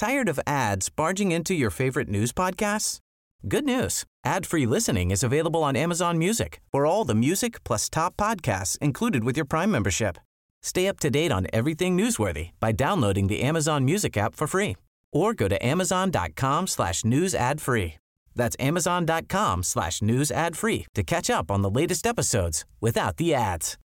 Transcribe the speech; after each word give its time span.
Tired 0.00 0.30
of 0.30 0.40
ads 0.46 0.88
barging 0.88 1.30
into 1.30 1.52
your 1.52 1.68
favorite 1.68 2.08
news 2.08 2.32
podcasts? 2.32 3.00
Good 3.46 3.66
news. 3.66 4.04
Ad-free 4.24 4.64
listening 4.64 5.10
is 5.10 5.22
available 5.22 5.62
on 5.62 5.76
Amazon 5.76 6.16
Music 6.16 6.62
for 6.72 6.86
all 6.86 7.04
the 7.04 7.14
music 7.14 7.62
plus 7.64 7.90
top 7.90 8.16
podcasts 8.16 8.78
included 8.78 9.24
with 9.24 9.36
your 9.36 9.44
Prime 9.44 9.70
membership. 9.70 10.16
Stay 10.62 10.88
up 10.88 11.00
to 11.00 11.10
date 11.10 11.30
on 11.30 11.48
everything 11.52 11.98
newsworthy 11.98 12.52
by 12.60 12.72
downloading 12.72 13.26
the 13.26 13.42
Amazon 13.42 13.84
Music 13.84 14.16
app 14.16 14.34
for 14.34 14.46
free 14.46 14.78
or 15.12 15.34
go 15.34 15.48
to 15.48 15.66
amazon.com 15.66 16.66
slash 16.66 17.04
news 17.04 17.34
ad 17.34 17.60
free. 17.60 17.98
That's 18.34 18.56
amazon.com 18.58 19.62
slash 19.62 20.00
news 20.00 20.30
ad 20.30 20.56
free 20.56 20.86
to 20.94 21.02
catch 21.02 21.28
up 21.28 21.50
on 21.50 21.60
the 21.60 21.70
latest 21.70 22.06
episodes 22.06 22.64
without 22.80 23.18
the 23.18 23.34
ads. 23.34 23.76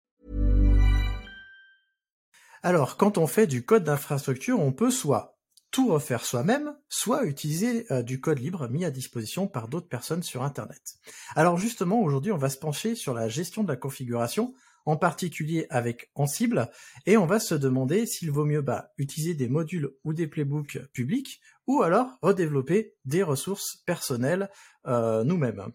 Alors, 2.63 2.95
quand 2.97 3.17
on 3.17 3.27
fait 3.27 3.47
du 3.47 3.63
code 3.63 3.83
d'infrastructure, 3.83 4.57
on 4.57 4.71
peut 4.71 4.89
soit 4.89 5.34
tout 5.75 5.89
refaire 5.89 6.23
soi-même, 6.23 6.73
soit 6.87 7.25
utiliser 7.25 7.85
euh, 7.91 8.01
du 8.01 8.21
code 8.21 8.39
libre 8.39 8.69
mis 8.69 8.85
à 8.85 8.91
disposition 8.91 9.45
par 9.45 9.67
d'autres 9.67 9.89
personnes 9.89 10.23
sur 10.23 10.41
Internet. 10.41 10.81
Alors 11.35 11.57
justement, 11.57 11.99
aujourd'hui, 12.01 12.31
on 12.31 12.37
va 12.37 12.47
se 12.47 12.57
pencher 12.57 12.95
sur 12.95 13.13
la 13.13 13.27
gestion 13.27 13.61
de 13.61 13.67
la 13.67 13.75
configuration 13.75 14.53
en 14.85 14.95
particulier 14.95 15.67
avec 15.69 16.11
Ansible, 16.15 16.69
et 17.05 17.17
on 17.17 17.25
va 17.25 17.41
se 17.41 17.55
demander 17.55 18.05
s'il 18.05 18.31
vaut 18.31 18.45
mieux 18.45 18.61
bah, 18.61 18.93
utiliser 18.97 19.33
des 19.33 19.49
modules 19.49 19.89
ou 20.05 20.13
des 20.13 20.27
playbooks 20.27 20.79
publics, 20.93 21.41
ou 21.67 21.81
alors 21.81 22.07
redévelopper 22.21 22.93
des 23.03 23.23
ressources 23.23 23.83
personnelles 23.85 24.49
euh, 24.87 25.25
nous-mêmes. 25.25 25.73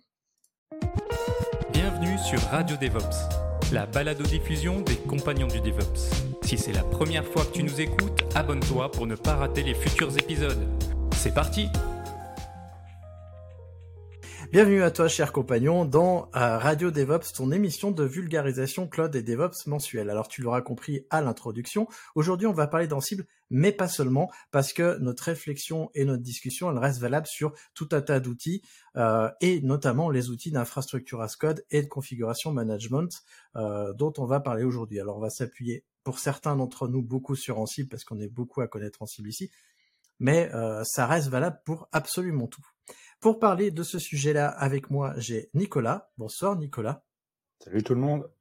Bienvenue 1.74 2.16
sur 2.16 2.40
Radio 2.44 2.78
DevOps, 2.78 3.28
la 3.70 3.84
balado-diffusion 3.84 4.80
des 4.80 4.96
compagnons 4.96 5.48
du 5.48 5.60
DevOps. 5.60 6.29
Si 6.50 6.58
c'est 6.58 6.72
la 6.72 6.82
première 6.82 7.24
fois 7.24 7.44
que 7.44 7.52
tu 7.52 7.62
nous 7.62 7.80
écoutes, 7.80 8.24
abonne-toi 8.34 8.90
pour 8.90 9.06
ne 9.06 9.14
pas 9.14 9.36
rater 9.36 9.62
les 9.62 9.72
futurs 9.72 10.18
épisodes. 10.18 10.58
C'est 11.14 11.32
parti 11.32 11.68
Bienvenue 14.50 14.82
à 14.82 14.90
toi, 14.90 15.06
cher 15.06 15.30
compagnon, 15.30 15.84
dans 15.84 16.28
euh, 16.34 16.58
Radio 16.58 16.90
DevOps, 16.90 17.34
ton 17.36 17.52
émission 17.52 17.92
de 17.92 18.02
vulgarisation 18.02 18.88
cloud 18.88 19.14
et 19.14 19.22
DevOps 19.22 19.68
mensuelle. 19.68 20.10
Alors, 20.10 20.26
tu 20.26 20.42
l'auras 20.42 20.60
compris 20.60 21.06
à 21.08 21.20
l'introduction. 21.20 21.86
Aujourd'hui, 22.16 22.48
on 22.48 22.52
va 22.52 22.66
parler 22.66 22.88
d'Ansible, 22.88 23.26
mais 23.50 23.70
pas 23.70 23.86
seulement, 23.86 24.28
parce 24.50 24.72
que 24.72 24.98
notre 24.98 25.22
réflexion 25.22 25.92
et 25.94 26.04
notre 26.04 26.24
discussion, 26.24 26.68
elle 26.68 26.78
reste 26.78 26.98
valable 26.98 27.28
sur 27.28 27.52
tout 27.74 27.90
un 27.92 28.00
tas 28.00 28.18
d'outils, 28.18 28.60
euh, 28.96 29.30
et 29.40 29.60
notamment 29.60 30.10
les 30.10 30.30
outils 30.30 30.50
d'infrastructure 30.50 31.20
as 31.20 31.36
code 31.36 31.64
et 31.70 31.82
de 31.82 31.86
configuration 31.86 32.50
management, 32.50 33.22
euh, 33.54 33.92
dont 33.92 34.12
on 34.18 34.24
va 34.24 34.40
parler 34.40 34.64
aujourd'hui. 34.64 34.98
Alors, 34.98 35.18
on 35.18 35.20
va 35.20 35.30
s'appuyer 35.30 35.84
pour 36.04 36.18
certains 36.18 36.56
d'entre 36.56 36.88
nous 36.88 37.02
beaucoup 37.02 37.36
sur 37.36 37.58
Ansible, 37.58 37.88
parce 37.88 38.04
qu'on 38.04 38.18
est 38.20 38.28
beaucoup 38.28 38.60
à 38.60 38.68
connaître 38.68 39.02
Ansible 39.02 39.28
ici, 39.28 39.50
mais 40.18 40.50
ça 40.84 41.06
reste 41.06 41.28
valable 41.28 41.60
pour 41.64 41.88
absolument 41.92 42.46
tout. 42.46 42.66
Pour 43.20 43.38
parler 43.38 43.70
de 43.70 43.82
ce 43.82 43.98
sujet-là 43.98 44.48
avec 44.48 44.90
moi, 44.90 45.14
j'ai 45.18 45.50
Nicolas. 45.54 46.10
Bonsoir 46.16 46.56
Nicolas. 46.56 47.04
Salut 47.62 47.82
tout 47.82 47.94
le 47.94 48.00
monde. 48.00 48.32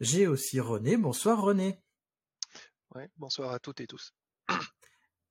J'ai 0.00 0.26
aussi 0.26 0.60
René. 0.60 0.96
Bonsoir 0.96 1.40
René. 1.40 1.82
Ouais, 2.94 3.10
bonsoir 3.16 3.52
à 3.52 3.58
toutes 3.58 3.80
et 3.80 3.86
tous. 3.86 4.14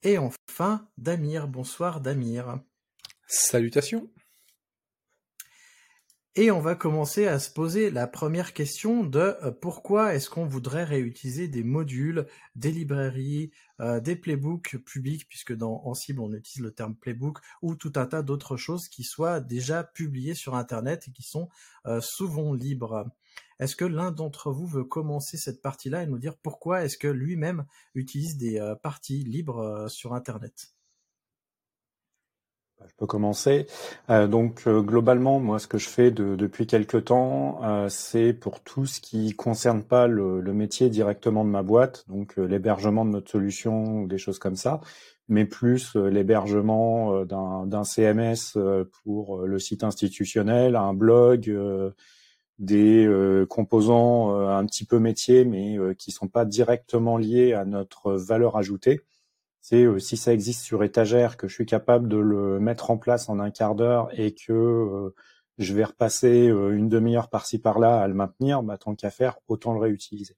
Et 0.02 0.18
enfin, 0.18 0.90
Damir. 0.98 1.48
Bonsoir 1.48 2.02
Damir. 2.02 2.60
Salutations. 3.28 4.12
Et 6.36 6.50
on 6.50 6.62
va 6.62 6.74
commencer 6.74 7.28
à 7.28 7.38
se 7.38 7.52
poser 7.52 7.92
la 7.92 8.08
première 8.08 8.54
question 8.54 9.04
de 9.04 9.20
euh, 9.20 9.52
pourquoi 9.52 10.16
est-ce 10.16 10.32
qu'on 10.32 10.48
voudrait 10.48 10.84
réutiliser 10.84 11.48
des 11.48 11.64
modules, 11.64 12.26
des 12.56 12.72
librairies, 12.72 13.52
euh, 13.80 14.00
des 14.00 14.16
playbooks 14.16 14.78
publics, 14.84 15.28
puisque 15.30 15.54
dans 15.56 15.84
Ansible 15.86 16.22
on 16.22 16.34
utilise 16.34 16.64
le 16.64 16.72
terme 16.72 16.96
playbook, 16.96 17.38
ou 17.62 17.76
tout 17.76 17.94
un 17.98 18.08
tas 18.08 18.24
d'autres 18.24 18.58
choses 18.58 18.88
qui 18.88 19.04
soient 19.04 19.42
déjà 19.42 19.84
publiées 19.84 20.34
sur 20.34 20.56
Internet 20.56 21.08
et 21.08 21.12
qui 21.12 21.22
sont 21.22 21.50
euh, 21.86 22.02
souvent 22.02 22.52
libres. 22.52 23.06
Est-ce 23.60 23.76
que 23.76 23.86
l'un 23.86 24.12
d'entre 24.12 24.52
vous 24.52 24.66
veut 24.66 24.86
commencer 24.86 25.38
cette 25.38 25.62
partie-là 25.62 26.02
et 26.02 26.08
nous 26.08 26.18
dire 26.18 26.36
pourquoi 26.36 26.84
est-ce 26.84 26.98
que 26.98 27.08
lui-même 27.08 27.68
utilise 27.94 28.38
des 28.38 28.60
parties 28.82 29.24
libres 29.24 29.86
sur 29.88 30.16
Internet? 30.16 30.74
Je 32.88 32.94
peux 32.98 33.06
commencer. 33.06 33.68
Euh, 34.10 34.28
donc 34.28 34.64
euh, 34.68 34.82
globalement, 34.82 35.40
moi, 35.40 35.60
ce 35.60 35.68
que 35.68 35.78
je 35.78 35.90
fais 35.90 36.12
depuis 36.12 36.68
quelques 36.68 37.06
temps, 37.06 37.60
euh, 37.64 37.90
c'est 37.90 38.34
pour 38.34 38.62
tout 38.62 38.86
ce 38.86 39.00
qui 39.02 39.34
concerne 39.36 39.84
pas 39.84 40.08
le, 40.08 40.42
métier 40.54 40.90
directement 40.90 41.44
de 41.44 41.50
ma 41.50 41.64
boîte, 41.64 42.06
donc 42.08 42.38
l'hébergement 42.38 43.06
de 43.06 43.10
notre 43.10 43.32
solution 43.32 44.02
ou 44.04 44.08
des 44.08 44.20
choses 44.20 44.38
comme 44.38 44.56
ça, 44.56 44.82
mais 45.28 45.46
plus 45.46 45.96
l'hébergement 45.96 47.26
d'un 47.26 47.84
CMS 47.84 48.56
pour 49.04 49.42
le 49.42 49.58
site 49.58 49.84
institutionnel, 49.84 50.76
un 50.76 50.94
blog, 50.94 51.52
des 52.60 53.10
composants 53.50 54.36
un 54.36 54.64
petit 54.68 54.86
peu 54.86 55.00
métiers, 55.00 55.44
mais 55.44 55.78
qui 55.98 56.12
sont 56.12 56.28
pas 56.28 56.46
directement 56.46 57.18
liés 57.18 57.54
à 57.54 57.66
notre 57.66 58.14
valeur 58.14 58.58
ajoutée 58.58 59.02
c'est 59.64 59.86
euh, 59.86 59.98
si 59.98 60.18
ça 60.18 60.34
existe 60.34 60.62
sur 60.62 60.84
étagère, 60.84 61.38
que 61.38 61.48
je 61.48 61.54
suis 61.56 61.66
capable 61.66 62.10
de 62.10 62.18
le 62.18 62.60
mettre 62.60 62.92
en 62.92 62.98
place 62.98 63.30
en 63.30 63.40
un 63.40 63.50
quart 63.50 63.76
d'heure 63.76 64.10
et 64.12 64.36
que 64.36 64.52
euh, 64.52 65.16
je 65.58 65.74
vais 65.74 65.86
repasser 65.86 66.50
euh, 66.50 66.76
une 66.76 66.90
demi-heure 66.90 67.30
par-ci 67.30 67.60
par-là 67.60 68.02
à 68.02 68.08
le 68.10 68.14
maintenir, 68.14 68.62
bah, 68.62 68.78
tant 68.78 68.94
qu'à 68.94 69.10
faire, 69.10 69.40
autant 69.48 69.74
le 69.74 69.80
réutiliser. 69.80 70.36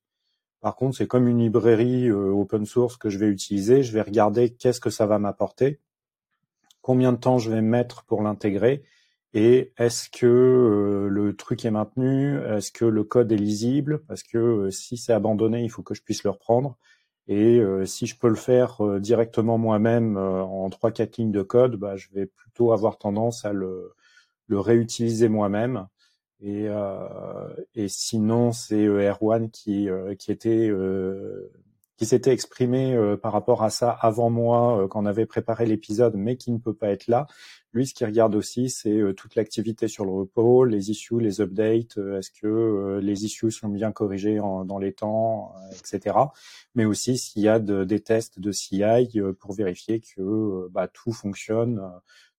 Par 0.62 0.75
contre, 0.75 0.97
c'est 0.97 1.08
comme 1.08 1.28
une 1.28 1.40
librairie 1.40 2.12
open 2.12 2.66
source 2.66 2.97
que 2.97 3.09
je 3.09 3.18
vais 3.19 3.28
utiliser, 3.28 3.84
je 3.84 3.91
vais 3.94 4.02
regarder 4.02 4.52
qu'est-ce 4.52 4.80
que 4.80 4.90
ça 4.90 5.06
va 5.06 5.19
m'apporter, 5.19 5.80
combien 6.81 7.12
de 7.12 7.18
temps 7.18 7.38
je 7.38 7.52
vais 7.52 7.62
mettre 7.62 8.03
pour 8.06 8.24
l'intégrer, 8.24 8.84
et 9.34 9.74
est-ce 9.78 10.09
que 10.09 11.08
le 11.08 11.35
truc 11.35 11.66
est 11.66 11.72
maintenu, 11.72 12.40
est-ce 12.47 12.72
que 12.72 12.85
le 12.85 13.03
code 13.03 13.31
est 13.31 13.38
lisible, 13.38 14.02
parce 14.08 14.24
que 14.24 14.72
si 14.72 14.97
c'est 14.97 15.14
abandonné, 15.14 15.64
il 15.64 15.69
faut 15.69 15.84
que 15.84 15.94
je 15.94 16.02
puisse 16.02 16.24
le 16.24 16.31
reprendre. 16.31 16.80
Et 17.28 17.58
euh, 17.59 17.86
si 17.86 18.06
je 18.06 18.18
peux 18.18 18.30
le 18.30 18.36
faire 18.36 18.86
euh, 18.86 19.00
directement 19.00 19.58
moi-même 19.58 20.16
euh, 20.18 20.44
en 20.44 20.69
trois 20.69 20.91
quatre 20.91 21.18
lignes 21.18 21.31
de 21.31 21.41
code, 21.41 21.75
bah, 21.75 21.96
je 21.96 22.08
vais 22.13 22.28
plutôt 22.28 22.72
avoir 22.72 22.97
tendance 22.97 23.46
à 23.46 23.53
le, 23.53 23.94
le 24.47 24.59
réutiliser 24.59 25.28
moi-même. 25.30 25.88
Et, 26.41 26.68
et 27.75 27.88
sinon, 27.88 28.52
c'est 28.52 28.85
Erwan 28.85 29.50
qui, 29.50 29.88
qui 30.19 30.31
était 30.31 30.69
qui 31.96 32.06
s'était 32.06 32.34
exprimé 32.34 33.16
par 33.22 33.31
rapport 33.31 33.64
à 33.64 33.69
ça 33.69 33.90
avant 33.90 34.30
moi 34.30 34.85
quand 34.90 35.02
on 35.02 35.06
avait 35.06 35.25
préparé 35.25 35.66
l'épisode, 35.66 36.14
mais 36.16 36.35
qui 36.35 36.52
ne 36.52 36.58
peut 36.59 36.74
pas 36.74 36.90
être 36.90 37.08
là. 37.08 37.25
Lui, 37.75 37.86
ce 37.86 37.94
qu'il 37.94 38.08
regarde 38.08 38.36
aussi, 38.36 38.69
c'est 38.69 38.97
euh, 38.97 39.12
toute 39.12 39.36
l'activité 39.36 39.90
sur 39.90 40.06
le 40.06 40.12
repos, 40.12 40.63
les 40.63 40.91
issues, 40.91 41.19
les 41.19 41.41
updates, 41.41 41.97
euh, 41.97 42.19
est-ce 42.19 42.31
que 42.31 42.47
euh, 42.47 43.02
les 43.02 43.25
issues 43.25 43.52
sont 43.52 43.68
bien 43.68 43.91
corrigées 43.91 44.38
dans 44.38 44.78
les 44.78 44.94
temps, 44.94 45.53
etc. 45.78 46.18
Mais 46.74 46.85
aussi 46.85 47.18
s'il 47.18 47.41
y 47.41 47.50
a 47.50 47.59
des 47.59 48.00
tests 48.00 48.40
de 48.40 48.53
CI 48.53 48.81
pour 49.41 49.52
vérifier 49.52 50.00
que 50.00 50.69
bah, 50.69 50.88
tout 50.88 51.12
fonctionne. 51.12 51.81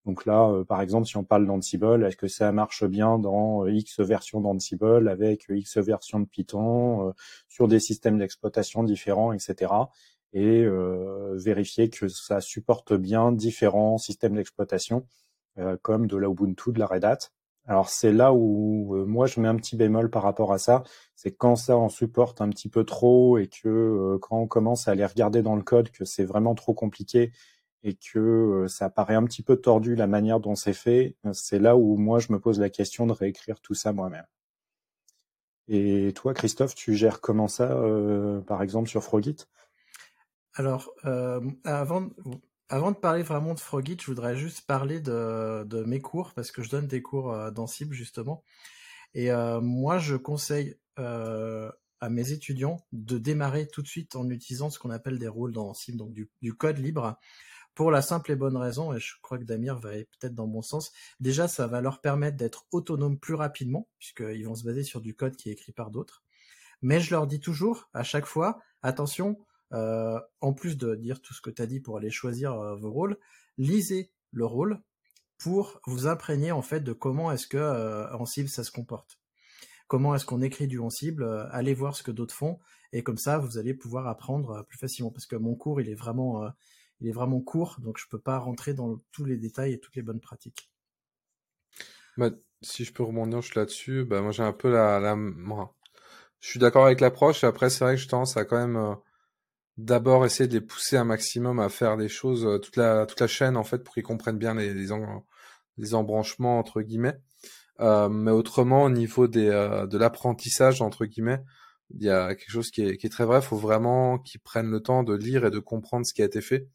Donc 0.07 0.25
là, 0.25 0.65
par 0.67 0.81
exemple, 0.81 1.07
si 1.07 1.19
on 1.19 1.25
parle 1.25 1.47
d'Ansible, 1.47 2.05
est-ce 2.07 2.17
que 2.17 2.29
ça 2.29 2.51
marche 2.53 2.85
bien 2.85 3.19
dans 3.19 3.67
X 3.67 4.01
version 4.01 4.41
d'Ansible 4.41 5.09
avec 5.09 5.47
X 5.51 5.77
version 5.79 6.21
de 6.21 6.27
Python 6.27 7.13
sur 7.49 7.69
des 7.69 7.81
systèmes 7.81 8.17
d'exploitation 8.19 8.85
différents, 8.85 9.33
etc 9.33 9.73
et 10.33 10.67
vérifier 11.37 11.89
que 11.89 12.09
ça 12.09 12.43
supporte 12.43 12.93
bien 12.93 13.33
différents 13.33 13.97
systèmes 13.97 14.35
d'exploitation 14.35 15.07
comme 15.83 16.07
de 16.07 16.17
la 16.17 16.29
Ubuntu, 16.29 16.73
de 16.73 16.79
la 16.79 16.87
Red 16.87 17.05
Hat. 17.05 17.19
Alors 17.69 17.89
c'est 17.89 18.13
là 18.13 18.33
où 18.33 18.95
euh, 18.95 19.05
moi 19.05 19.27
je 19.27 19.41
mets 19.41 19.49
un 19.49 19.57
petit 19.57 19.77
bémol 19.77 20.09
par 20.09 20.23
rapport 20.23 20.53
à 20.53 20.59
ça, 20.59 20.85
c'est 21.17 21.33
quand 21.33 21.57
ça 21.57 21.77
en 21.77 21.89
supporte 21.89 22.41
un 22.41 22.49
petit 22.49 22.69
peu 22.69 22.85
trop 22.85 23.39
et 23.39 23.49
que 23.49 23.69
euh, 23.69 24.19
quand 24.21 24.39
on 24.39 24.47
commence 24.47 24.87
à 24.87 24.93
aller 24.93 25.05
regarder 25.05 25.43
dans 25.43 25.57
le 25.57 25.63
code 25.63 25.91
que 25.91 26.05
c'est 26.05 26.25
vraiment 26.25 26.55
trop 26.55 26.75
compliqué 26.75 27.33
et 27.83 27.95
que 27.95 28.67
ça 28.69 28.89
paraît 28.89 29.17
un 29.17 29.25
petit 29.25 29.43
peu 29.43 29.57
tordu 29.57 29.97
la 29.97 30.07
manière 30.07 30.41
dont 30.41 30.55
c'est 30.55 30.73
fait, 30.73 31.17
c'est 31.33 31.59
là 31.59 31.77
où 31.77 31.97
moi 31.97 32.19
je 32.21 32.33
me 32.33 32.39
pose 32.41 32.59
la 32.61 32.71
question 32.71 33.07
de 33.07 33.13
réécrire 33.13 33.61
tout 33.61 33.75
ça 33.75 33.93
moi-même. 33.93 34.27
Et 35.69 36.13
toi, 36.15 36.35
Christophe, 36.35 36.75
tu 36.75 36.95
gères 36.95 37.21
comment 37.21 37.47
ça, 37.49 37.81
par 38.47 38.63
exemple, 38.63 38.89
sur 38.89 39.05
Frogit? 39.05 39.37
Alors, 40.55 40.91
avant, 41.65 42.09
avant 42.69 42.91
de 42.91 42.97
parler 42.97 43.23
vraiment 43.23 43.55
de 43.55 43.61
Frogit, 43.61 43.97
je 44.01 44.07
voudrais 44.07 44.37
juste 44.37 44.63
parler 44.63 45.01
de, 45.01 45.65
de 45.65 45.85
mes 45.85 46.01
cours, 46.01 46.33
parce 46.35 46.51
que 46.51 46.63
je 46.63 46.71
donne 46.71 46.87
des 46.87 47.03
cours 47.03 47.33
euh, 47.33 47.51
dans 47.51 47.67
Cible, 47.67 47.95
justement. 47.95 48.43
Et 49.15 49.31
euh, 49.31 49.61
moi, 49.61 49.99
je 49.99 50.17
conseille 50.17 50.77
euh, 50.99 51.71
à 52.01 52.11
mes 52.11 52.33
étudiants 52.33 52.85
de 52.93 53.19
démarrer 53.19 53.67
tout 53.67 53.83
de 53.83 53.87
suite 53.87 54.17
en 54.17 54.29
utilisant 54.29 54.71
ce 54.71 54.79
qu'on 54.79 54.91
appelle 54.91 55.19
des 55.19 55.29
rôles 55.29 55.53
dans 55.53 55.75
Cible, 55.75 55.99
donc 55.99 56.13
du, 56.13 56.29
du, 56.43 56.55
code 56.55 56.79
libre, 56.79 57.19
pour 57.75 57.91
la 57.91 58.03
simple 58.03 58.33
et 58.33 58.37
bonne 58.37 58.57
raison, 58.57 58.93
et 58.93 59.01
je 59.01 59.15
crois 59.23 59.39
que 59.39 59.45
Damir 59.45 59.79
va 59.79 59.91
peut-être 59.91 60.35
dans 60.35 60.47
mon 60.47 60.63
sens, 60.63 60.93
déjà, 61.21 61.47
ça 61.47 61.67
va 61.67 61.81
leur 61.81 62.01
permettre 62.01 62.37
d'être 62.37 62.67
autonomes 62.73 63.19
plus 63.19 63.35
rapidement, 63.35 63.89
puisqu'ils 63.99 64.45
vont 64.45 64.55
se 64.55 64.65
baser 64.65 64.83
sur 64.83 65.01
du 65.01 65.15
code 65.15 65.37
qui 65.37 65.51
est 65.51 65.53
écrit 65.53 65.73
par 65.73 65.91
d'autres. 65.91 66.23
Mais 66.83 67.01
je 67.01 67.11
leur 67.11 67.27
dis 67.27 67.41
toujours, 67.41 67.89
à 67.95 68.03
chaque 68.03 68.27
fois, 68.27 68.61
attention, 68.83 69.39
en 69.73 70.53
plus 70.55 70.77
de 70.77 70.95
dire 70.95 71.21
tout 71.21 71.35
ce 71.35 71.41
que 71.41 71.51
tu 71.51 71.63
as 71.63 71.67
dit 71.67 71.81
pour 71.81 71.97
aller 71.97 72.11
choisir 72.11 72.57
vos 72.77 72.91
rôles, 72.91 73.19
lisez 73.59 74.13
le 74.33 74.47
rôle 74.47 74.81
pour 75.39 75.81
vous 75.87 76.07
imprégner 76.07 76.53
en 76.53 76.63
fait 76.63 76.81
de 76.81 76.93
comment 76.93 77.31
est-ce 77.33 77.47
que 77.47 78.13
en 78.15 78.25
cible 78.27 78.49
ça 78.49 78.65
se 78.65 78.71
comporte. 78.71 79.19
Comment 79.89 80.15
est-ce 80.15 80.27
qu'on 80.27 80.43
écrit 80.43 80.67
du 80.67 80.81
en 80.81 80.91
cible, 80.91 81.49
allez 81.53 81.75
voir 81.75 81.95
ce 81.97 82.03
que 82.03 82.11
d'autres 82.11 82.35
font 82.35 82.59
et 82.93 83.03
comme 83.03 83.19
ça 83.19 83.39
vous 83.39 83.59
allez 83.59 83.75
pouvoir 83.75 84.07
apprendre 84.09 84.65
plus 84.69 84.79
facilement 84.79 85.11
parce 85.11 85.27
que 85.27 85.37
mon 85.37 85.55
cours 85.55 85.81
il 85.81 85.89
est 85.89 85.95
vraiment 85.95 86.49
il 87.01 87.09
est 87.09 87.13
vraiment 87.13 87.41
court 87.41 87.77
donc 87.81 87.99
je 87.99 88.07
peux 88.09 88.19
pas 88.19 88.39
rentrer 88.39 88.75
dans 88.75 88.99
tous 89.13 89.25
les 89.25 89.37
détails 89.37 89.73
et 89.73 89.81
toutes 89.81 89.97
les 89.97 90.03
bonnes 90.03 90.21
pratiques. 90.21 90.71
Bah, 92.17 92.31
si 92.63 92.85
je 92.85 92.93
peux 92.93 93.03
rebondir 93.03 93.41
là-dessus, 93.55 94.05
bah 94.05 94.23
moi 94.23 94.33
j'ai 94.33 94.43
un 94.43 94.53
peu 94.53 94.73
la, 94.73 94.99
la... 94.99 95.15
je 96.41 96.49
suis 96.49 96.59
d'accord 96.59 96.87
avec 96.87 97.01
l'approche. 97.01 97.45
Après 97.45 97.69
c'est 97.69 97.85
vrai 97.85 97.97
que 97.97 98.01
je 98.01 98.09
tendance 98.09 98.37
à 98.37 98.45
quand 98.45 98.67
même 98.67 98.97
d'abord 99.77 100.25
essayer 100.25 100.49
de 100.49 100.55
les 100.55 100.61
pousser 100.61 100.97
un 100.97 101.05
maximum 101.05 101.61
à 101.61 101.69
faire 101.69 101.97
des 101.97 102.09
choses, 102.09 102.47
euh, 102.47 102.59
toute 102.59 102.77
la, 102.77 103.07
toute 103.07 103.21
la 103.21 103.27
chaîne 103.27 103.57
en 103.57 103.65
fait, 103.65 103.79
pour 103.79 103.95
qu'ils 103.95 104.03
comprennent 104.03 104.39
bien 104.39 104.55
les, 104.55 104.73
les, 104.75 105.95
embranchements 105.95 106.59
entre 106.59 106.83
guillemets. 106.83 107.19
Euh, 107.81 108.09
mais 108.09 108.31
autrement, 108.31 108.85
au 108.85 108.91
niveau 108.91 109.29
des, 109.29 109.49
euh, 109.49 109.87
de 109.87 109.99
l'apprentissage 109.99 110.81
entre 110.83 111.05
guillemets, 111.07 111.43
il 111.91 112.03
y 112.05 112.11
a 112.11 112.35
quelque 112.35 112.51
chose 112.51 112.71
qui 112.71 112.83
est, 112.83 112.97
qui 112.97 113.07
est 113.07 113.11
très 113.11 113.25
vrai. 113.25 113.39
Il 113.41 113.45
faut 113.45 113.57
vraiment 113.57 114.19
qu'ils 114.19 114.41
prennent 114.41 114.71
le 114.71 114.81
temps 114.81 115.03
de 115.05 115.15
lire 115.15 115.45
et 115.47 115.51
de 115.51 115.59
comprendre 115.59 116.07
ce 116.07 116.15
qui 116.15 116.23
a 116.23 116.25
été 116.25 116.41
fait. 116.41 116.69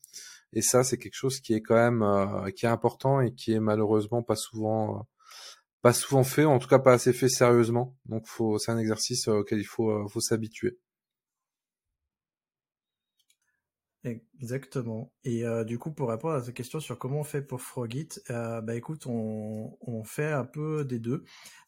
Et 0.53 0.61
ça, 0.61 0.83
c'est 0.83 0.97
quelque 0.97 1.15
chose 1.15 1.39
qui 1.39 1.53
est 1.53 1.61
quand 1.61 1.75
même 1.75 2.51
qui 2.53 2.65
est 2.65 2.69
important 2.69 3.21
et 3.21 3.33
qui 3.33 3.53
est 3.53 3.59
malheureusement 3.59 4.21
pas 4.23 4.35
souvent 4.35 5.07
pas 5.81 5.93
souvent 5.93 6.23
fait, 6.23 6.45
en 6.45 6.59
tout 6.59 6.67
cas 6.67 6.79
pas 6.79 6.93
assez 6.93 7.13
fait 7.13 7.29
sérieusement. 7.29 7.95
Donc, 8.05 8.25
c'est 8.59 8.71
un 8.71 8.77
exercice 8.77 9.27
auquel 9.27 9.59
il 9.59 9.65
faut, 9.65 10.07
faut 10.09 10.21
s'habituer. 10.21 10.77
Exactement. 14.03 15.13
Et 15.23 15.45
euh, 15.45 15.63
du 15.63 15.77
coup, 15.77 15.91
pour 15.91 16.09
répondre 16.09 16.33
à 16.33 16.41
ta 16.41 16.51
question 16.51 16.79
sur 16.79 16.97
comment 16.97 17.19
on 17.19 17.23
fait 17.23 17.43
pour 17.43 17.61
Frogit, 17.61 18.09
euh, 18.31 18.59
bah 18.59 18.73
écoute, 18.73 19.05
on, 19.05 20.03
fait 20.03 20.31
un 20.31 20.43
peu 20.45 20.83
des 20.83 20.97
deux. 20.97 21.23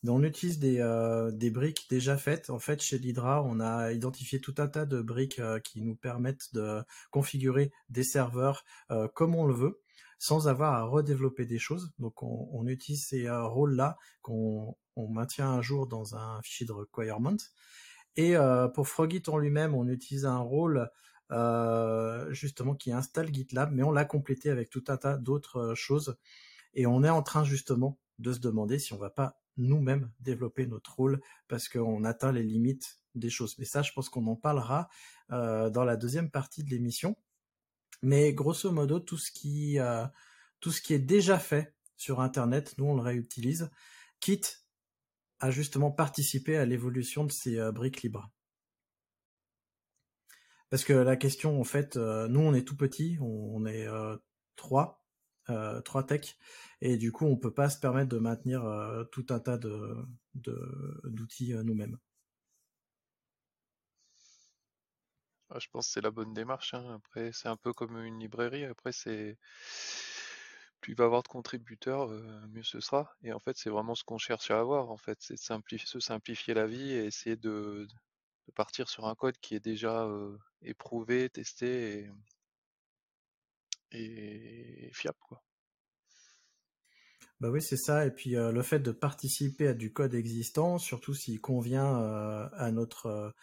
on 0.07 0.23
utilise 0.23 0.57
des, 0.57 0.79
euh, 0.79 1.29
des 1.31 1.51
briques 1.51 1.85
déjà 1.91 2.17
faites. 2.17 2.49
En 2.49 2.57
fait, 2.57 2.81
chez 2.81 2.97
l'Hydra, 2.97 3.43
on 3.43 3.59
a 3.59 3.91
identifié 3.91 4.41
tout 4.41 4.55
un 4.57 4.67
tas 4.67 4.87
de 4.87 5.01
briques 5.03 5.39
qui 5.63 5.83
nous 5.83 5.95
permettent 5.95 6.51
de 6.55 6.81
configurer 7.11 7.71
des 7.89 8.03
serveurs 8.03 8.65
comme 9.13 9.35
on 9.35 9.45
le 9.45 9.53
veut, 9.53 9.81
sans 10.17 10.47
avoir 10.47 10.73
à 10.73 10.83
redévelopper 10.85 11.45
des 11.45 11.59
choses. 11.59 11.93
Donc, 11.99 12.23
on, 12.23 12.65
utilise 12.65 13.05
ces 13.05 13.29
rôles-là 13.29 13.97
qu'on 14.23 14.75
on 14.95 15.07
maintient 15.07 15.49
un 15.49 15.61
jour 15.61 15.85
dans 15.85 16.15
un 16.15 16.41
fichier 16.41 16.65
de 16.65 16.71
requirement. 16.71 17.37
Et 18.15 18.33
pour 18.73 18.87
Frogit 18.87 19.21
en 19.27 19.37
lui-même, 19.37 19.75
on 19.75 19.87
utilise 19.87 20.25
un 20.25 20.39
rôle 20.39 20.89
justement 21.29 22.75
qui 22.75 22.91
installe 22.91 23.33
GitLab, 23.33 23.71
mais 23.71 23.83
on 23.83 23.91
l'a 23.91 24.05
complété 24.05 24.49
avec 24.49 24.69
tout 24.69 24.83
un 24.87 24.97
tas 24.97 25.17
d'autres 25.17 25.57
euh, 25.57 25.75
choses. 25.75 26.17
Et 26.73 26.85
on 26.85 27.03
est 27.03 27.09
en 27.09 27.23
train 27.23 27.43
justement 27.43 27.99
de 28.19 28.33
se 28.33 28.39
demander 28.39 28.79
si 28.79 28.93
on 28.93 28.97
va 28.97 29.09
pas 29.09 29.39
nous-mêmes 29.57 30.11
développer 30.19 30.65
notre 30.65 30.95
rôle 30.95 31.21
parce 31.47 31.69
qu'on 31.69 32.03
atteint 32.03 32.31
les 32.31 32.43
limites 32.43 32.99
des 33.15 33.29
choses. 33.29 33.57
Mais 33.59 33.65
ça, 33.65 33.83
je 33.83 33.91
pense 33.91 34.09
qu'on 34.09 34.25
en 34.27 34.35
parlera 34.35 34.89
euh, 35.31 35.69
dans 35.69 35.83
la 35.83 35.95
deuxième 35.95 36.31
partie 36.31 36.63
de 36.63 36.69
l'émission. 36.69 37.15
Mais 38.01 38.33
grosso 38.33 38.71
modo, 38.71 38.99
tout 38.99 39.17
ce 39.17 39.31
qui 39.31 39.77
tout 40.59 40.71
ce 40.71 40.81
qui 40.81 40.93
est 40.93 40.99
déjà 40.99 41.39
fait 41.39 41.73
sur 41.95 42.19
Internet, 42.19 42.75
nous 42.77 42.85
on 42.85 42.95
le 42.95 43.01
réutilise, 43.01 43.69
quitte 44.19 44.65
à 45.39 45.51
justement 45.51 45.91
participer 45.91 46.57
à 46.57 46.65
l'évolution 46.65 47.23
de 47.23 47.31
ces 47.31 47.71
briques 47.71 48.01
libres. 48.01 48.29
Parce 50.73 50.85
que 50.85 50.93
la 50.93 51.15
question, 51.17 51.61
en 51.61 51.63
fait, 51.63 51.97
euh, 51.97 52.27
nous, 52.27 52.39
on 52.39 52.55
est 52.55 52.67
tout 52.67 52.75
petit, 52.75 53.19
on, 53.21 53.63
est 53.67 53.85
euh, 53.85 54.17
trois, 54.55 55.05
euh, 55.51 55.81
trois 55.81 56.03
techs, 56.03 56.35
et 56.81 56.97
du 56.97 57.11
coup, 57.11 57.27
on 57.27 57.37
peut 57.37 57.53
pas 57.53 57.69
se 57.69 57.79
permettre 57.79 58.09
de 58.09 58.17
maintenir 58.17 58.63
tout 59.11 59.27
un 59.29 59.39
tas 59.39 59.59
de 59.59 59.95
d'outils 60.33 61.53
nous-mêmes. 61.63 61.99
Ah, 65.51 65.59
je 65.59 65.67
pense 65.71 65.85
que 65.85 65.93
c'est 65.93 66.01
la 66.01 66.09
bonne 66.09 66.33
démarche. 66.33 66.73
Hein. 66.73 66.95
Après, 66.95 67.31
c'est 67.33 67.49
un 67.49 67.55
peu 67.55 67.71
comme 67.71 68.03
une 68.03 68.19
librairie. 68.19 68.65
Après, 68.65 68.91
c'est 68.91 69.37
plus 70.81 70.93
il 70.93 70.95
va 70.97 71.03
y 71.03 71.05
avoir 71.05 71.21
de 71.21 71.27
contributeurs, 71.27 72.09
mieux 72.49 72.63
ce 72.63 72.79
sera. 72.79 73.15
Et 73.21 73.31
en 73.31 73.39
fait, 73.39 73.55
c'est 73.57 73.69
vraiment 73.69 73.93
ce 73.93 74.03
qu'on 74.03 74.17
cherche 74.17 74.49
à 74.49 74.59
avoir. 74.59 74.89
En 74.89 74.97
fait, 74.97 75.19
c'est 75.21 75.37
simplifier, 75.37 75.87
se 75.87 75.99
simplifier 75.99 76.55
la 76.55 76.65
vie 76.65 76.93
et 76.93 77.05
essayer 77.05 77.35
de, 77.35 77.87
de 78.47 78.51
partir 78.51 78.89
sur 78.89 79.07
un 79.07 79.15
code 79.15 79.37
qui 79.39 79.55
est 79.55 79.59
déjà 79.59 80.07
éprouvé, 80.61 81.29
testé 81.29 82.09
et, 83.91 84.89
fiable. 84.93 85.17
Quoi. 85.21 85.43
Bah 87.39 87.49
oui, 87.49 87.61
c'est 87.61 87.77
ça. 87.77 88.05
Et 88.05 88.11
puis 88.11 88.31
le 88.31 88.61
fait 88.61 88.79
de 88.79 88.91
participer 88.91 89.67
à 89.67 89.73
du 89.73 89.93
code 89.93 90.13
existant, 90.13 90.77
surtout 90.77 91.13
s'il 91.13 91.41
convient 91.41 91.95
à 92.53 92.71
notre 92.71 93.33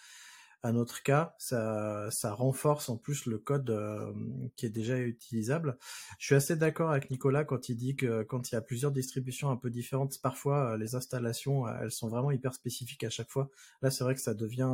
à 0.62 0.72
notre 0.72 1.02
cas, 1.02 1.34
ça, 1.38 2.10
renforce 2.24 2.88
en 2.88 2.96
plus 2.96 3.26
le 3.26 3.38
code 3.38 3.70
euh, 3.70 4.12
qui 4.56 4.66
est 4.66 4.70
déjà 4.70 4.98
utilisable. 4.98 5.78
Je 6.18 6.26
suis 6.26 6.34
assez 6.34 6.56
d'accord 6.56 6.90
avec 6.90 7.10
Nicolas 7.10 7.44
quand 7.44 7.68
il 7.68 7.76
dit 7.76 7.96
que 7.96 8.22
quand 8.24 8.50
il 8.50 8.54
y 8.54 8.58
a 8.58 8.60
plusieurs 8.60 8.92
distributions 8.92 9.50
un 9.50 9.56
peu 9.56 9.70
différentes, 9.70 10.20
parfois 10.20 10.72
euh, 10.72 10.76
les 10.76 10.94
installations, 10.94 11.66
euh, 11.66 11.74
elles 11.82 11.90
sont 11.90 12.08
vraiment 12.08 12.30
hyper 12.30 12.54
spécifiques 12.54 13.04
à 13.04 13.10
chaque 13.10 13.30
fois. 13.30 13.50
Là, 13.82 13.90
c'est 13.90 14.04
vrai 14.04 14.14
que 14.14 14.20
ça 14.20 14.34
devient 14.34 14.70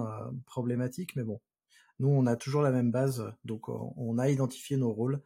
problématique, 0.47 1.15
mais 1.17 1.25
bon, 1.25 1.41
nous, 2.01 2.09
on 2.09 2.27
a 2.27 2.37
toujours 2.37 2.63
la 2.63 2.73
même 2.73 2.91
base, 2.91 3.33
donc 3.45 3.69
on 3.69 4.19
a 4.19 4.29
identifié 4.29 4.77
nos 4.77 4.93
rôles 4.93 5.21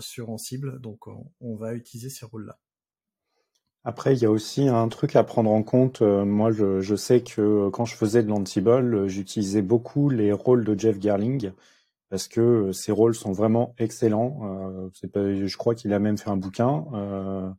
sur 0.00 0.30
Ansible, 0.30 0.80
donc 0.80 1.06
on 1.40 1.56
va 1.56 1.74
utiliser 1.74 2.10
ces 2.10 2.26
rôles-là. 2.26 2.58
Après, 3.84 4.14
il 4.14 4.20
y 4.20 4.26
a 4.26 4.30
aussi 4.30 4.68
un 4.68 4.88
truc 4.88 5.16
à 5.16 5.24
prendre 5.24 5.50
en 5.50 5.62
compte. 5.62 6.02
Euh, 6.02 6.24
moi, 6.24 6.50
je, 6.50 6.80
je, 6.80 6.94
sais 6.96 7.22
que 7.22 7.68
quand 7.70 7.84
je 7.84 7.94
faisais 7.94 8.22
de 8.22 8.28
l'Ansible, 8.28 8.70
euh, 8.94 9.08
j'utilisais 9.08 9.62
beaucoup 9.62 10.10
les 10.10 10.32
rôles 10.32 10.64
de 10.64 10.78
Jeff 10.78 11.00
Gerling 11.00 11.52
parce 12.10 12.28
que 12.28 12.40
euh, 12.40 12.72
ces 12.72 12.92
rôles 12.92 13.14
sont 13.14 13.32
vraiment 13.32 13.74
excellents. 13.78 14.40
Euh, 15.14 15.46
je 15.46 15.56
crois 15.56 15.74
qu'il 15.74 15.92
a 15.92 15.98
même 15.98 16.18
fait 16.18 16.30
un 16.30 16.36
bouquin. 16.36 16.86
Euh, 16.94 17.50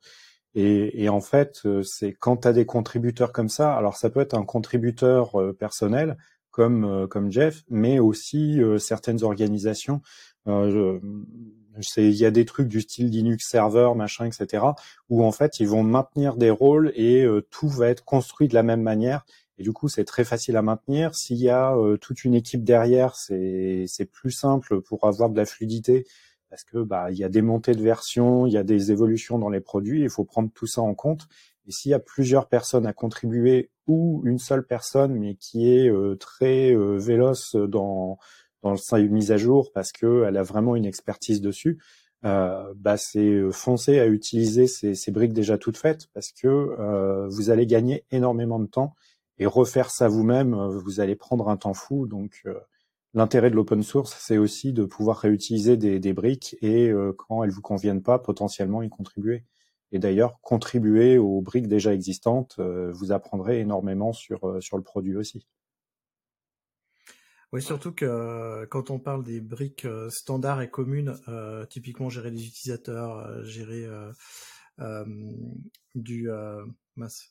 et, 0.56 1.10
en 1.10 1.22
fait, 1.22 1.62
c'est 1.84 2.12
quand 2.14 2.38
tu 2.38 2.48
as 2.48 2.54
des 2.54 2.66
contributeurs 2.66 3.32
comme 3.32 3.50
ça, 3.50 3.76
alors 3.76 3.96
ça 3.96 4.10
peut 4.10 4.20
être 4.20 4.34
un 4.34 4.44
contributeur 4.44 5.32
personnel 5.58 6.18
comme, 6.52 7.08
comme 7.08 7.32
Jeff, 7.32 7.64
mais 7.70 8.00
aussi 8.00 8.60
certaines 8.80 9.24
organisations. 9.24 10.02
Il 11.98 12.16
y 12.16 12.26
a 12.26 12.32
des 12.32 12.46
trucs 12.46 12.68
du 12.68 12.82
style 12.82 13.10
Linux 13.10 13.48
Server, 13.48 13.92
machin, 13.96 14.26
etc., 14.26 14.64
où 15.10 15.24
en 15.24 15.32
fait 15.32 15.60
ils 15.60 15.68
vont 15.68 15.84
maintenir 15.84 16.36
des 16.36 16.50
rôles 16.50 16.92
et 16.96 17.24
euh, 17.24 17.42
tout 17.50 17.70
va 17.70 17.90
être 17.90 18.04
construit 18.04 18.48
de 18.48 18.54
la 18.54 18.64
même 18.64 18.82
manière. 18.82 19.26
Et 19.58 19.64
du 19.64 19.74
coup, 19.74 19.90
c'est 19.90 20.06
très 20.06 20.24
facile 20.24 20.56
à 20.56 20.62
maintenir. 20.62 21.16
S'il 21.16 21.38
y 21.38 21.50
a 21.50 21.76
euh, 21.76 21.98
toute 21.98 22.24
une 22.24 22.34
équipe 22.34 22.64
derrière, 22.64 23.16
c'est 23.16 23.86
c'est 23.88 24.06
plus 24.06 24.32
simple 24.32 24.82
pour 24.82 25.06
avoir 25.06 25.30
de 25.30 25.38
la 25.38 25.46
fluidité 25.46 26.06
parce 26.50 26.64
que 26.64 26.80
bah 26.80 27.12
il 27.12 27.18
y 27.18 27.24
a 27.24 27.30
des 27.30 27.42
montées 27.42 27.76
de 27.76 27.84
versions, 27.84 28.48
il 28.48 28.54
y 28.54 28.58
a 28.58 28.64
des 28.64 28.92
évolutions 28.92 29.38
dans 29.38 29.50
les 29.50 29.62
produits. 29.62 30.02
Il 30.02 30.10
faut 30.10 30.26
prendre 30.26 30.50
tout 30.54 30.68
ça 30.68 30.82
en 30.82 30.96
compte. 30.96 31.28
Et 31.68 31.72
s'il 31.72 31.92
y 31.92 31.94
a 31.94 32.00
plusieurs 32.00 32.48
personnes 32.48 32.88
à 32.88 32.94
contribuer 32.94 33.70
ou 33.86 34.22
une 34.26 34.40
seule 34.40 34.66
personne 34.66 35.14
mais 35.14 35.36
qui 35.36 35.72
est 35.72 35.90
euh, 35.90 36.16
très 36.16 36.74
véloce 36.98 37.56
dans 37.56 38.18
dans 38.64 38.76
sa 38.76 39.00
mise 39.00 39.32
à 39.32 39.38
jour 39.38 39.72
parce 39.74 39.92
que 39.92 40.26
elle 40.28 40.38
a 40.38 40.44
vraiment 40.44 40.76
une 40.76 40.86
expertise 40.86 41.42
dessus, 41.42 41.80
euh, 42.26 42.74
bah 42.76 42.98
c'est 42.98 43.20
euh, 43.20 43.52
foncer 43.52 44.00
à 44.00 44.08
utiliser 44.08 44.68
ces, 44.68 44.94
ces, 44.94 45.12
briques 45.12 45.34
déjà 45.34 45.58
toutes 45.58 45.78
faites 45.78 46.08
parce 46.14 46.32
que 46.34 46.48
euh, 46.48 47.28
vous 47.30 47.50
allez 47.50 47.66
gagner 47.66 48.04
énormément 48.12 48.60
de 48.60 48.66
temps 48.66 48.94
et 49.38 49.46
refaire 49.46 49.90
ça 49.90 50.10
vous-même, 50.10 50.54
euh, 50.54 50.68
vous 50.68 51.00
allez 51.00 51.16
prendre 51.16 51.48
un 51.50 51.56
temps 51.56 51.74
fou. 51.74 52.08
Donc 52.08 52.42
euh, 52.46 52.60
l'intérêt 53.14 53.50
de 53.50 53.56
l'open 53.56 53.84
source, 53.84 54.18
c'est 54.20 54.38
aussi 54.38 54.74
de 54.74 54.84
pouvoir 54.84 55.18
réutiliser 55.18 55.78
des, 55.78 56.00
des 56.00 56.14
briques 56.14 56.58
et 56.62 56.92
quand 57.18 57.44
elles 57.44 57.52
vous 57.52 57.62
conviennent 57.62 58.04
pas, 58.04 58.20
potentiellement 58.20 58.84
y 58.84 58.90
contribuer. 58.90 59.46
Et 59.92 60.00
d'ailleurs, 60.00 60.40
contribuer 60.42 61.18
aux 61.18 61.42
briques 61.42 61.68
déjà 61.68 61.94
existantes, 61.94 62.60
vous 62.60 63.12
apprendrez 63.12 63.60
énormément 63.62 64.14
sur 64.14 64.58
sur 64.62 64.78
le 64.78 64.84
produit 64.84 65.16
aussi. 65.16 65.48
Oui, 67.52 67.64
surtout 67.64 67.92
que 67.92 68.06
euh, 68.06 68.68
quand 68.68 68.92
on 68.92 69.00
parle 69.00 69.24
des 69.24 69.42
briques 69.42 69.86
euh, 69.86 70.10
standards 70.12 70.62
et 70.62 70.70
communes, 70.70 71.20
euh, 71.28 71.66
typiquement 71.66 72.08
gérer 72.08 72.30
les 72.30 72.46
utilisateurs, 72.46 73.44
gérer 73.44 73.88
du 75.96 76.30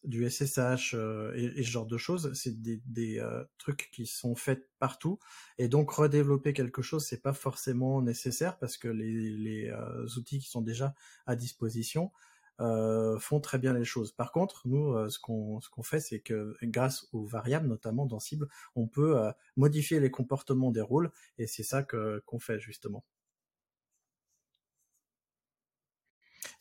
du 0.05 0.31
SSH 0.31 0.95
et, 1.35 1.63
ce 1.63 1.71
genre 1.71 1.87
de 1.87 1.99
choses, 1.99 2.33
c'est 2.35 2.61
des, 2.61 2.83
des 2.87 3.23
trucs 3.59 3.91
qui 3.93 4.07
sont 4.07 4.35
faits 4.35 4.69
partout. 4.79 5.19
Et 5.57 5.69
donc 5.69 5.91
redévelopper 5.91 6.53
quelque 6.53 6.83
chose, 6.83 7.07
c'est 7.07 7.23
pas 7.23 7.33
forcément 7.33 8.03
nécessaire 8.03 8.59
parce 8.59 8.77
que 8.77 8.89
les, 8.89 9.13
les 9.13 9.73
outils 10.17 10.41
qui 10.41 10.49
sont 10.49 10.63
déjà 10.63 10.95
à 11.27 11.37
disposition 11.37 12.11
font 12.59 13.41
très 13.41 13.59
bien 13.59 13.73
les 13.73 13.85
choses. 13.85 14.13
Par 14.13 14.33
contre, 14.33 14.63
nous, 14.67 15.09
ce 15.09 15.19
qu'on 15.19 15.61
ce 15.61 15.69
qu'on 15.71 15.83
fait, 15.83 16.01
c'est 16.01 16.21
que 16.21 16.57
grâce 16.63 17.09
aux 17.13 17.25
variables, 17.27 17.69
notamment 17.69 18.07
dans 18.07 18.21
cible, 18.21 18.49
on 18.75 18.87
peut 18.89 19.17
modifier 19.57 20.01
les 20.01 20.11
comportements 20.11 20.71
des 20.73 20.81
rôles, 20.81 21.11
et 21.39 21.47
c'est 21.47 21.63
ça 21.63 21.83
que 21.83 22.23
qu'on 22.27 22.39
fait 22.41 22.59
justement. 22.61 23.05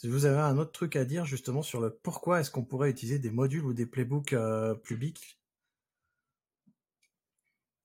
Vous 0.03 0.25
avez 0.25 0.39
un 0.39 0.57
autre 0.57 0.71
truc 0.71 0.95
à 0.95 1.05
dire 1.05 1.25
justement 1.25 1.61
sur 1.61 1.79
le 1.79 1.91
pourquoi 1.91 2.39
est-ce 2.39 2.49
qu'on 2.49 2.65
pourrait 2.65 2.89
utiliser 2.89 3.19
des 3.19 3.29
modules 3.29 3.63
ou 3.63 3.73
des 3.75 3.85
playbooks 3.85 4.35
publics? 4.83 5.36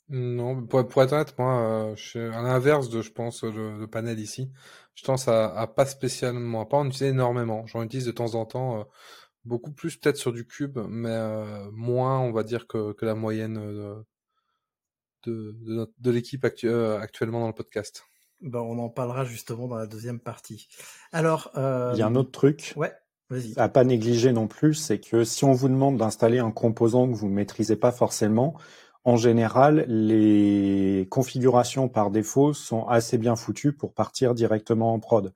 Non, 0.09 0.67
pour, 0.67 0.81
être 0.81 1.13
honnête, 1.13 1.35
moi, 1.39 1.93
je 1.97 2.03
suis 2.03 2.19
à 2.19 2.43
l'inverse 2.43 2.91
de, 2.91 3.03
je 3.03 3.13
pense, 3.13 3.45
le, 3.45 3.87
panel 3.87 4.19
ici. 4.19 4.51
Je 4.95 5.05
pense 5.05 5.29
à, 5.29 5.67
pas 5.75 5.87
spécialement, 5.87 6.61
à 6.61 6.67
pas 6.67 6.77
en 6.77 6.87
utiliser 6.87 7.09
énormément. 7.09 7.67
J'en 7.67 7.83
utilise 7.83 8.07
de 8.07 8.13
temps 8.13 8.35
en 8.35 8.45
temps, 8.45 8.87
beaucoup 9.45 9.73
plus 9.73 9.97
peut-être 9.97 10.19
sur 10.19 10.33
du 10.33 10.47
cube, 10.47 10.79
mais 10.89 11.19
moins, 11.73 12.21
on 12.21 12.33
va 12.33 12.43
dire, 12.43 12.67
que, 12.67 12.95
la 13.01 13.15
moyenne 13.15 13.55
de, 15.25 15.57
de, 15.99 16.11
l'équipe 16.11 16.45
actuellement 16.45 17.41
dans 17.41 17.49
le 17.49 17.55
podcast. 17.55 18.05
Ben, 18.43 18.59
on 18.59 18.79
en 18.81 18.89
parlera 18.89 19.25
justement 19.25 19.69
dans 19.69 19.77
la 19.77 19.87
deuxième 19.87 20.19
partie. 20.21 20.69
Alors, 21.13 21.51
il 21.55 21.99
y 21.99 22.03
a 22.03 22.07
un 22.07 22.17
autre 22.17 22.33
truc. 22.33 22.75
Ouais. 22.77 22.93
Vas-y. 23.31 23.55
À 23.57 23.71
pas 23.71 23.85
négliger 23.85 24.31
non 24.33 24.47
plus, 24.47 24.75
c'est 24.75 25.01
que 25.01 25.25
si 25.25 25.45
on 25.45 25.53
vous 25.53 25.69
demande 25.69 25.97
d'installer 25.97 26.39
un 26.39 26.51
composant 26.51 27.09
que 27.09 27.15
vous 27.15 27.29
ne 27.29 27.35
maîtrisez 27.35 27.77
pas 27.77 27.91
forcément, 27.91 28.59
en 29.05 29.17
général, 29.17 29.85
les 29.89 31.07
configurations 31.11 31.89
par 31.89 32.11
défaut 32.11 32.53
sont 32.55 32.87
assez 32.87 33.19
bien 33.19 33.37
foutues 33.37 33.73
pour 33.73 33.93
partir 33.95 34.35
directement 34.35 34.93
en 34.95 34.99
prod. 35.01 35.33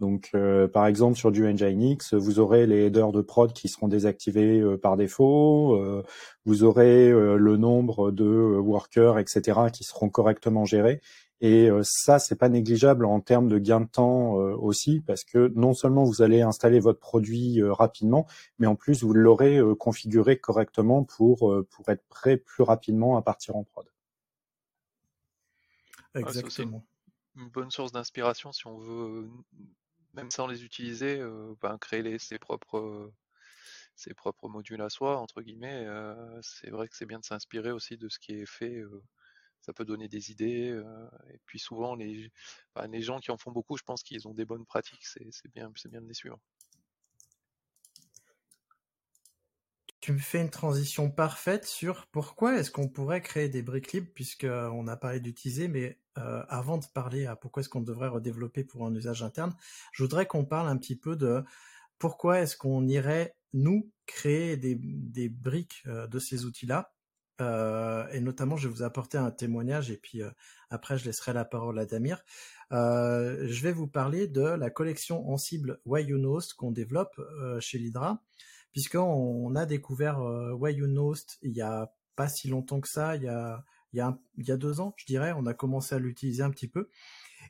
Donc, 0.00 0.30
euh, 0.34 0.66
par 0.66 0.86
exemple, 0.86 1.16
sur 1.16 1.30
du 1.30 1.42
Nginx, 1.42 2.14
vous 2.14 2.40
aurez 2.40 2.66
les 2.66 2.86
headers 2.86 3.12
de 3.12 3.20
prod 3.20 3.52
qui 3.52 3.68
seront 3.68 3.86
désactivés 3.86 4.60
euh, 4.60 4.76
par 4.76 4.96
défaut. 4.96 5.76
Euh, 5.76 6.02
vous 6.44 6.64
aurez 6.64 7.10
le 7.10 7.56
nombre 7.56 8.10
de 8.10 8.24
workers, 8.24 9.18
etc., 9.18 9.60
qui 9.72 9.84
seront 9.84 10.08
correctement 10.08 10.64
gérés. 10.64 11.00
Et 11.40 11.70
euh, 11.70 11.80
ça, 11.82 12.18
c'est 12.18 12.36
pas 12.36 12.50
négligeable 12.50 13.06
en 13.06 13.20
termes 13.20 13.48
de 13.48 13.58
gain 13.58 13.80
de 13.80 13.88
temps 13.88 14.38
euh, 14.38 14.54
aussi, 14.56 15.00
parce 15.00 15.24
que 15.24 15.50
non 15.56 15.72
seulement 15.72 16.04
vous 16.04 16.20
allez 16.20 16.42
installer 16.42 16.80
votre 16.80 17.00
produit 17.00 17.62
euh, 17.62 17.72
rapidement, 17.72 18.26
mais 18.58 18.66
en 18.66 18.76
plus 18.76 19.02
vous 19.02 19.14
l'aurez 19.14 19.58
configuré 19.78 20.38
correctement 20.38 21.04
pour 21.04 21.54
pour 21.70 21.88
être 21.88 22.04
prêt 22.08 22.36
plus 22.36 22.62
rapidement 22.62 23.16
à 23.16 23.22
partir 23.22 23.56
en 23.56 23.64
prod. 23.64 23.86
Exactement. 26.14 26.84
une 27.36 27.48
bonne 27.48 27.70
source 27.70 27.92
d'inspiration 27.92 28.52
si 28.52 28.66
on 28.66 28.78
veut, 28.78 29.30
même 30.14 30.30
sans 30.30 30.46
les 30.46 30.64
utiliser, 30.64 31.22
ben, 31.60 31.78
créer 31.78 32.18
ses 32.18 32.38
propres 32.38 33.12
ses 33.96 34.14
propres 34.14 34.48
modules 34.48 34.80
à 34.82 34.88
soi 34.90 35.18
entre 35.18 35.42
guillemets. 35.42 35.86
c'est 36.42 36.70
vrai 36.70 36.88
que 36.88 36.96
c'est 36.96 37.06
bien 37.06 37.18
de 37.20 37.24
s'inspirer 37.24 37.70
aussi 37.72 37.96
de 37.98 38.08
ce 38.08 38.18
qui 38.18 38.32
est 38.32 38.46
fait 38.46 38.82
ça 39.62 39.72
peut 39.72 39.84
donner 39.84 40.08
des 40.08 40.30
idées. 40.30 40.80
et 41.32 41.38
puis 41.46 41.58
souvent, 41.58 41.94
les, 41.94 42.32
les 42.88 43.02
gens 43.02 43.20
qui 43.20 43.30
en 43.30 43.36
font 43.36 43.52
beaucoup, 43.52 43.76
je 43.76 43.82
pense 43.82 44.02
qu'ils 44.02 44.26
ont 44.26 44.34
des 44.34 44.44
bonnes 44.44 44.66
pratiques. 44.66 45.04
C'est 45.06 45.52
bien, 45.52 45.70
bien 45.90 46.00
de 46.00 46.08
les 46.08 46.14
suivre. 46.14 46.38
Tu 50.00 50.12
me 50.12 50.18
fais 50.18 50.40
une 50.40 50.50
transition 50.50 51.10
parfaite 51.10 51.66
sur 51.66 52.06
pourquoi 52.06 52.56
est-ce 52.56 52.70
qu'on 52.70 52.88
pourrait 52.88 53.20
créer 53.20 53.50
des 53.50 53.60
briques 53.60 53.92
libres, 53.92 54.10
puisqu'on 54.14 54.86
a 54.88 54.96
parlé 54.96 55.20
d'utiliser, 55.20 55.68
mais 55.68 55.99
avant 56.16 56.78
de 56.78 56.84
parler 56.92 57.26
à 57.26 57.36
pourquoi 57.36 57.60
est-ce 57.62 57.68
qu'on 57.68 57.80
devrait 57.80 58.08
redévelopper 58.08 58.64
pour 58.64 58.86
un 58.86 58.94
usage 58.94 59.22
interne, 59.22 59.54
je 59.92 60.02
voudrais 60.02 60.26
qu'on 60.26 60.44
parle 60.44 60.68
un 60.68 60.76
petit 60.76 60.96
peu 60.96 61.16
de 61.16 61.42
pourquoi 61.98 62.40
est-ce 62.40 62.56
qu'on 62.56 62.86
irait, 62.88 63.36
nous, 63.52 63.90
créer 64.06 64.56
des, 64.56 64.76
des 64.76 65.28
briques 65.28 65.84
de 65.86 66.18
ces 66.18 66.44
outils-là 66.44 66.92
euh, 67.40 68.06
et 68.12 68.20
notamment, 68.20 68.56
je 68.56 68.68
vais 68.68 68.74
vous 68.74 68.82
apporter 68.82 69.18
un 69.18 69.30
témoignage 69.30 69.90
et 69.90 69.96
puis 69.96 70.22
euh, 70.22 70.30
après, 70.68 70.98
je 70.98 71.04
laisserai 71.04 71.32
la 71.32 71.44
parole 71.44 71.78
à 71.78 71.86
Damir. 71.86 72.22
Euh, 72.72 73.46
je 73.48 73.62
vais 73.62 73.72
vous 73.72 73.86
parler 73.86 74.26
de 74.26 74.42
la 74.42 74.70
collection 74.70 75.28
en 75.30 75.36
cible 75.36 75.80
Why 75.86 76.04
You 76.04 76.18
Nost 76.18 76.54
qu'on 76.54 76.70
développe 76.70 77.20
chez 77.60 77.78
l'Hydra, 77.78 78.22
puisqu'on 78.72 79.54
a 79.56 79.66
découvert 79.66 80.20
Why 80.20 80.74
You 80.74 80.86
Nost 80.86 81.38
il 81.42 81.52
y 81.52 81.62
a 81.62 81.92
pas 82.16 82.28
si 82.28 82.48
longtemps 82.48 82.80
que 82.80 82.88
ça, 82.88 83.16
il 83.16 83.22
y 83.22 83.28
a, 83.28 83.64
il 83.92 83.98
y 83.98 84.50
a, 84.50 84.56
deux 84.56 84.80
ans, 84.80 84.94
je 84.96 85.06
dirais, 85.06 85.32
on 85.36 85.46
a 85.46 85.54
commencé 85.54 85.94
à 85.94 85.98
l'utiliser 85.98 86.42
un 86.42 86.50
petit 86.50 86.68
peu. 86.68 86.88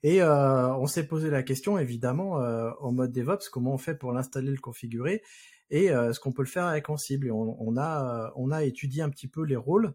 Et 0.02 0.22
on 0.22 0.86
s'est 0.86 1.06
posé 1.06 1.28
la 1.28 1.42
question, 1.42 1.76
évidemment, 1.76 2.36
en 2.80 2.92
mode 2.92 3.12
DevOps, 3.12 3.50
comment 3.50 3.74
on 3.74 3.78
fait 3.78 3.94
pour 3.94 4.12
l'installer, 4.12 4.50
le 4.50 4.56
configurer 4.56 5.22
et 5.70 5.90
euh, 5.90 6.12
ce 6.12 6.20
qu'on 6.20 6.32
peut 6.32 6.42
le 6.42 6.48
faire 6.48 6.66
avec 6.66 6.90
Ansible. 6.90 7.28
Et 7.28 7.30
on, 7.30 7.76
a, 7.76 8.32
on 8.36 8.50
a 8.50 8.64
étudié 8.64 9.02
un 9.02 9.10
petit 9.10 9.28
peu 9.28 9.42
les 9.42 9.56
rôles 9.56 9.94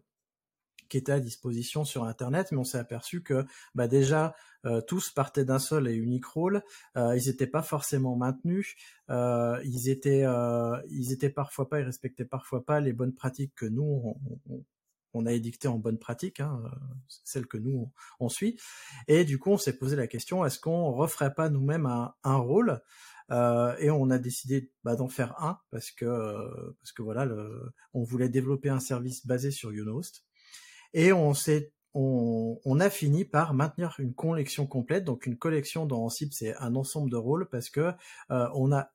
qui 0.88 0.96
étaient 0.96 1.12
à 1.12 1.20
disposition 1.20 1.84
sur 1.84 2.04
Internet, 2.04 2.52
mais 2.52 2.58
on 2.58 2.64
s'est 2.64 2.78
aperçu 2.78 3.20
que 3.20 3.44
bah 3.74 3.88
déjà 3.88 4.36
euh, 4.66 4.80
tous 4.80 5.10
partaient 5.10 5.44
d'un 5.44 5.58
seul 5.58 5.88
et 5.88 5.94
unique 5.94 6.26
rôle. 6.26 6.62
Euh, 6.96 7.16
ils 7.16 7.28
n'étaient 7.28 7.48
pas 7.48 7.62
forcément 7.62 8.14
maintenus. 8.14 8.76
Euh, 9.10 9.60
ils 9.64 9.88
étaient, 9.88 10.24
ils 10.88 11.12
étaient 11.12 11.30
parfois 11.30 11.68
pas, 11.68 11.80
ils 11.80 11.84
respectaient 11.84 12.24
parfois 12.24 12.64
pas 12.64 12.80
les 12.80 12.92
bonnes 12.92 13.14
pratiques 13.14 13.54
que 13.56 13.66
nous 13.66 13.82
on, 13.82 14.38
on, 14.48 14.62
a 15.24 15.32
édictées 15.32 15.68
en 15.68 15.78
bonnes 15.78 15.98
pratiques, 15.98 16.40
hein, 16.40 16.62
celles 17.08 17.46
que 17.46 17.56
nous 17.56 17.90
on, 18.20 18.28
suit. 18.28 18.58
Et 19.08 19.24
du 19.24 19.38
coup, 19.38 19.52
on 19.52 19.58
s'est 19.58 19.78
posé 19.78 19.96
la 19.96 20.06
question 20.06 20.44
est-ce 20.44 20.58
qu'on 20.58 20.92
referait 20.92 21.32
pas 21.32 21.48
nous-mêmes 21.48 21.86
un, 21.86 22.36
rôle 22.36 22.82
euh, 23.30 23.74
et 23.78 23.90
on 23.90 24.10
a 24.10 24.18
décidé 24.18 24.70
bah, 24.84 24.96
d'en 24.96 25.08
faire 25.08 25.42
un 25.42 25.58
parce 25.70 25.90
que 25.90 26.74
parce 26.80 26.92
que 26.92 27.02
voilà, 27.02 27.26
on 27.94 28.02
voulait 28.02 28.28
développer 28.28 28.68
un 28.68 28.80
service 28.80 29.26
basé 29.26 29.50
sur 29.50 29.70
Unost. 29.70 30.24
Et 30.92 31.12
on 31.12 31.32
s'est 31.32 31.72
on, 31.98 32.80
a 32.80 32.90
fini 32.90 33.24
par 33.24 33.54
maintenir 33.54 33.94
une 33.98 34.14
collection 34.14 34.66
complète. 34.66 35.04
Donc 35.04 35.26
une 35.26 35.38
collection 35.38 35.86
dans 35.86 36.04
Ansible, 36.04 36.32
c'est 36.32 36.54
un 36.56 36.74
ensemble 36.74 37.10
de 37.10 37.16
rôles 37.16 37.48
parce 37.48 37.70
que 37.70 37.92
euh, 38.30 38.48
on 38.54 38.70
a 38.72 38.90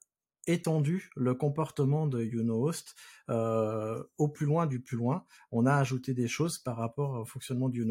étendu 0.53 1.09
le 1.15 1.33
comportement 1.33 2.07
de 2.07 2.21
Unost 2.21 2.95
euh, 3.29 4.03
au 4.17 4.27
plus 4.27 4.45
loin 4.45 4.65
du 4.67 4.81
plus 4.81 4.97
loin. 4.97 5.25
On 5.51 5.65
a 5.65 5.75
ajouté 5.75 6.13
des 6.13 6.27
choses 6.27 6.57
par 6.57 6.77
rapport 6.77 7.19
au 7.21 7.25
fonctionnement 7.25 7.69
de. 7.69 7.81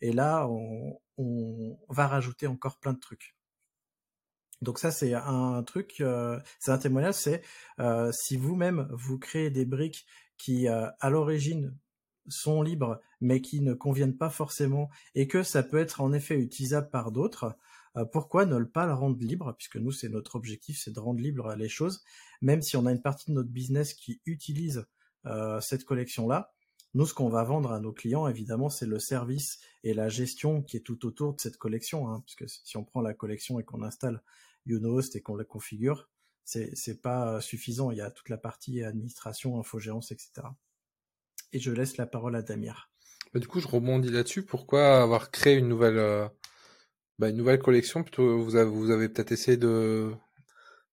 Et 0.00 0.12
là, 0.12 0.46
on, 0.48 0.98
on 1.18 1.78
va 1.88 2.06
rajouter 2.06 2.46
encore 2.46 2.78
plein 2.78 2.92
de 2.92 2.98
trucs. 2.98 3.36
Donc 4.62 4.78
ça 4.78 4.90
c'est 4.90 5.14
un 5.14 5.62
truc, 5.62 6.00
euh, 6.00 6.38
c'est 6.58 6.70
un 6.70 6.78
témoignage, 6.78 7.14
c'est 7.14 7.42
euh, 7.78 8.12
si 8.12 8.36
vous-même 8.36 8.88
vous 8.92 9.18
créez 9.18 9.50
des 9.50 9.64
briques 9.64 10.06
qui 10.36 10.68
euh, 10.68 10.86
à 11.00 11.08
l'origine 11.08 11.74
sont 12.28 12.62
libres 12.62 13.00
mais 13.22 13.40
qui 13.40 13.62
ne 13.62 13.72
conviennent 13.72 14.16
pas 14.16 14.28
forcément 14.28 14.90
et 15.14 15.28
que 15.28 15.42
ça 15.42 15.62
peut 15.62 15.78
être 15.78 16.02
en 16.02 16.12
effet 16.12 16.38
utilisable 16.38 16.90
par 16.90 17.10
d'autres, 17.10 17.56
pourquoi 18.12 18.46
ne 18.46 18.62
pas 18.64 18.86
le 18.86 18.94
rendre 18.94 19.18
libre? 19.20 19.54
Puisque 19.56 19.76
nous 19.76 19.92
c'est 19.92 20.08
notre 20.08 20.36
objectif, 20.36 20.80
c'est 20.82 20.92
de 20.92 21.00
rendre 21.00 21.20
libre 21.20 21.54
les 21.54 21.68
choses, 21.68 22.02
même 22.40 22.62
si 22.62 22.76
on 22.76 22.86
a 22.86 22.92
une 22.92 23.02
partie 23.02 23.30
de 23.30 23.34
notre 23.34 23.50
business 23.50 23.94
qui 23.94 24.20
utilise 24.26 24.86
cette 25.60 25.84
collection 25.84 26.28
là. 26.28 26.52
Nous, 26.94 27.06
ce 27.06 27.14
qu'on 27.14 27.28
va 27.28 27.44
vendre 27.44 27.70
à 27.70 27.78
nos 27.78 27.92
clients, 27.92 28.26
évidemment, 28.26 28.68
c'est 28.68 28.86
le 28.86 28.98
service 28.98 29.60
et 29.84 29.94
la 29.94 30.08
gestion 30.08 30.60
qui 30.62 30.76
est 30.76 30.80
tout 30.80 31.06
autour 31.06 31.34
de 31.34 31.40
cette 31.40 31.56
collection. 31.56 32.08
Hein, 32.08 32.22
puisque 32.26 32.48
si 32.48 32.76
on 32.76 32.84
prend 32.84 33.00
la 33.00 33.14
collection 33.14 33.60
et 33.60 33.64
qu'on 33.64 33.82
installe 33.82 34.22
Unost 34.66 35.14
et 35.14 35.22
qu'on 35.22 35.36
la 35.36 35.44
configure, 35.44 36.08
c'est 36.44 36.74
c'est 36.74 37.00
pas 37.00 37.40
suffisant. 37.40 37.92
Il 37.92 37.98
y 37.98 38.00
a 38.00 38.10
toute 38.10 38.28
la 38.28 38.38
partie 38.38 38.82
administration, 38.82 39.58
infogérance, 39.58 40.10
etc. 40.10 40.48
Et 41.52 41.60
je 41.60 41.70
laisse 41.70 41.96
la 41.96 42.06
parole 42.06 42.34
à 42.34 42.42
Damir. 42.42 42.90
Bah, 43.32 43.38
du 43.38 43.46
coup, 43.46 43.60
je 43.60 43.68
rebondis 43.68 44.10
là-dessus. 44.10 44.42
Pourquoi 44.44 45.00
avoir 45.00 45.30
créé 45.30 45.56
une 45.56 45.68
nouvelle, 45.68 45.98
euh, 45.98 46.28
bah, 47.20 47.28
une 47.28 47.36
nouvelle 47.36 47.58
collection 47.58 48.02
Plutôt, 48.02 48.38
vous 48.40 48.56
avez, 48.56 49.08
peut-être 49.08 49.32
essayé 49.32 49.56
de 49.56 50.16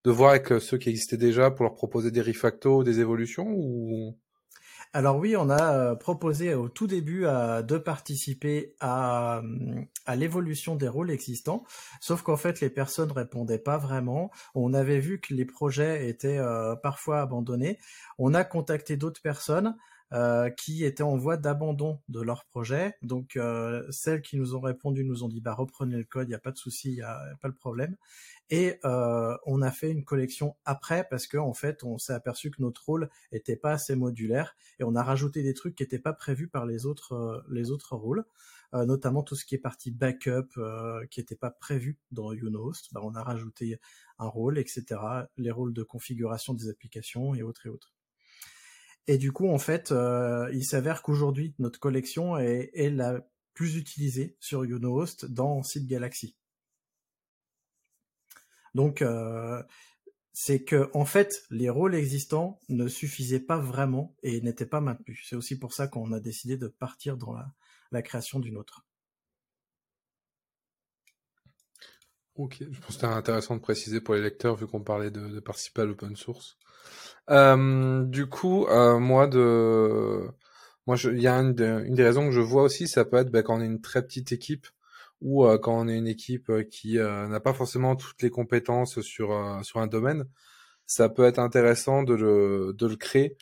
voir 0.05 0.31
avec 0.31 0.51
euh, 0.51 0.59
ceux 0.59 0.77
qui 0.77 0.89
existaient 0.89 1.17
déjà 1.17 1.51
pour 1.51 1.63
leur 1.63 1.75
proposer 1.75 2.11
des 2.11 2.21
refactos, 2.21 2.83
des 2.83 2.99
évolutions 2.99 3.47
ou? 3.47 4.15
Alors 4.93 5.17
oui, 5.17 5.35
on 5.35 5.49
a 5.49 5.73
euh, 5.73 5.95
proposé 5.95 6.53
au 6.53 6.69
tout 6.69 6.87
début 6.87 7.21
de 7.23 7.77
participer 7.77 8.73
à, 8.79 9.41
l'évolution 10.15 10.75
des 10.75 10.87
rôles 10.87 11.11
existants, 11.11 11.65
sauf 11.99 12.21
qu'en 12.21 12.37
fait 12.37 12.61
les 12.61 12.69
personnes 12.69 13.11
répondaient 13.11 13.59
pas 13.59 13.77
vraiment. 13.77 14.31
On 14.55 14.73
avait 14.73 14.99
vu 14.99 15.19
que 15.19 15.33
les 15.33 15.45
projets 15.45 16.09
étaient 16.09 16.37
euh, 16.37 16.75
parfois 16.75 17.21
abandonnés. 17.21 17.79
On 18.17 18.33
a 18.33 18.43
contacté 18.43 18.97
d'autres 18.97 19.21
personnes. 19.21 19.75
Euh, 20.13 20.49
qui 20.49 20.85
étaient 20.85 21.03
en 21.03 21.17
voie 21.17 21.35
d'abandon 21.35 21.99
de 22.07 22.21
leur 22.21 22.45
projet. 22.45 22.95
Donc 23.01 23.37
celles 23.89 24.21
qui 24.21 24.37
nous 24.37 24.55
ont 24.55 24.61
répondu 24.61 25.03
nous 25.03 25.23
ont 25.23 25.27
dit 25.27 25.41
bah 25.41 25.53
reprenez 25.53 25.97
le 25.97 26.05
code, 26.05 26.27
il 26.27 26.29
n'y 26.29 26.35
a 26.35 26.39
pas 26.39 26.51
de 26.51 26.57
souci, 26.57 26.93
il 26.93 27.01
a, 27.01 27.21
pas 27.41 27.49
de 27.49 27.53
problème. 27.53 27.97
Et 28.49 28.79
euh, 28.85 29.35
on 29.45 29.61
a 29.61 29.69
fait 29.69 29.91
une 29.91 30.05
collection 30.05 30.55
après 30.63 31.05
parce 31.09 31.27
qu'en 31.27 31.47
en 31.49 31.53
fait, 31.53 31.83
on 31.83 31.97
s'est 31.97 32.13
aperçu 32.13 32.51
que 32.51 32.61
notre 32.61 32.85
rôle 32.85 33.09
était 33.33 33.57
pas 33.57 33.71
assez 33.73 33.95
modulaire 33.95 34.55
et 34.79 34.85
on 34.85 34.95
a 34.95 35.03
rajouté 35.03 35.43
des 35.43 35.53
trucs 35.53 35.75
qui 35.75 35.83
n'étaient 35.83 35.99
pas 35.99 36.13
prévus 36.13 36.47
par 36.47 36.65
les 36.65 36.85
autres 36.85 37.13
euh, 37.13 37.41
les 37.49 37.71
autres 37.71 37.95
rôles. 37.97 38.23
notamment 38.73 39.23
tout 39.23 39.35
ce 39.35 39.45
qui 39.45 39.55
est 39.55 39.59
partie 39.59 39.91
backup 39.91 40.49
qui 41.09 41.19
n'était 41.19 41.35
pas 41.35 41.51
prévu 41.51 41.97
dans 42.11 42.31
Unost. 42.33 42.93
Bah, 42.93 43.01
on 43.03 43.15
a 43.15 43.23
rajouté 43.23 43.79
un 44.19 44.27
rôle, 44.27 44.57
etc. 44.57 44.83
Les 45.37 45.51
rôles 45.51 45.73
de 45.73 45.83
configuration 45.83 46.53
des 46.53 46.69
applications 46.69 47.35
et 47.35 47.43
autres 47.43 47.65
et 47.67 47.69
autres. 47.69 47.96
Et 49.07 49.17
du 49.17 49.31
coup, 49.31 49.49
en 49.49 49.57
fait, 49.57 49.93
il 50.53 50.65
s'avère 50.65 51.01
qu'aujourd'hui, 51.01 51.55
notre 51.59 51.79
collection 51.79 52.37
est, 52.37 52.89
la 52.89 53.21
plus 53.53 53.77
utilisée 53.77 54.35
sur 54.39 54.63
Unost 54.63 55.25
dans 55.25 55.63
Site 55.63 55.87
Galaxy. 55.87 56.35
Donc, 58.75 59.01
c'est 60.39 60.63
que 60.63 60.91
en 60.93 61.03
fait 61.03 61.47
les 61.49 61.67
rôles 61.67 61.95
existants 61.95 62.59
ne 62.69 62.87
suffisaient 62.87 63.39
pas 63.39 63.57
vraiment 63.57 64.15
et 64.21 64.39
n'étaient 64.41 64.67
pas 64.67 64.81
maintenus. 64.81 65.25
C'est 65.27 65.35
aussi 65.35 65.57
pour 65.57 65.73
ça 65.73 65.87
qu'on 65.87 66.11
a 66.11 66.19
décidé 66.19 66.57
de 66.57 66.67
partir 66.67 67.17
dans 67.17 67.35
la, 67.91 68.01
création 68.03 68.39
d'une 68.39 68.55
autre. 68.55 68.85
Ok, 72.35 72.57
je 72.59 72.65
pense 72.79 72.85
que 72.85 72.93
c'était 72.93 73.05
intéressant 73.07 73.55
de 73.55 73.61
préciser 73.61 73.99
pour 73.99 74.13
les 74.13 74.21
lecteurs 74.21 74.55
vu 74.55 74.67
qu'on 74.67 74.83
parlait 74.83 75.09
de, 75.09 75.39
participer 75.39 75.81
à 75.81 75.85
l'open 75.85 76.15
source. 76.15 76.59
Euh, 77.29 78.03
du 78.05 78.27
coup, 78.27 78.65
euh, 78.67 78.99
moi 78.99 79.27
de, 79.27 80.21
moi 80.85 80.95
il 81.03 81.19
y 81.21 81.27
a 81.27 81.35
une, 81.35 81.53
des 81.53 82.03
raisons 82.03 82.25
que 82.27 82.31
je 82.31 82.39
vois 82.41 82.63
aussi, 82.63 82.87
ça 82.87 83.03
peut 83.05 83.17
être 83.17 83.31
bah, 83.31 83.43
quand 83.43 83.57
on 83.57 83.61
est 83.61 83.65
une 83.65 83.81
très 83.81 84.01
petite 84.03 84.31
équipe 84.31 84.67
ou 85.21 85.45
euh, 85.45 85.57
quand 85.57 85.77
on 85.77 85.87
est 85.87 85.97
une 85.97 86.07
équipe 86.07 86.49
euh, 86.49 86.63
qui 86.63 86.97
n'a 86.97 87.39
pas 87.39 87.53
forcément 87.53 87.95
toutes 87.95 88.21
les 88.21 88.29
compétences 88.29 89.01
sur 89.01 89.59
sur 89.63 89.79
un 89.79 89.87
domaine, 89.87 90.25
ça 90.85 91.09
peut 91.09 91.25
être 91.25 91.39
intéressant 91.39 92.03
de 92.03 92.13
le 92.13 92.73
de 92.77 92.87
le 92.87 92.95
créer, 92.95 93.37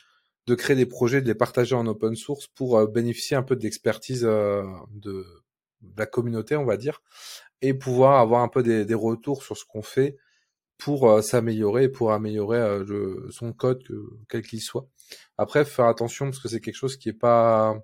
de 0.46 0.54
créer 0.54 0.76
des 0.76 0.86
projets, 0.86 1.22
de 1.22 1.28
les 1.28 1.34
partager 1.34 1.74
en 1.76 1.86
open 1.86 2.16
source 2.16 2.48
pour 2.48 2.88
bénéficier 2.88 3.36
un 3.36 3.42
peu 3.42 3.56
de 3.56 3.62
l'expertise 3.62 4.22
de, 4.22 5.24
la 5.96 6.06
communauté, 6.06 6.56
on 6.56 6.64
va 6.64 6.76
dire, 6.76 7.02
et 7.62 7.74
pouvoir 7.74 8.20
avoir 8.20 8.42
un 8.42 8.48
peu 8.48 8.62
des, 8.62 8.84
des 8.84 8.94
retours 8.94 9.42
sur 9.44 9.56
ce 9.56 9.64
qu'on 9.64 9.82
fait 9.82 10.16
pour 10.78 11.22
s'améliorer, 11.22 11.88
pour 11.88 12.12
améliorer 12.12 12.84
le, 12.84 13.28
son 13.30 13.52
code, 13.52 13.82
quel 14.28 14.42
qu'il 14.42 14.60
soit. 14.60 14.86
Après, 15.38 15.64
faire 15.64 15.86
attention 15.86 16.26
parce 16.26 16.38
que 16.38 16.48
c'est 16.48 16.60
quelque 16.60 16.76
chose 16.76 16.96
qui 16.96 17.08
est 17.08 17.12
pas 17.12 17.78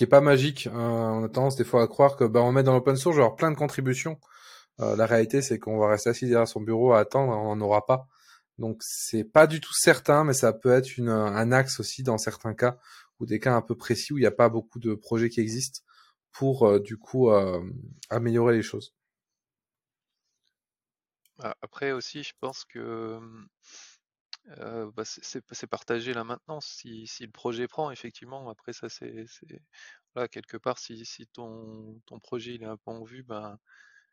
qui 0.00 0.04
est 0.04 0.06
pas 0.06 0.22
magique. 0.22 0.66
Euh, 0.66 0.70
on 0.72 1.24
a 1.24 1.28
tendance 1.28 1.56
des 1.56 1.64
fois 1.64 1.82
à 1.82 1.86
croire 1.86 2.16
que 2.16 2.24
bah, 2.24 2.40
on 2.40 2.52
met 2.52 2.62
dans 2.62 2.72
l'open 2.72 2.96
source, 2.96 3.16
genre 3.16 3.36
plein 3.36 3.50
de 3.50 3.56
contributions. 3.56 4.18
Euh, 4.80 4.96
la 4.96 5.04
réalité, 5.04 5.42
c'est 5.42 5.58
qu'on 5.58 5.78
va 5.78 5.88
rester 5.88 6.08
assis 6.08 6.26
derrière 6.26 6.48
son 6.48 6.62
bureau 6.62 6.92
à 6.92 7.00
attendre, 7.00 7.32
on 7.32 7.54
n'en 7.54 7.66
aura 7.66 7.84
pas. 7.84 8.08
Donc 8.58 8.78
c'est 8.80 9.24
pas 9.24 9.46
du 9.46 9.60
tout 9.60 9.74
certain, 9.74 10.24
mais 10.24 10.32
ça 10.32 10.54
peut 10.54 10.72
être 10.72 10.96
une, 10.96 11.10
un 11.10 11.52
axe 11.52 11.80
aussi 11.80 12.02
dans 12.02 12.16
certains 12.16 12.54
cas 12.54 12.78
ou 13.18 13.26
des 13.26 13.40
cas 13.40 13.54
un 13.54 13.60
peu 13.60 13.74
précis 13.74 14.14
où 14.14 14.18
il 14.18 14.22
n'y 14.22 14.26
a 14.26 14.30
pas 14.30 14.48
beaucoup 14.48 14.78
de 14.78 14.94
projets 14.94 15.28
qui 15.28 15.40
existent 15.40 15.80
pour 16.32 16.66
euh, 16.66 16.80
du 16.80 16.96
coup 16.96 17.30
améliorer 18.08 18.54
les 18.56 18.62
choses. 18.62 18.94
Après 21.62 21.92
aussi, 21.92 22.22
je 22.22 22.32
pense 22.40 22.64
que 22.64 23.20
bah, 24.46 25.04
c'est 25.04 25.66
partager 25.66 26.14
la 26.14 26.24
maintenance. 26.24 26.66
Si, 26.66 27.06
si, 27.06 27.24
le 27.24 27.32
projet 27.32 27.68
prend, 27.68 27.90
effectivement, 27.90 28.48
après 28.50 28.72
ça, 28.72 28.88
c'est 28.88 29.26
là 30.14 30.28
quelque 30.28 30.56
part, 30.56 30.78
si, 30.78 31.26
ton, 31.32 32.00
ton 32.06 32.18
projet 32.20 32.54
il 32.54 32.62
est 32.62 32.66
un 32.66 32.76
peu 32.76 32.90
en 32.90 33.04
vue, 33.04 33.22
ben, 33.22 33.58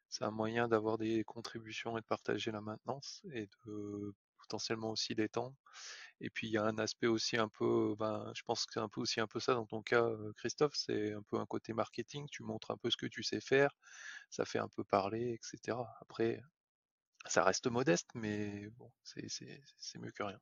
c'est 0.10 0.24
un 0.24 0.32
moyen 0.32 0.68
d'avoir 0.68 0.98
des 0.98 1.24
contributions 1.24 1.98
et 1.98 2.02
de 2.02 2.06
partager 2.06 2.52
la 2.52 2.62
maintenance 2.62 3.22
et 3.34 3.48
de 3.66 4.14
potentiellement 4.38 4.92
aussi 4.92 5.16
l'étendre. 5.16 5.56
Et 6.22 6.30
puis 6.30 6.48
il 6.48 6.52
y 6.54 6.58
a 6.58 6.64
un 6.64 6.78
aspect 6.80 7.08
aussi 7.08 7.38
un 7.38 7.50
peu, 7.50 7.96
ben, 8.00 8.32
je 8.36 8.44
pense 8.44 8.66
que 8.66 8.74
c'est 8.74 8.80
un 8.80 8.90
peu 8.90 9.02
aussi 9.02 9.20
un 9.20 9.28
peu 9.28 9.40
ça 9.40 9.54
dans 9.54 9.66
ton 9.66 9.82
cas, 9.82 10.08
Christophe, 10.38 10.76
c'est 10.76 11.14
un 11.14 11.24
peu 11.24 11.38
un 11.40 11.46
côté 11.46 11.74
marketing. 11.74 12.28
Tu 12.32 12.44
montres 12.44 12.72
un 12.72 12.78
peu 12.78 12.90
ce 12.92 12.98
que 12.98 13.08
tu 13.08 13.24
sais 13.24 13.42
faire, 13.42 13.72
ça 14.30 14.46
fait 14.46 14.60
un 14.60 14.70
peu 14.70 14.84
parler, 14.84 15.34
etc. 15.34 15.78
Après, 16.02 16.42
ça 17.30 17.44
reste 17.44 17.68
modeste, 17.68 18.10
mais 18.16 18.68
bon, 18.78 18.92
c'est 19.04 20.00
mieux 20.00 20.12
que 20.12 20.24
rien. 20.24 20.40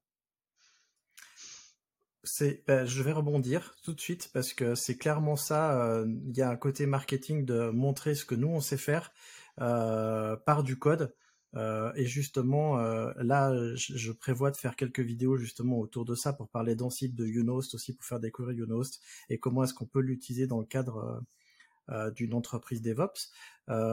Bah, 2.67 2.85
je 2.85 3.03
vais 3.03 3.11
rebondir 3.11 3.75
tout 3.83 3.93
de 3.93 4.01
suite 4.01 4.29
parce 4.33 4.53
que 4.53 4.75
c'est 4.75 4.97
clairement 4.97 5.35
ça. 5.35 5.79
Euh, 5.81 6.05
il 6.27 6.35
y 6.35 6.41
a 6.41 6.49
un 6.49 6.55
côté 6.55 6.85
marketing 6.85 7.45
de 7.45 7.69
montrer 7.69 8.15
ce 8.15 8.25
que 8.25 8.35
nous 8.35 8.47
on 8.47 8.61
sait 8.61 8.77
faire 8.77 9.11
euh, 9.61 10.35
par 10.35 10.63
du 10.63 10.77
code. 10.77 11.13
Euh, 11.55 11.91
et 11.95 12.05
justement, 12.05 12.77
là, 13.17 13.53
je, 13.75 14.11
prévois 14.11 14.51
de 14.51 14.57
faire 14.57 14.75
quelques 14.75 14.99
vidéos 14.99 15.37
justement 15.37 15.79
autour 15.79 16.03
de 16.03 16.15
ça 16.15 16.33
pour 16.33 16.49
parler 16.49 16.75
d'Ansible, 16.75 17.15
de 17.15 17.25
Unost 17.25 17.75
aussi 17.75 17.95
pour 17.95 18.05
faire 18.05 18.19
découvrir 18.19 18.65
Unost 18.65 19.01
et 19.29 19.39
comment 19.39 19.63
est-ce 19.63 19.73
qu'on 19.73 19.85
peut 19.85 20.01
l'utiliser 20.01 20.47
dans 20.47 20.59
le 20.59 20.65
cadre 20.65 21.23
d'une 22.15 22.33
entreprise 22.33 22.81
DevOps, 22.81 23.31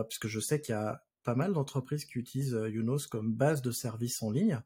puisque 0.08 0.26
je 0.26 0.40
sais 0.40 0.60
qu'il 0.60 0.74
y 0.74 0.78
a 0.78 1.04
pas 1.22 1.34
mal 1.34 1.52
d'entreprises 1.52 2.04
qui 2.04 2.18
utilisent 2.18 2.54
euh, 2.54 2.70
Unos 2.70 3.06
comme 3.06 3.32
base 3.32 3.62
de 3.62 3.70
service 3.70 4.22
en 4.22 4.30
ligne 4.30 4.60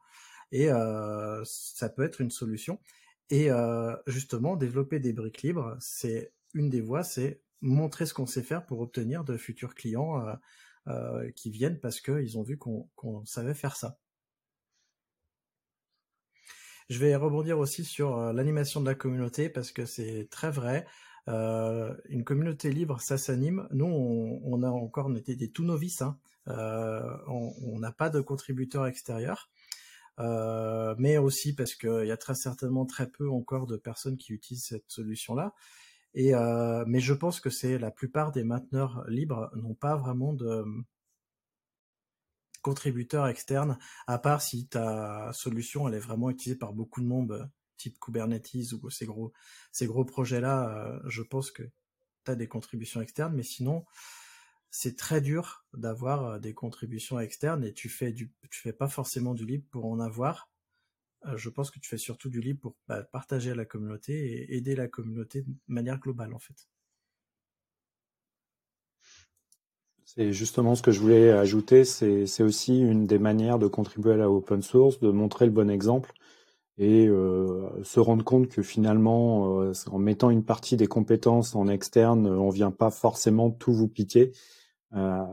et 0.53 0.71
euh, 0.71 1.43
ça 1.45 1.89
peut 1.89 2.05
être 2.05 2.21
une 2.21 2.31
solution. 2.31 2.81
Et 3.31 3.51
euh, 3.51 3.95
justement, 4.07 4.57
développer 4.57 5.01
des 5.01 5.13
briques 5.13 5.43
libres, 5.43 5.77
c'est 5.81 6.33
une 6.55 6.71
des 6.71 6.81
voies, 6.81 7.03
c'est 7.03 7.43
montrer 7.61 8.07
ce 8.07 8.15
qu'on 8.15 8.27
sait 8.27 8.43
faire 8.43 8.65
pour 8.65 8.81
obtenir 8.81 9.25
de 9.25 9.37
futurs 9.37 9.75
clients 9.75 10.25
qui 11.35 11.51
viennent 11.51 11.81
parce 11.81 12.01
qu'ils 12.01 12.39
ont 12.39 12.45
vu 12.45 12.59
qu'on 12.59 13.25
savait 13.25 13.55
faire 13.55 13.75
ça. 13.75 13.99
Je 16.89 17.01
vais 17.01 17.17
rebondir 17.17 17.59
aussi 17.59 17.85
sur 17.85 18.33
l'animation 18.33 18.81
de 18.81 18.87
la 18.87 18.95
communauté 18.95 19.49
parce 19.49 19.73
que 19.73 19.87
c'est 19.87 20.29
très 20.31 20.53
vrai. 20.53 20.87
une 21.27 22.23
communauté 22.25 22.71
libre, 22.71 23.01
ça 23.01 23.19
s'anime. 23.19 23.67
Nous, 23.73 23.87
on, 23.87 24.63
a 24.63 24.69
encore 24.69 25.15
été 25.17 25.35
des 25.35 25.51
tout 25.51 25.65
novices. 25.65 26.03
Hein. 26.03 26.21
Euh, 26.49 27.17
on 27.27 27.79
n'a 27.79 27.93
pas 27.93 28.11
de 28.11 28.21
contributeurs 28.21 28.87
extérieurs. 28.87 29.51
Euh, 30.19 30.95
mais 30.99 31.19
aussi 31.19 31.55
parce 31.55 31.75
qu'il 31.75 32.07
y 32.07 32.11
a 32.11 32.17
très 32.17 32.35
certainement 32.35 32.87
très 32.87 33.11
peu 33.11 33.29
encore 33.31 33.67
de 33.67 33.77
personnes 33.77 34.17
qui 34.17 34.33
utilisent 34.33 34.65
cette 34.67 34.91
solution-là. 34.91 35.55
Et 36.15 36.35
euh, 36.35 36.85
mais 36.87 37.01
je 37.01 37.13
pense 37.13 37.41
que 37.41 37.51
c'est 37.51 37.79
la 37.79 37.91
plupart 37.91 38.33
des 38.33 38.45
mainteneurs 38.45 39.05
libres 39.09 39.51
n'ont 39.55 39.75
pas 39.75 39.97
vraiment 39.97 40.33
de 40.33 40.65
contributeurs 42.63 43.29
externes, 43.29 43.79
à 44.07 44.19
part 44.19 44.43
si 44.43 44.67
ta 44.67 45.31
solution 45.33 45.87
elle 45.89 45.95
est 45.95 46.01
vraiment 46.01 46.31
utilisée 46.31 46.59
par 46.59 46.73
beaucoup 46.73 47.01
de 47.01 47.07
monde, 47.07 47.49
type 47.77 47.99
Kubernetes 48.01 48.73
ou 48.73 48.91
ces 48.91 49.07
gros 49.07 49.33
ces 49.73 49.87
gros 49.87 50.05
projets-là. 50.05 51.01
je 51.07 51.23
pense 51.23 51.51
que 51.51 51.63
tu 52.25 52.31
as 52.31 52.35
des 52.35 52.49
contributions 52.49 53.03
externes, 53.03 53.35
mais 53.35 53.43
sinon 53.43 53.85
c'est 54.71 54.97
très 54.97 55.21
dur 55.21 55.65
d'avoir 55.75 56.25
euh, 56.25 56.39
des 56.39 56.55
contributions 56.55 57.19
externes 57.19 57.65
et 57.65 57.73
tu 57.73 57.89
fais 57.89 58.13
du, 58.13 58.33
tu 58.51 58.61
fais 58.61 58.73
pas 58.73 58.89
forcément 58.89 59.35
du 59.35 59.47
libre 59.47 59.65
pour 59.71 59.87
en 59.87 60.01
avoir. 60.01 60.51
Euh, 61.27 61.37
je 61.37 61.49
pense 61.49 61.71
que 61.71 61.79
tu 61.79 61.89
fais 61.89 61.99
surtout 61.99 62.29
du 62.29 62.41
libre 62.41 62.61
pour 62.61 62.77
bah, 62.87 63.03
partager 63.03 63.51
à 63.51 63.55
la 63.55 63.65
communauté 63.65 64.15
et 64.15 64.57
aider 64.57 64.77
la 64.77 64.89
communauté 64.89 65.43
de 65.43 65.55
manière 65.67 65.99
globale 65.99 66.35
en 66.35 66.39
fait. 66.39 66.69
C'est 70.05 70.33
justement 70.33 70.75
ce 70.77 70.83
que 70.83 70.93
je 70.93 71.01
voulais 71.01 71.33
ajouter, 71.33 71.85
c'est 71.85 72.43
aussi 72.43 72.81
une 72.81 73.07
des 73.07 73.19
manières 73.19 73.59
de 73.59 73.67
contribuer 73.67 74.13
à 74.13 74.17
la 74.17 74.31
open 74.31 74.63
source, 74.63 75.01
de 75.01 75.11
montrer 75.11 75.47
le 75.47 75.51
bon 75.51 75.69
exemple 75.69 76.15
et 76.79 77.09
euh, 77.09 77.69
se 77.83 78.01
rendre 78.01 78.25
compte 78.25 78.49
que 78.49 78.63
finalement, 78.63 79.63
en 79.91 79.99
mettant 79.99 80.31
une 80.31 80.45
partie 80.45 80.77
des 80.77 80.87
compétences 80.87 81.55
en 81.55 81.69
externe, 81.69 82.27
on 82.27 82.51
vient 82.51 82.71
pas 82.71 82.91
forcément 82.91 83.51
tout 83.51 83.73
vous 83.73 83.89
piquer 83.89 84.33
euh, 84.95 85.25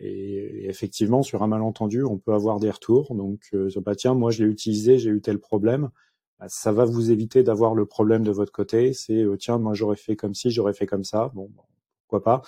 et, 0.00 0.68
effectivement, 0.68 1.22
sur 1.22 1.42
un 1.42 1.46
malentendu, 1.46 2.04
on 2.04 2.18
peut 2.18 2.32
avoir 2.32 2.60
des 2.60 2.70
retours. 2.70 3.14
Donc, 3.14 3.40
euh, 3.54 3.70
bah, 3.84 3.94
tiens, 3.96 4.14
moi 4.14 4.30
je 4.30 4.44
l'ai 4.44 4.50
utilisé, 4.50 4.98
j'ai 4.98 5.10
eu 5.10 5.20
tel 5.20 5.38
problème. 5.38 5.90
Bah, 6.38 6.46
ça 6.48 6.72
va 6.72 6.84
vous 6.84 7.10
éviter 7.10 7.42
d'avoir 7.42 7.74
le 7.74 7.86
problème 7.86 8.22
de 8.22 8.30
votre 8.30 8.52
côté. 8.52 8.92
C'est 8.92 9.22
euh, 9.24 9.36
tiens, 9.36 9.58
moi 9.58 9.74
j'aurais 9.74 9.96
fait 9.96 10.16
comme 10.16 10.34
ci, 10.34 10.50
j'aurais 10.50 10.74
fait 10.74 10.86
comme 10.86 11.04
ça. 11.04 11.30
Bon, 11.34 11.50
pourquoi 12.02 12.22
pas. 12.22 12.42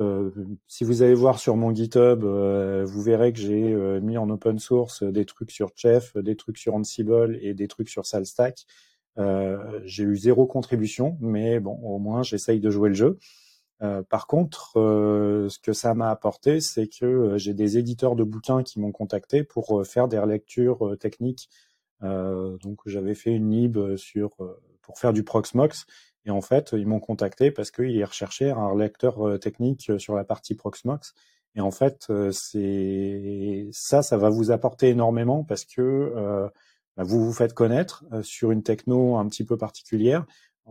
Euh, 0.00 0.30
si 0.66 0.84
vous 0.84 1.02
allez 1.02 1.14
voir 1.14 1.38
sur 1.38 1.56
mon 1.56 1.74
GitHub, 1.74 2.24
vous 2.24 3.02
verrez 3.02 3.32
que 3.32 3.38
j'ai 3.38 3.74
mis 4.00 4.16
en 4.18 4.28
open 4.30 4.58
source 4.58 5.02
des 5.02 5.24
trucs 5.24 5.50
sur 5.50 5.70
Chef, 5.74 6.16
des 6.16 6.36
trucs 6.36 6.58
sur 6.58 6.74
Ansible 6.74 7.38
et 7.42 7.54
des 7.54 7.68
trucs 7.68 7.88
sur 7.88 8.06
SalStack. 8.06 8.64
j'ai 9.84 10.04
eu 10.04 10.16
zéro 10.16 10.46
contribution, 10.46 11.16
mais 11.20 11.60
bon, 11.60 11.78
au 11.82 11.98
moins 11.98 12.22
j'essaye 12.22 12.60
de 12.60 12.70
jouer 12.70 12.88
le 12.88 12.94
jeu. 12.94 13.18
Euh, 13.82 14.02
par 14.02 14.26
contre, 14.26 14.78
euh, 14.78 15.48
ce 15.48 15.58
que 15.58 15.72
ça 15.72 15.94
m'a 15.94 16.10
apporté, 16.10 16.60
c'est 16.60 16.86
que 16.86 17.06
euh, 17.06 17.38
j'ai 17.38 17.54
des 17.54 17.78
éditeurs 17.78 18.14
de 18.14 18.24
bouquins 18.24 18.62
qui 18.62 18.78
m'ont 18.78 18.92
contacté 18.92 19.42
pour 19.42 19.86
faire 19.86 20.08
des 20.08 20.18
relectures 20.18 20.96
techniques. 20.98 21.48
donc, 22.02 22.80
j'avais 22.86 23.14
fait 23.14 23.32
une 23.32 23.50
lib 23.50 23.96
sur 23.96 24.30
pour 24.82 24.98
faire 24.98 25.12
du 25.12 25.22
Proxmox, 25.22 25.86
et 26.24 26.30
en 26.30 26.40
fait, 26.40 26.70
ils 26.72 26.86
m'ont 26.86 27.00
contacté 27.00 27.50
parce 27.50 27.70
qu'ils 27.70 28.04
recherchaient 28.04 28.50
un 28.50 28.76
lecteur 28.76 29.38
technique 29.40 29.92
sur 29.98 30.14
la 30.14 30.24
partie 30.24 30.54
Proxmox. 30.54 31.14
Et 31.56 31.60
en 31.60 31.70
fait, 31.70 32.06
c'est 32.30 33.68
ça, 33.72 34.02
ça 34.02 34.16
va 34.16 34.28
vous 34.28 34.50
apporter 34.50 34.90
énormément 34.90 35.44
parce 35.44 35.64
que 35.64 36.12
bah, 36.96 37.04
vous 37.04 37.24
vous 37.24 37.32
faites 37.32 37.54
connaître 37.54 38.04
sur 38.22 38.52
une 38.52 38.62
techno 38.62 39.16
un 39.16 39.26
petit 39.28 39.44
peu 39.44 39.56
particulière 39.56 40.26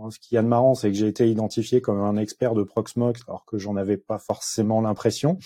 ce 0.10 0.20
qui 0.20 0.36
est 0.36 0.42
de 0.42 0.48
marrant, 0.48 0.76
c'est 0.76 0.90
que 0.90 0.98
j'ai 0.98 1.08
été 1.08 1.30
identifié 1.30 1.82
comme 1.82 2.00
un 2.00 2.18
expert 2.18 2.54
de 2.54 2.64
Proxmox, 2.64 3.22
alors 3.28 3.46
que 3.46 3.58
j'en 3.58 3.76
avais 3.76 3.98
pas 3.98 4.18
forcément 4.18 4.82
l'impression. 4.82 5.38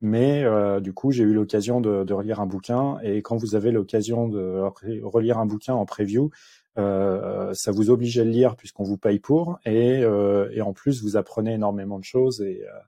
Mais 0.00 0.42
euh, 0.42 0.80
du 0.80 0.92
coup, 0.92 1.12
j'ai 1.12 1.22
eu 1.22 1.32
l'occasion 1.32 1.80
de, 1.80 2.12
relire 2.12 2.40
un 2.40 2.46
bouquin, 2.46 2.98
et 3.02 3.22
quand 3.22 3.36
vous 3.36 3.54
avez 3.54 3.70
l'occasion 3.70 4.28
de 4.28 4.60
relire 5.02 5.38
un 5.38 5.46
bouquin 5.46 5.74
en 5.74 5.86
preview, 5.86 6.30
euh, 6.78 7.52
ça 7.54 7.72
vous 7.72 7.90
oblige 7.90 8.18
à 8.18 8.24
le 8.24 8.30
lire 8.30 8.56
puisqu'on 8.56 8.84
vous 8.84 8.98
paye 8.98 9.18
pour, 9.18 9.58
et, 9.64 10.02
euh, 10.02 10.50
et, 10.52 10.62
en 10.62 10.72
plus 10.72 11.02
vous 11.02 11.16
apprenez 11.16 11.54
énormément 11.54 11.98
de 11.98 12.04
choses, 12.04 12.40
et, 12.40 12.62
euh, 12.66 12.78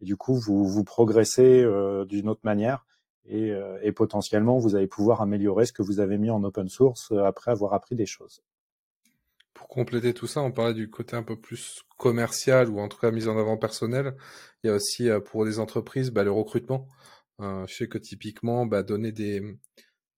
du 0.00 0.16
coup 0.16 0.34
vous, 0.34 0.66
vous 0.66 0.84
progressez 0.84 1.62
euh, 1.62 2.04
d'une 2.04 2.28
autre 2.28 2.42
manière, 2.44 2.86
et, 3.26 3.52
et, 3.82 3.92
potentiellement 3.92 4.58
vous 4.58 4.74
allez 4.74 4.86
pouvoir 4.86 5.20
améliorer 5.20 5.66
ce 5.66 5.72
que 5.72 5.82
vous 5.82 6.00
avez 6.00 6.16
mis 6.16 6.30
en 6.30 6.42
open 6.44 6.68
source 6.68 7.12
après 7.12 7.50
avoir 7.50 7.74
appris 7.74 7.94
des 7.94 8.06
choses 8.06 8.42
pour 9.58 9.66
compléter 9.66 10.14
tout 10.14 10.28
ça, 10.28 10.40
on 10.40 10.52
parlait 10.52 10.72
du 10.72 10.88
côté 10.88 11.16
un 11.16 11.24
peu 11.24 11.34
plus 11.34 11.82
commercial 11.96 12.68
ou 12.70 12.78
en 12.78 12.86
tout 12.86 12.98
cas 12.98 13.10
mise 13.10 13.26
en 13.26 13.36
avant 13.36 13.56
personnel. 13.56 14.14
Il 14.62 14.68
y 14.68 14.70
a 14.70 14.74
aussi 14.74 15.08
euh, 15.10 15.18
pour 15.18 15.44
les 15.44 15.58
entreprises 15.58 16.12
bah, 16.12 16.22
le 16.22 16.30
recrutement. 16.30 16.86
Euh, 17.40 17.66
je 17.66 17.74
sais 17.74 17.88
que 17.88 17.98
typiquement, 17.98 18.66
bah, 18.66 18.84
donner 18.84 19.10
des, 19.10 19.42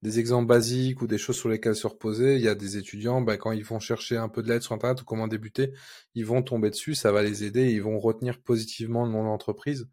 des 0.03 0.19
exemples 0.19 0.47
basiques 0.47 1.03
ou 1.03 1.07
des 1.07 1.19
choses 1.19 1.37
sur 1.37 1.49
lesquelles 1.49 1.77
se 1.77 1.87
reposer, 1.87 2.37
il 2.37 2.43
y 2.43 2.49
a 2.49 2.55
des 2.55 2.77
étudiants, 2.77 3.21
bah, 3.21 3.37
quand 3.37 3.53
ils 3.53 3.65
vont 3.65 3.81
chercher 3.81 4.17
un 4.17 4.29
peu 4.29 4.43
de 4.43 4.49
l'aide 4.49 4.63
sur 4.63 4.75
Internet 4.75 5.03
ou 5.03 5.05
comment 5.05 5.29
débuter, 5.29 5.73
ils 6.15 6.25
vont 6.25 6.43
tomber 6.43 6.71
dessus, 6.71 6.95
ça 6.95 7.13
va 7.13 7.23
les 7.23 7.45
aider, 7.45 7.71
ils 7.71 7.83
vont 7.83 7.99
retenir 7.99 8.41
positivement 8.41 9.05
le 9.05 9.13
nom 9.13 9.25
d'entreprise. 9.25 9.89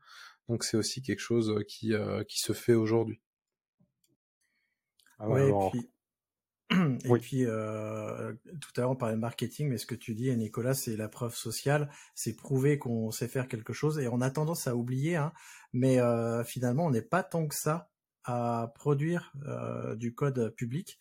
Donc 0.48 0.64
c'est 0.64 0.78
aussi 0.78 1.02
quelque 1.02 1.20
chose 1.20 1.50
euh, 1.50 1.64
qui, 1.64 1.94
qui 2.28 2.40
se 2.40 2.54
fait 2.54 2.74
aujourd'hui. 2.74 3.22
Ah 5.20 5.30
ouais, 5.30 5.52
puis 5.72 5.90
et 7.06 7.20
puis, 7.20 7.46
euh, 7.46 8.34
tout 8.60 8.72
à 8.76 8.82
l'heure, 8.82 8.92
on 8.92 8.96
parlait 8.96 9.16
de 9.16 9.22
marketing, 9.22 9.70
mais 9.70 9.78
ce 9.78 9.86
que 9.86 9.96
tu 9.96 10.14
dis, 10.14 10.36
Nicolas, 10.36 10.74
c'est 10.74 10.98
la 10.98 11.08
preuve 11.08 11.34
sociale, 11.34 11.90
c'est 12.14 12.36
prouver 12.36 12.78
qu'on 12.78 13.10
sait 13.12 13.30
faire 13.30 13.48
quelque 13.48 13.72
chose, 13.72 14.00
et 14.00 14.08
on 14.10 14.20
a 14.20 14.30
tendance 14.30 14.68
à 14.68 14.76
oublier, 14.76 15.16
hein, 15.16 15.32
mais 15.72 16.00
euh, 16.00 16.44
finalement, 16.44 16.86
on 16.86 16.92
n'est 16.92 17.02
pas 17.02 17.24
tant 17.24 17.48
que 17.48 17.56
ça 17.56 17.90
à 18.28 18.74
produire 18.76 19.34
euh, 19.48 19.96
du 19.96 20.14
code 20.14 20.54
public, 20.56 21.00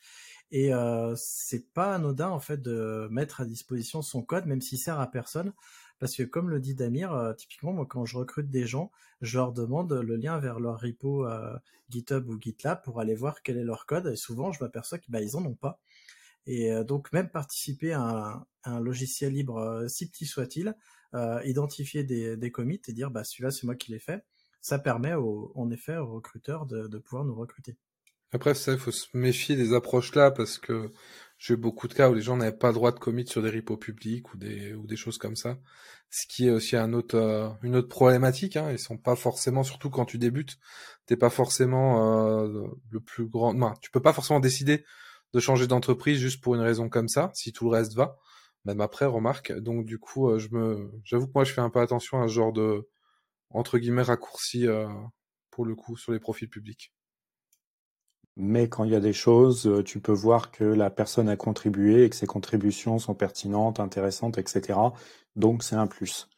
et 0.53 0.73
euh, 0.73 1.15
c'est 1.17 1.73
pas 1.73 1.97
anodin 1.97 2.29
en 2.29 2.39
fait 2.39 2.62
de 2.62 3.09
mettre 3.11 3.41
à 3.41 3.45
disposition 3.45 4.01
son 4.01 4.23
code, 4.23 4.47
même 4.47 4.61
s'il 4.61 4.79
sert 4.79 5.01
à 5.01 5.11
personne, 5.11 5.53
parce 5.99 6.15
que 6.15 6.23
comme 6.23 6.49
le 6.49 6.61
dit 6.61 6.77
Damir, 6.77 7.12
euh, 7.12 7.35
typiquement 7.35 7.73
moi 7.73 7.85
quand 7.85 8.05
je 8.05 8.17
recrute 8.17 8.49
des 8.49 8.65
gens, 8.65 8.93
je 9.23 9.39
leur 9.39 9.53
demande 9.53 9.93
le 9.93 10.17
lien 10.17 10.39
vers 10.39 10.61
leur 10.61 10.81
repo 10.81 11.27
GitHub 11.89 12.29
ou 12.29 12.41
GitLab 12.41 12.83
pour 12.85 13.01
aller 13.01 13.17
voir 13.17 13.43
quel 13.43 13.59
est 13.59 13.65
leur 13.65 13.87
code, 13.87 14.07
et 14.07 14.17
souvent 14.17 14.53
je 14.53 14.62
m'aperçois 14.62 14.99
qu'ils 14.99 15.12
bah, 15.12 15.19
en 15.35 15.45
ont 15.45 15.57
pas. 15.57 15.81
Et 16.47 16.71
donc 16.85 17.12
même 17.12 17.29
participer 17.29 17.93
à 17.93 18.47
un, 18.65 18.81
logiciel 18.81 19.33
libre, 19.33 19.87
si 19.89 20.09
petit 20.09 20.27
soit-il, 20.27 20.77
identifier 21.45 22.05
des, 22.05 22.37
des 22.37 22.53
commits 22.53 22.81
et 22.87 22.93
dire 22.93 23.11
bah 23.11 23.25
celui-là 23.25 23.51
c'est 23.51 23.65
moi 23.65 23.75
qui 23.75 23.91
l'ai 23.91 23.99
fait, 23.99 24.25
ça 24.66 24.81
permet 24.81 25.14
en 25.14 25.70
effet 25.70 25.96
aux 25.96 26.14
recruteurs 26.14 26.66
de, 26.66 26.88
de 26.88 26.98
pouvoir 26.98 27.24
nous 27.24 27.37
recruter. 27.37 27.76
Après, 28.33 28.52
ça, 28.52 28.72
il 28.72 28.79
faut 28.79 28.90
se 28.90 29.16
méfier 29.16 29.55
des 29.55 29.72
approches 29.72 30.12
là 30.16 30.33
parce 30.33 30.59
que 30.59 30.92
j'ai 31.38 31.55
eu 31.55 31.57
beaucoup 31.57 31.87
de 31.87 31.94
cas 31.94 32.11
où 32.11 32.14
les 32.14 32.20
gens 32.20 32.37
n'avaient 32.37 32.50
pas 32.57 32.68
le 32.68 32.74
droit 32.74 32.90
de 32.90 32.98
commit 32.98 33.24
sur 33.29 33.42
des 33.42 33.50
repos 33.50 33.76
publics 33.76 34.35
ou 34.35 34.37
des, 34.37 34.74
ou 34.74 34.88
des 34.88 34.96
choses 34.96 35.18
comme 35.18 35.37
ça. 35.37 35.57
Ce 36.11 36.26
qui 36.26 36.48
est 36.48 36.50
aussi 36.50 36.74
un 36.74 36.94
autre, 36.94 37.14
euh, 37.14 37.48
une 37.62 37.76
autre 37.76 37.87
problématique. 37.87 38.57
Hein. 38.57 38.72
Ils 38.72 38.81
sont 38.81 38.98
pas 38.98 39.14
forcément, 39.14 39.62
surtout 39.62 39.88
quand 39.88 40.05
tu 40.05 40.18
débutes, 40.18 40.59
t'es 41.07 41.16
pas 41.16 41.31
forcément 41.31 42.40
euh, 42.40 42.66
le 42.90 43.00
plus 43.00 43.26
grand. 43.29 43.55
Tu 43.81 43.92
peux 43.92 44.02
pas 44.02 44.12
forcément 44.12 44.40
décider 44.40 44.85
de 45.33 45.38
changer 45.38 45.68
d'entreprise 45.68 46.18
juste 46.18 46.42
pour 46.42 46.57
une 46.57 46.61
raison 46.61 46.88
comme 46.88 47.09
ça, 47.09 47.31
si 47.35 47.52
tout 47.52 47.70
le 47.70 47.76
reste 47.76 47.94
va. 47.94 48.18
Même 48.64 48.81
après, 48.81 49.07
remarque. 49.07 49.52
Donc 49.52 49.87
du 49.87 50.00
coup, 50.00 50.29
euh, 50.29 50.40
je 50.40 50.48
me, 50.50 50.90
j'avoue 51.05 51.29
que 51.29 51.33
moi, 51.37 51.44
je 51.44 51.52
fais 51.52 51.61
un 51.61 51.70
peu 51.70 51.79
attention 51.79 52.20
à 52.20 52.26
ce 52.26 52.33
genre 52.33 52.52
de 52.52 52.88
entre 53.57 53.79
guillemets 53.79 54.03
raccourci 54.03 54.66
pour 55.51 55.64
le 55.64 55.75
coup 55.75 55.97
sur 55.97 56.12
les 56.12 56.21
profils 56.21 56.49
publics. 56.49 56.92
Mais 58.37 58.69
quand 58.69 58.85
il 58.85 58.92
y 58.92 58.95
a 58.95 59.01
des 59.01 59.14
choses, 59.14 59.66
euh, 59.66 59.83
tu 59.83 59.99
peux 59.99 60.12
voir 60.12 60.51
que 60.51 60.64
la 60.64 60.90
personne 60.90 61.29
a 61.29 61.37
contribué 61.37 62.05
et 62.05 62.11
que 62.11 62.16
ses 62.16 62.27
contributions 62.27 62.99
sont 62.99 63.14
pertinentes, 63.14 63.81
intéressantes, 63.81 64.37
etc. 64.37 64.79
Donc 65.37 65.62
c'est 65.62 65.77
un 65.77 65.87
plus. 65.87 66.29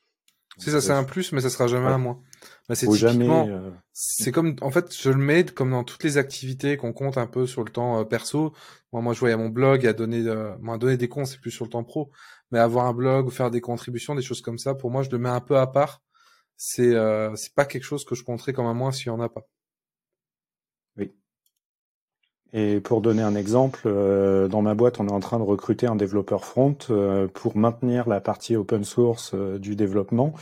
C'est 0.58 0.70
ça, 0.70 0.80
c'est 0.80 0.92
un 0.92 1.04
plus, 1.04 1.32
mais 1.32 1.40
ça 1.40 1.50
sera 1.50 1.68
jamais 1.68 1.86
un 1.86 1.98
moins. 1.98 2.20
Bah, 2.68 2.74
c'est 2.74 2.88
typiquement, 2.88 3.46
euh, 3.46 3.70
c'est 3.92 4.32
comme, 4.32 4.56
en 4.60 4.72
fait, 4.72 4.92
je 4.92 5.10
le 5.10 5.16
mets 5.16 5.44
comme 5.44 5.70
dans 5.70 5.84
toutes 5.84 6.02
les 6.02 6.18
activités 6.18 6.76
qu'on 6.76 6.92
compte 6.92 7.16
un 7.16 7.28
peu 7.28 7.46
sur 7.46 7.62
le 7.62 7.70
temps 7.70 8.00
euh, 8.00 8.04
perso. 8.04 8.52
Moi, 8.92 9.00
moi, 9.00 9.14
je 9.14 9.20
voyais 9.20 9.36
mon 9.36 9.50
blog 9.50 9.86
à 9.86 9.92
donner, 9.92 10.24
moi, 10.60 10.76
donner 10.78 10.96
des 10.96 11.08
comptes, 11.08 11.26
c'est 11.26 11.40
plus 11.40 11.52
sur 11.52 11.64
le 11.64 11.70
temps 11.70 11.84
pro. 11.84 12.10
Mais 12.50 12.58
avoir 12.58 12.86
un 12.86 12.92
blog 12.92 13.26
ou 13.26 13.30
faire 13.30 13.52
des 13.52 13.60
contributions, 13.60 14.16
des 14.16 14.22
choses 14.22 14.40
comme 14.40 14.58
ça, 14.58 14.74
pour 14.74 14.90
moi, 14.90 15.02
je 15.02 15.10
le 15.10 15.18
mets 15.18 15.28
un 15.28 15.40
peu 15.40 15.58
à 15.58 15.66
part. 15.68 16.02
C'est, 16.58 16.92
c'est 17.36 17.54
pas 17.54 17.64
quelque 17.64 17.84
chose 17.84 18.04
que 18.04 18.14
je 18.14 18.24
compterais 18.24 18.52
comme 18.52 18.66
un 18.66 18.74
moins 18.74 18.92
s'il 18.92 19.06
y 19.06 19.10
en 19.10 19.20
a 19.20 19.28
pas. 19.30 19.46
Et 22.54 22.80
pour 22.80 23.02
donner 23.02 23.22
un 23.22 23.34
exemple, 23.34 23.82
euh, 23.86 24.48
dans 24.48 24.62
ma 24.62 24.74
boîte, 24.74 25.00
on 25.00 25.06
est 25.08 25.12
en 25.12 25.20
train 25.20 25.38
de 25.38 25.44
recruter 25.44 25.86
un 25.86 25.96
développeur 25.96 26.44
front 26.46 26.76
euh, 26.90 27.28
pour 27.28 27.56
maintenir 27.56 28.08
la 28.08 28.20
partie 28.20 28.56
open 28.56 28.84
source 28.84 29.32
euh, 29.34 29.58
du 29.58 29.76
développement. 29.76 30.32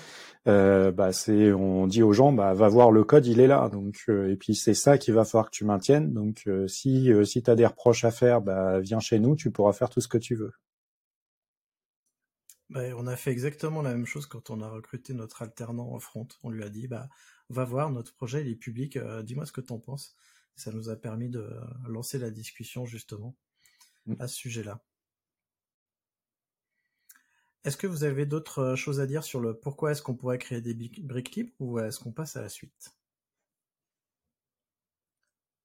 bah 0.46 1.12
c'est, 1.12 1.52
on 1.52 1.87
dit 1.88 2.02
aux 2.05 2.12
gens, 2.12 2.33
bah 2.33 2.55
va 2.55 2.68
voir 2.68 2.92
le 2.92 3.02
code, 3.05 3.26
il 3.26 3.40
est 3.40 3.48
là. 3.48 3.68
Donc 3.72 4.05
et 4.09 4.37
puis 4.37 4.55
c'est 4.55 4.74
ça 4.74 4.98
qu'il 4.98 5.14
va 5.14 5.24
falloir 5.24 5.46
que 5.46 5.57
tu 5.57 5.64
maintiennes. 5.64 6.12
Donc 6.12 6.48
si 6.68 7.11
si 7.24 7.42
tu 7.42 7.50
as 7.50 7.57
des 7.57 7.66
reproches 7.66 8.05
à 8.05 8.12
faire, 8.12 8.40
bah 8.40 8.81
viens 8.81 9.00
chez 9.00 9.18
nous, 9.18 9.35
tu 9.37 9.50
pourras 9.50 9.72
faire 9.72 9.90
tout 9.90 10.00
ce 10.00 10.09
que 10.09 10.18
tu 10.18 10.37
veux. 10.37 10.52
Bah, 12.70 12.83
on 12.96 13.07
a 13.07 13.16
fait 13.16 13.31
exactement 13.31 13.83
la 13.83 13.94
même 13.94 14.07
chose 14.07 14.26
quand 14.26 14.50
on 14.50 14.61
a 14.61 14.68
recruté 14.68 15.14
notre 15.14 15.42
alternant 15.42 15.92
en 15.92 16.00
front. 16.00 16.26
On 16.42 16.50
lui 16.50 16.64
a 16.64 16.68
dit, 16.68 16.88
bah 16.88 17.09
va 17.48 17.64
voir 17.64 17.90
notre 17.90 18.12
projet, 18.12 18.40
il 18.40 18.48
est 18.48 18.57
public, 18.57 18.98
dis-moi 19.22 19.46
ce 19.46 19.52
que 19.52 19.61
tu 19.61 19.72
en 19.72 19.79
penses 19.79 20.16
ça 20.57 20.72
nous 20.72 20.88
a 20.88 20.96
permis 20.96 21.29
de 21.29 21.48
lancer 21.87 22.18
la 22.18 22.31
discussion 22.31 22.87
justement 22.87 23.37
mm. 24.07 24.14
à 24.18 24.26
ce 24.26 24.37
sujet-là. 24.37 24.83
Est-ce 27.64 27.76
que 27.76 27.87
vous 27.87 28.05
avez 28.05 28.26
d'autres 28.26 28.74
choses 28.76 29.00
à 29.00 29.07
dire 29.07 29.24
sur 29.24 29.40
le 29.40 29.59
pourquoi 29.59 29.92
est-ce 29.92 30.02
qu'on 30.02 30.14
pourrait 30.14 30.38
créer 30.38 30.61
des 30.61 30.74
briques 30.74 31.35
libres 31.35 31.52
ou 31.59 31.79
est-ce 31.79 31.98
qu'on 32.00 32.12
passe 32.12 32.37
à 32.37 32.42
la 32.42 32.48
suite? 32.48 32.96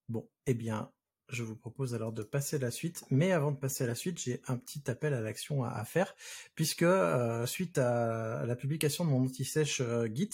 Bon, 0.09 0.27
eh 0.45 0.53
bien, 0.53 0.91
je 1.31 1.43
vous 1.43 1.55
propose 1.55 1.95
alors 1.95 2.11
de 2.11 2.23
passer 2.23 2.57
à 2.57 2.59
la 2.59 2.71
suite. 2.71 3.03
Mais 3.09 3.31
avant 3.31 3.51
de 3.51 3.57
passer 3.57 3.83
à 3.83 3.87
la 3.87 3.95
suite, 3.95 4.19
j'ai 4.19 4.41
un 4.47 4.57
petit 4.57 4.89
appel 4.89 5.13
à 5.13 5.21
l'action 5.21 5.63
à, 5.63 5.83
faire, 5.85 6.15
puisque 6.55 6.83
euh, 6.83 7.45
suite 7.45 7.77
à 7.77 8.45
la 8.45 8.55
publication 8.55 9.05
de 9.05 9.09
mon 9.09 9.25
anti-sèche 9.25 9.81
euh, 9.81 10.07
Git, 10.13 10.29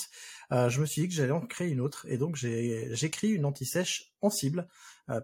euh, 0.51 0.69
je 0.69 0.81
me 0.81 0.85
suis 0.85 1.03
dit 1.03 1.07
que 1.09 1.13
j'allais 1.13 1.31
en 1.31 1.41
créer 1.41 1.69
une 1.69 1.81
autre, 1.81 2.05
et 2.09 2.17
donc 2.17 2.35
j'ai 2.35 2.91
écrit 3.05 3.29
une 3.29 3.45
anti-sèche 3.45 4.13
en 4.21 4.29
cible, 4.29 4.67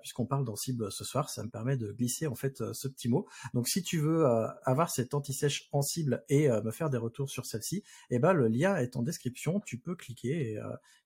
puisqu'on 0.01 0.25
parle 0.25 0.45
d'en 0.45 0.55
cible 0.55 0.91
ce 0.91 1.03
soir, 1.03 1.29
ça 1.29 1.43
me 1.43 1.49
permet 1.49 1.75
de 1.75 1.91
glisser 1.91 2.27
en 2.27 2.35
fait 2.35 2.73
ce 2.73 2.87
petit 2.87 3.09
mot. 3.09 3.27
Donc 3.53 3.67
si 3.67 3.81
tu 3.81 3.97
veux 3.97 4.25
avoir 4.63 4.91
cette 4.91 5.13
anti-sèche 5.15 5.67
en 5.71 5.81
cible 5.81 6.23
et 6.29 6.47
me 6.47 6.71
faire 6.71 6.91
des 6.91 6.99
retours 6.99 7.29
sur 7.29 7.45
celle-ci, 7.45 7.83
eh 8.11 8.19
ben 8.19 8.33
le 8.33 8.47
lien 8.47 8.77
est 8.77 8.95
en 8.95 9.01
description, 9.01 9.59
tu 9.59 9.79
peux 9.79 9.95
cliquer 9.95 10.53
et 10.53 10.59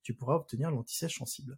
tu 0.04 0.14
pourras 0.14 0.36
obtenir 0.36 0.70
l'anti-sèche 0.70 1.22
en 1.22 1.26
cible. 1.26 1.58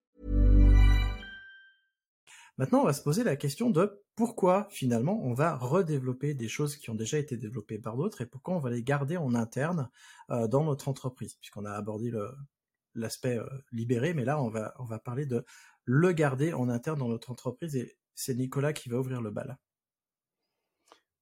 Maintenant, 2.61 2.81
on 2.81 2.85
va 2.85 2.93
se 2.93 3.01
poser 3.01 3.23
la 3.23 3.35
question 3.35 3.71
de 3.71 4.03
pourquoi 4.15 4.67
finalement 4.69 5.19
on 5.23 5.33
va 5.33 5.55
redévelopper 5.55 6.35
des 6.35 6.47
choses 6.47 6.75
qui 6.75 6.91
ont 6.91 6.95
déjà 6.95 7.17
été 7.17 7.35
développées 7.35 7.79
par 7.79 7.97
d'autres 7.97 8.21
et 8.21 8.27
pourquoi 8.27 8.53
on 8.53 8.59
va 8.59 8.69
les 8.69 8.83
garder 8.83 9.17
en 9.17 9.33
interne 9.33 9.89
euh, 10.29 10.47
dans 10.47 10.63
notre 10.63 10.87
entreprise, 10.87 11.33
puisqu'on 11.33 11.65
a 11.65 11.71
abordé 11.71 12.13
l'aspect 12.93 13.39
euh, 13.39 13.49
libéré, 13.71 14.13
mais 14.13 14.25
là 14.25 14.39
on 14.39 14.49
va, 14.49 14.75
on 14.77 14.83
va 14.83 14.99
parler 14.99 15.25
de 15.25 15.43
le 15.85 16.11
garder 16.11 16.53
en 16.53 16.69
interne 16.69 16.99
dans 16.99 17.07
notre 17.07 17.31
entreprise 17.31 17.75
et 17.75 17.97
c'est 18.13 18.35
Nicolas 18.35 18.73
qui 18.73 18.89
va 18.89 18.99
ouvrir 18.99 19.21
le 19.21 19.31
bal. 19.31 19.57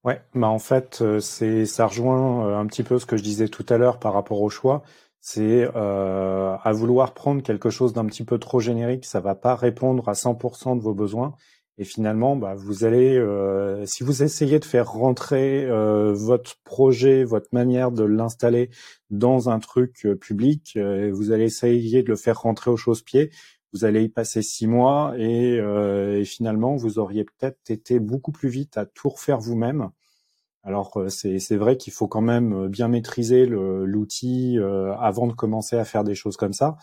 Ouais, 0.04 0.22
bah 0.36 0.50
en 0.50 0.60
fait, 0.60 1.02
euh, 1.02 1.22
c'est 1.22 1.66
ça 1.66 1.88
rejoint 1.88 2.60
un 2.60 2.66
petit 2.68 2.84
peu 2.84 3.00
ce 3.00 3.06
que 3.06 3.16
je 3.16 3.24
disais 3.24 3.48
tout 3.48 3.66
à 3.70 3.78
l'heure 3.78 4.00
par 4.00 4.12
rapport 4.12 4.42
au 4.42 4.50
choix. 4.50 4.84
C'est 5.22 5.70
euh, 5.76 6.56
à 6.64 6.72
vouloir 6.72 7.14
prendre 7.14 7.44
quelque 7.44 7.70
chose 7.70 7.94
d'un 7.94 8.06
petit 8.06 8.24
peu 8.24 8.38
trop 8.38 8.60
générique, 8.60 9.06
ça 9.06 9.20
va 9.20 9.36
pas 9.36 9.56
répondre 9.56 10.08
à 10.10 10.14
100% 10.14 10.78
de 10.78 10.82
vos 10.82 10.94
besoins. 10.94 11.36
Et 11.78 11.86
finalement, 11.86 12.36
bah, 12.36 12.56
vous 12.58 12.84
allez, 12.84 13.18
euh, 13.18 13.86
si 13.86 14.04
vous 14.04 14.22
essayez 14.22 14.60
de 14.60 14.66
faire 14.66 14.92
rentrer 14.92 15.66
votre 16.14 16.56
projet, 16.66 17.24
votre 17.24 17.48
manière 17.54 17.92
de 17.92 18.04
l'installer 18.04 18.70
dans 19.10 19.50
un 19.50 19.60
truc 19.60 20.08
public, 20.20 20.78
vous 21.12 21.32
allez 21.32 21.46
essayer 21.46 22.04
de 22.04 22.10
le 22.10 22.18
faire 22.18 22.42
rentrer 22.42 22.70
au 22.72 22.78
chausse-pied 22.78 23.32
vous 23.74 23.86
allez 23.86 24.04
y 24.04 24.10
passer 24.10 24.42
six 24.42 24.68
mois 24.68 25.14
et, 25.18 25.60
euh, 25.60 26.20
et 26.20 26.26
finalement 26.26 26.76
vous 26.76 27.00
auriez 27.00 27.24
peut-être 27.24 27.70
été 27.70 28.00
beaucoup 28.00 28.32
plus 28.32 28.50
vite 28.50 28.78
à 28.78 28.86
tout 28.86 29.10
refaire 29.10 29.40
vous-même. 29.40 29.90
Alors 30.64 30.98
euh, 30.98 31.10
c'est 31.10 31.56
vrai 31.56 31.78
qu'il 31.78 31.94
faut 31.94 32.08
quand 32.08 32.22
même 32.22 32.68
bien 32.68 32.88
maîtriser 32.88 33.46
l'outil 33.46 34.58
euh, 34.60 34.94
avant 34.96 35.28
de 35.28 35.34
commencer 35.34 35.78
à 35.78 35.86
faire 35.86 36.04
des 36.04 36.16
choses 36.16 36.38
comme 36.38 36.54
ça, 36.54 36.78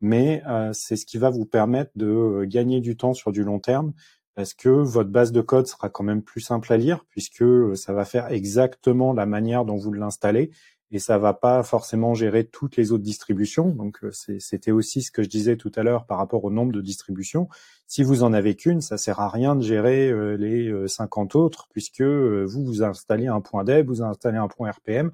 mais 0.00 0.42
euh, 0.46 0.72
c'est 0.72 0.96
ce 0.96 1.06
qui 1.06 1.18
va 1.18 1.30
vous 1.30 1.46
permettre 1.46 1.92
de 1.96 2.44
gagner 2.44 2.80
du 2.80 2.96
temps 2.96 3.14
sur 3.14 3.32
du 3.32 3.42
long 3.42 3.58
terme 3.58 3.92
parce 4.34 4.54
que 4.54 4.68
votre 4.68 5.10
base 5.10 5.32
de 5.32 5.40
code 5.42 5.66
sera 5.66 5.90
quand 5.90 6.04
même 6.04 6.22
plus 6.22 6.40
simple 6.40 6.72
à 6.72 6.76
lire 6.76 7.04
puisque 7.10 7.44
ça 7.76 7.92
va 7.92 8.04
faire 8.04 8.32
exactement 8.32 9.12
la 9.12 9.26
manière 9.26 9.64
dont 9.64 9.76
vous 9.76 9.92
l'installez 9.92 10.50
et 10.92 10.98
ça 10.98 11.16
va 11.16 11.32
pas 11.32 11.62
forcément 11.62 12.12
gérer 12.12 12.44
toutes 12.44 12.76
les 12.76 12.92
autres 12.92 13.02
distributions. 13.02 13.70
Donc 13.70 14.04
euh, 14.04 14.10
c'était 14.38 14.70
aussi 14.70 15.02
ce 15.02 15.10
que 15.10 15.22
je 15.22 15.28
disais 15.28 15.56
tout 15.56 15.72
à 15.74 15.82
l'heure 15.82 16.04
par 16.04 16.18
rapport 16.18 16.44
au 16.44 16.50
nombre 16.50 16.72
de 16.72 16.82
distributions. 16.82 17.48
Si 17.86 18.02
vous 18.02 18.22
en 18.22 18.34
avez 18.34 18.54
qu'une, 18.54 18.82
ça 18.82 18.98
sert 18.98 19.18
à 19.18 19.30
rien 19.30 19.56
de 19.56 19.62
gérer 19.62 20.10
euh, 20.10 20.36
les 20.36 20.70
50 20.86 21.34
euh, 21.34 21.38
autres 21.38 21.66
puisque 21.70 22.02
vous 22.02 22.64
vous 22.64 22.82
installez 22.82 23.26
un 23.26 23.40
point 23.40 23.64
deb, 23.64 23.86
vous 23.86 24.02
installez 24.02 24.36
un 24.36 24.48
point 24.48 24.70
RPM, 24.70 25.12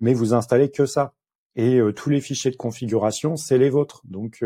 mais 0.00 0.14
vous 0.14 0.32
installez 0.32 0.70
que 0.70 0.86
ça. 0.86 1.12
Et 1.56 1.80
tous 1.96 2.08
les 2.08 2.20
fichiers 2.20 2.52
de 2.52 2.56
configuration, 2.56 3.36
c'est 3.36 3.58
les 3.58 3.68
vôtres. 3.68 4.02
Donc 4.04 4.44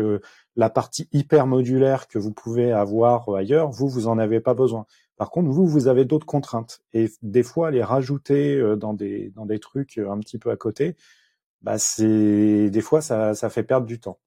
la 0.55 0.71
partie 0.71 1.07
hyper 1.11 1.45
modulaire 1.45 2.07
que 2.07 2.17
vous 2.17 2.31
pouvez 2.33 2.71
avoir 2.71 3.29
ailleurs, 3.35 3.69
vous 3.69 3.87
vous 3.87 4.07
en 4.07 4.17
avez 4.17 4.39
pas 4.39 4.55
besoin. 4.55 4.87
Par 5.17 5.29
contre, 5.29 5.49
vous, 5.49 5.67
vous 5.67 5.87
avez 5.87 6.05
d'autres 6.05 6.25
contraintes. 6.25 6.81
Et 6.93 7.09
des 7.21 7.43
fois, 7.43 7.71
les 7.71 7.83
rajouter 7.83 8.55
euh, 8.55 8.75
dans 8.75 8.93
des, 8.93 9.29
dans 9.35 9.45
des 9.45 9.59
trucs 9.59 9.97
euh, 9.97 10.11
un 10.11 10.19
petit 10.19 10.39
peu 10.39 10.49
à 10.49 10.57
côté, 10.57 10.95
bah 11.61 11.77
c'est 11.77 12.69
des 12.69 12.81
fois, 12.81 13.01
ça, 13.01 13.35
ça 13.35 13.49
fait 13.49 13.63
perdre 13.63 13.87
du 13.87 13.99
temps. 13.99 14.19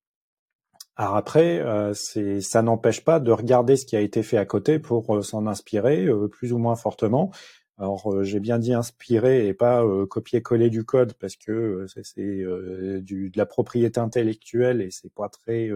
Alors 0.96 1.16
après, 1.16 1.60
euh, 1.60 1.92
ça 2.40 2.62
n'empêche 2.62 3.04
pas 3.04 3.20
de 3.20 3.30
regarder 3.30 3.76
ce 3.76 3.84
qui 3.84 3.96
a 3.96 4.00
été 4.00 4.22
fait 4.22 4.38
à 4.38 4.46
côté 4.46 4.78
pour 4.78 5.22
s'en 5.24 5.46
inspirer 5.46 6.08
plus 6.30 6.52
ou 6.54 6.58
moins 6.58 6.76
fortement. 6.76 7.30
Alors 7.78 8.24
j'ai 8.24 8.40
bien 8.40 8.58
dit 8.58 8.72
inspirer 8.72 9.46
et 9.46 9.52
pas 9.52 9.84
copier-coller 10.08 10.70
du 10.70 10.84
code 10.84 11.12
parce 11.14 11.36
que 11.36 11.84
c'est, 12.02 12.16
de 12.16 13.36
la 13.36 13.44
propriété 13.44 14.00
intellectuelle 14.00 14.80
et 14.80 14.90
c'est 14.90 15.12
pas 15.12 15.28
très 15.28 15.70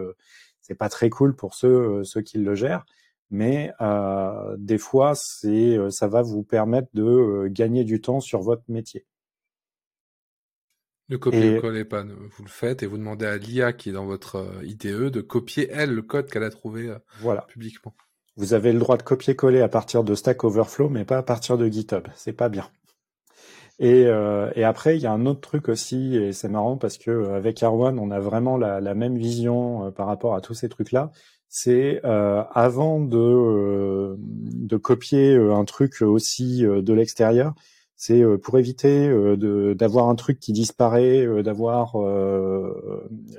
c'est 0.63 0.75
pas 0.75 0.89
très 0.89 1.11
cool 1.11 1.37
pour 1.37 1.55
ceux 1.55 2.03
ceux 2.05 2.23
qui 2.23 2.39
le 2.39 2.55
gèrent 2.55 2.87
mais 3.31 3.73
euh, 3.81 4.57
des 4.59 4.79
fois, 4.79 5.13
c'est, 5.15 5.79
euh, 5.79 5.91
ça 5.91 6.09
va 6.09 6.23
vous 6.23 6.43
permettre 6.43 6.89
de 6.95 7.05
euh, 7.05 7.49
gagner 7.49 7.85
du 7.85 8.01
temps 8.01 8.21
sur 8.21 8.41
votre 8.41 8.65
métier. 8.69 9.07
Ne 11.09 11.17
copier-coller 11.17 11.85
pas, 11.85 12.05
vous 12.05 12.45
le 12.45 12.49
faites 12.49 12.83
et 12.83 12.87
vous 12.87 12.99
demandez 12.99 13.27
à 13.27 13.37
l'IA 13.37 13.73
qui 13.73 13.89
est 13.89 13.93
dans 13.93 14.07
votre 14.07 14.61
IDE 14.63 15.11
de 15.11 15.21
copier 15.21 15.69
elle 15.73 15.93
le 15.93 16.03
code 16.03 16.31
qu'elle 16.31 16.45
a 16.45 16.51
trouvé 16.51 16.95
voilà. 17.21 17.43
publiquement. 17.49 17.95
Vous 18.37 18.55
avez 18.55 18.73
le 18.73 18.79
droit 18.79 18.97
de 18.97 19.03
copier-coller 19.03 19.61
à 19.61 19.69
partir 19.69 20.05
de 20.05 20.15
Stack 20.15 20.45
Overflow, 20.45 20.89
mais 20.89 21.05
pas 21.05 21.19
à 21.19 21.23
partir 21.25 21.59
de 21.59 21.67
GitHub. 21.67 22.07
C'est 22.15 22.33
pas 22.33 22.49
bien. 22.49 22.69
Et, 23.81 24.07
euh, 24.07 24.53
et, 24.55 24.63
après, 24.63 24.97
il 24.97 25.03
y 25.03 25.07
a 25.07 25.13
un 25.13 25.27
autre 25.27 25.41
truc 25.41 25.69
aussi, 25.69 26.15
et 26.15 26.33
c'est 26.33 26.49
marrant 26.49 26.77
parce 26.77 26.97
que 26.97 27.31
avec 27.31 27.61
Arwan, 27.63 27.99
on 27.99 28.13
a 28.13 28.21
vraiment 28.21 28.57
la, 28.57 28.81
la 28.81 28.95
même 28.95 29.17
vision 29.17 29.91
par 29.91 30.07
rapport 30.07 30.37
à 30.37 30.41
tous 30.41 30.55
ces 30.55 30.69
trucs-là 30.69 31.11
c'est 31.53 32.01
euh, 32.05 32.45
avant 32.53 33.01
de, 33.01 33.19
euh, 33.19 34.79
copier 34.79 35.35
euh, 35.35 35.53
un 35.53 35.65
truc 35.65 36.01
aussi 36.01 36.63
de 36.63 36.93
l'extérieur, 36.95 37.55
c'est 37.97 38.23
pour 38.39 38.59
éviter 38.59 39.11
d'avoir 39.75 40.09
un 40.09 40.15
truc 40.15 40.41
qui 40.41 40.53
disparaît, 40.53 41.43
d'avoir 41.43 41.97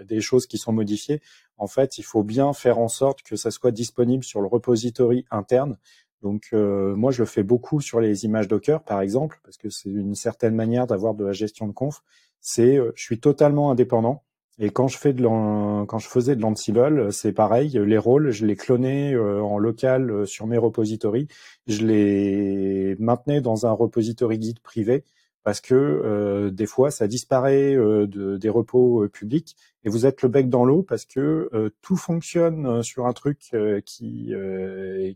des 0.06 0.22
choses 0.22 0.46
qui 0.46 0.60
sont 0.60 0.72
modifiées. 0.72 1.20
En 1.58 1.66
fait, 1.66 1.98
il 1.98 2.04
faut 2.04 2.22
bien 2.22 2.54
faire 2.54 2.78
en 2.78 2.88
sorte 2.88 3.24
que 3.24 3.36
ça 3.36 3.50
soit 3.50 3.72
disponible 3.72 4.24
sur 4.24 4.40
le 4.40 4.46
repository 4.48 5.26
interne. 5.32 5.80
Donc 6.22 6.50
moi, 6.52 7.12
je 7.12 7.24
le 7.24 7.26
fais 7.26 7.42
beaucoup 7.42 7.82
sur 7.82 8.02
les 8.02 8.24
images 8.26 8.48
Docker, 8.48 8.84
par 8.84 9.02
exemple, 9.02 9.40
parce 9.44 9.58
que 9.58 9.72
c'est 9.72 9.90
une 9.90 10.14
certaine 10.14 10.54
manière 10.54 10.86
d'avoir 10.86 11.16
de 11.16 11.26
la 11.26 11.34
gestion 11.34 11.66
de 11.66 11.74
conf. 11.74 12.04
C'est, 12.40 12.76
je 12.94 13.02
suis 13.02 13.20
totalement 13.20 13.72
indépendant. 13.72 14.22
Et 14.60 14.70
quand 14.70 14.88
je 14.88 14.98
fais 14.98 15.14
de 15.14 15.24
quand 15.24 16.00
je 16.00 16.08
faisais 16.08 16.36
de 16.36 16.42
l'Ansible, 16.42 17.12
c'est 17.14 17.34
pareil. 17.34 17.70
Les 17.86 17.98
rôles, 17.98 18.32
je 18.32 18.46
les 18.46 18.56
clonais 18.56 19.14
euh, 19.14 19.42
en 19.42 19.58
local 19.58 20.12
euh, 20.12 20.26
sur 20.26 20.46
mes 20.48 20.58
repositories. 20.58 21.28
Je 21.68 21.86
les 21.86 22.96
maintenais 23.00 23.42
dans 23.42 23.66
un 23.66 23.72
repository 23.72 24.38
guide 24.38 24.60
privé 24.60 25.04
parce 25.44 25.62
que 25.62 25.74
euh, 25.74 26.52
des 26.52 26.66
fois 26.66 26.92
ça 26.92 27.08
disparaît 27.08 27.76
euh, 27.76 28.06
de, 28.08 28.38
des 28.38 28.50
repos 28.50 29.04
euh, 29.04 29.10
publics 29.10 29.56
et 29.84 29.90
vous 29.90 30.06
êtes 30.06 30.22
le 30.22 30.30
bec 30.30 30.50
dans 30.50 30.64
l'eau 30.64 30.84
parce 30.84 31.06
que 31.06 31.50
tout 31.82 31.96
fonctionne 31.96 32.84
sur 32.84 33.08
un 33.08 33.14
truc 33.14 33.56
qui 33.84 34.32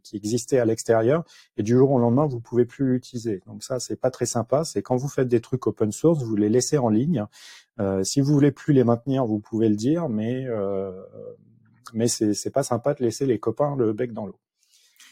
qui 0.01 0.17
existait 0.17 0.57
à 0.57 0.65
l'extérieur 0.65 1.23
et 1.57 1.61
du 1.61 1.73
jour 1.73 1.91
au 1.91 1.99
lendemain 1.99 2.25
vous 2.25 2.39
pouvez 2.39 2.65
plus 2.65 2.93
l'utiliser. 2.93 3.43
Donc 3.45 3.63
ça 3.63 3.79
c'est 3.79 3.95
pas 3.95 4.09
très 4.09 4.25
sympa. 4.25 4.63
C'est 4.63 4.81
quand 4.81 4.95
vous 4.95 5.07
faites 5.07 5.27
des 5.27 5.39
trucs 5.39 5.67
open 5.67 5.91
source, 5.91 6.23
vous 6.23 6.35
les 6.35 6.49
laissez 6.49 6.79
en 6.79 6.89
ligne. 6.89 7.25
si 8.01 8.21
vous 8.21 8.33
voulez 8.33 8.51
plus 8.51 8.73
les 8.73 8.83
maintenir, 8.83 9.25
vous 9.25 9.39
pouvez 9.39 9.69
le 9.69 9.75
dire, 9.75 10.09
mais 10.09 10.47
mais 11.93 12.07
c'est 12.07 12.33
c'est 12.33 12.49
pas 12.49 12.63
sympa 12.63 12.95
de 12.95 13.03
laisser 13.03 13.27
les 13.27 13.37
copains 13.37 13.75
le 13.75 13.93
bec 13.93 14.13
dans 14.13 14.25
l'eau. 14.25 14.39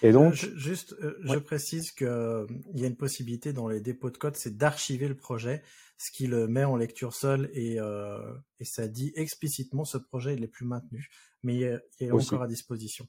Et 0.03 0.11
donc, 0.11 0.33
je, 0.33 0.53
juste, 0.57 0.95
euh, 1.01 1.17
je 1.23 1.39
précise 1.39 1.91
que 1.91 2.03
euh, 2.03 2.45
il 2.73 2.81
y 2.81 2.83
a 2.83 2.87
une 2.87 2.97
possibilité 2.97 3.53
dans 3.53 3.69
les 3.69 3.79
dépôts 3.79 4.09
de 4.09 4.17
code, 4.17 4.35
c'est 4.35 4.57
d'archiver 4.57 5.07
le 5.07 5.15
projet, 5.15 5.63
ce 5.97 6.11
qui 6.11 6.27
le 6.27 6.45
met 6.49 6.65
en 6.65 6.75
lecture 6.75 7.13
seule 7.13 7.49
et, 7.53 7.79
euh, 7.79 8.17
et 8.59 8.65
ça 8.65 8.89
dit 8.89 9.13
explicitement 9.15 9.85
ce 9.85 9.97
projet 9.97 10.33
il 10.33 10.41
n'est 10.41 10.47
plus 10.47 10.65
maintenu, 10.65 11.07
mais 11.41 11.55
il 11.55 11.81
est, 12.01 12.11
encore 12.11 12.41
à 12.41 12.47
disposition. 12.47 13.07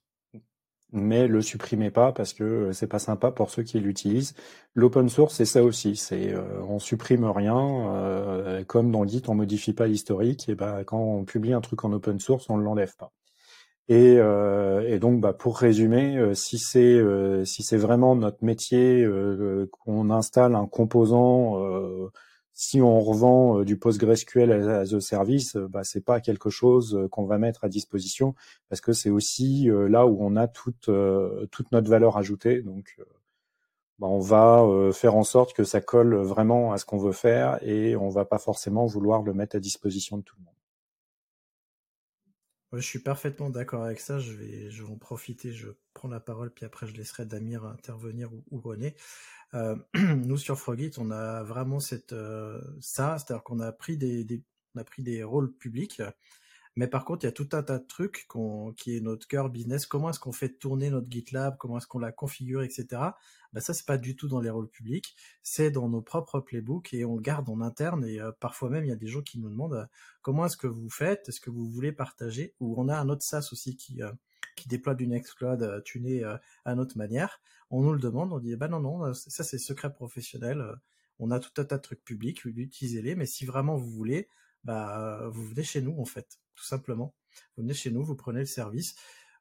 Mais 0.92 1.26
le 1.26 1.42
supprimez 1.42 1.90
pas 1.90 2.12
parce 2.12 2.32
que 2.32 2.70
c'est 2.72 2.86
pas 2.86 3.00
sympa 3.00 3.32
pour 3.32 3.50
ceux 3.50 3.64
qui 3.64 3.80
l'utilisent. 3.80 4.34
L'open 4.74 5.08
source, 5.08 5.34
c'est 5.34 5.44
ça 5.44 5.64
aussi. 5.64 5.96
C'est 5.96 6.36
on 6.36 6.78
supprime 6.78 7.24
rien, 7.24 8.64
comme 8.68 8.92
dans 8.92 9.04
Git, 9.04 9.22
on 9.26 9.34
modifie 9.34 9.72
pas 9.72 9.88
l'historique. 9.88 10.48
Et 10.48 10.54
ben 10.54 10.84
quand 10.84 11.00
on 11.00 11.24
publie 11.24 11.52
un 11.52 11.60
truc 11.60 11.84
en 11.84 11.92
open 11.92 12.20
source, 12.20 12.48
on 12.48 12.58
ne 12.58 12.62
l'enlève 12.62 12.94
pas. 12.94 13.12
Et, 13.88 14.16
euh, 14.18 14.88
et, 14.88 14.98
donc, 14.98 15.20
bah, 15.20 15.34
pour 15.34 15.58
résumer, 15.58 16.16
euh, 16.16 16.34
si 16.34 16.58
c'est 16.58 16.94
euh, 16.94 17.44
si 17.44 17.62
c'est 17.62 17.76
vraiment 17.76 18.16
notre 18.16 18.42
métier 18.42 19.06
qu'on 19.70 20.10
installe 20.10 20.54
un 20.54 20.66
composant, 20.66 21.60
si 22.52 22.80
on 22.80 23.00
revend 23.00 23.62
du 23.64 23.76
PostgreSQL 23.78 24.52
as 24.52 24.94
a 24.94 25.00
service, 25.00 25.56
bah, 25.56 25.82
c'est 25.84 26.04
pas 26.04 26.20
quelque 26.20 26.50
chose 26.50 27.08
qu'on 27.10 27.26
va 27.26 27.38
mettre 27.38 27.64
à 27.64 27.68
disposition 27.68 28.34
parce 28.68 28.80
que 28.80 28.92
c'est 28.92 29.10
aussi 29.10 29.68
là 29.70 30.06
où 30.06 30.18
on 30.20 30.36
a 30.36 30.48
toute 30.48 30.90
toute 31.50 31.72
notre 31.72 31.90
valeur 31.90 32.16
ajoutée. 32.16 32.62
Donc, 32.62 32.96
bah, 33.98 34.06
on 34.08 34.20
va 34.20 34.66
faire 34.92 35.16
en 35.16 35.24
sorte 35.24 35.52
que 35.54 35.64
ça 35.64 35.80
colle 35.80 36.16
vraiment 36.16 36.72
à 36.72 36.78
ce 36.78 36.84
qu'on 36.86 36.98
veut 36.98 37.12
faire 37.12 37.58
et 37.62 37.96
on 37.96 38.08
va 38.08 38.24
pas 38.24 38.38
forcément 38.38 38.86
vouloir 38.86 39.22
le 39.22 39.34
mettre 39.34 39.56
à 39.56 39.60
disposition 39.60 40.18
de 40.18 40.22
tout 40.22 40.36
le 40.38 40.44
monde 40.44 40.53
je 42.76 42.86
suis 42.86 42.98
parfaitement 42.98 43.50
d'accord 43.50 43.84
avec 43.84 44.00
ça. 44.00 44.18
Je 44.18 44.32
vais, 44.32 44.70
en 44.88 44.96
profiter. 44.96 45.52
Je 45.52 45.68
prends 45.92 46.08
la 46.08 46.20
parole, 46.20 46.52
puis 46.52 46.64
après 46.64 46.86
je 46.86 46.94
laisserai 46.94 47.26
Damir 47.26 47.64
intervenir 47.64 48.30
ou, 48.50 48.60
René. 48.60 48.94
Euh, 49.54 49.76
nous 49.94 50.36
sur 50.36 50.58
Frogit, 50.58 50.92
on 50.98 51.10
a 51.10 51.42
vraiment 51.42 51.80
cette 51.80 52.12
euh, 52.12 52.60
ça, 52.80 53.18
c'est-à-dire 53.18 53.44
qu'on 53.44 53.60
a 53.60 53.72
pris 53.72 53.96
des 53.96 55.22
rôles 55.22 55.52
publics 55.52 56.02
Mais 56.76 56.88
par 56.88 57.04
contre, 57.04 57.24
il 57.24 57.26
y 57.26 57.28
a 57.28 57.32
tout 57.32 57.48
un 57.52 57.62
tas 57.62 57.78
de 57.78 57.86
trucs 57.86 58.26
qui 58.76 58.96
est 58.96 59.00
notre 59.00 59.28
cœur 59.28 59.48
business. 59.48 59.86
Comment 59.86 60.10
est-ce 60.10 60.18
qu'on 60.18 60.32
fait 60.32 60.58
tourner 60.58 60.90
notre 60.90 61.08
GitLab? 61.08 61.56
Comment 61.56 61.78
est-ce 61.78 61.86
qu'on 61.86 62.00
la 62.00 62.10
configure, 62.10 62.62
etc. 62.62 62.86
Ben 63.52 63.60
ça, 63.60 63.72
c'est 63.72 63.86
pas 63.86 63.98
du 63.98 64.16
tout 64.16 64.26
dans 64.26 64.40
les 64.40 64.50
rôles 64.50 64.68
publics. 64.68 65.14
C'est 65.42 65.70
dans 65.70 65.88
nos 65.88 66.02
propres 66.02 66.40
playbooks 66.40 66.92
et 66.92 67.04
on 67.04 67.16
garde 67.16 67.48
en 67.48 67.60
interne. 67.60 68.04
Et 68.04 68.20
euh, 68.20 68.32
parfois 68.40 68.70
même, 68.70 68.84
il 68.84 68.88
y 68.88 68.92
a 68.92 68.96
des 68.96 69.06
gens 69.06 69.22
qui 69.22 69.38
nous 69.38 69.48
demandent 69.48 69.74
euh, 69.74 69.86
comment 70.22 70.46
est-ce 70.46 70.56
que 70.56 70.66
vous 70.66 70.90
faites? 70.90 71.28
Est-ce 71.28 71.40
que 71.40 71.50
vous 71.50 71.68
voulez 71.68 71.92
partager? 71.92 72.54
Ou 72.58 72.74
on 72.76 72.88
a 72.88 72.98
un 72.98 73.08
autre 73.08 73.22
SaaS 73.22 73.50
aussi 73.52 73.76
qui 73.76 74.02
euh, 74.02 74.10
qui 74.56 74.68
déploie 74.68 74.94
du 74.94 75.08
Nextcloud 75.08 75.82
tuné 75.84 76.22
à 76.64 76.74
notre 76.76 76.96
manière. 76.96 77.40
On 77.70 77.82
nous 77.82 77.92
le 77.92 77.98
demande, 77.98 78.32
on 78.32 78.38
dit 78.38 78.54
bah 78.54 78.68
non 78.68 78.78
non, 78.78 79.12
ça 79.12 79.42
c'est 79.42 79.58
secret 79.58 79.92
professionnel. 79.92 80.64
On 81.18 81.32
a 81.32 81.40
tout 81.40 81.50
un 81.60 81.64
tas 81.64 81.76
de 81.76 81.82
trucs 81.82 82.04
publics, 82.04 82.44
utilisez-les. 82.44 83.16
Mais 83.16 83.26
si 83.26 83.46
vraiment 83.46 83.76
vous 83.76 83.90
voulez, 83.90 84.28
bah 84.64 85.28
vous 85.30 85.44
venez 85.44 85.62
chez 85.62 85.82
nous 85.82 85.98
en 85.98 86.04
fait 86.04 86.38
tout 86.54 86.64
simplement. 86.64 87.14
Vous 87.56 87.62
venez 87.62 87.74
chez 87.74 87.90
nous, 87.90 88.04
vous 88.04 88.16
prenez 88.16 88.40
le 88.40 88.46
service, 88.46 88.94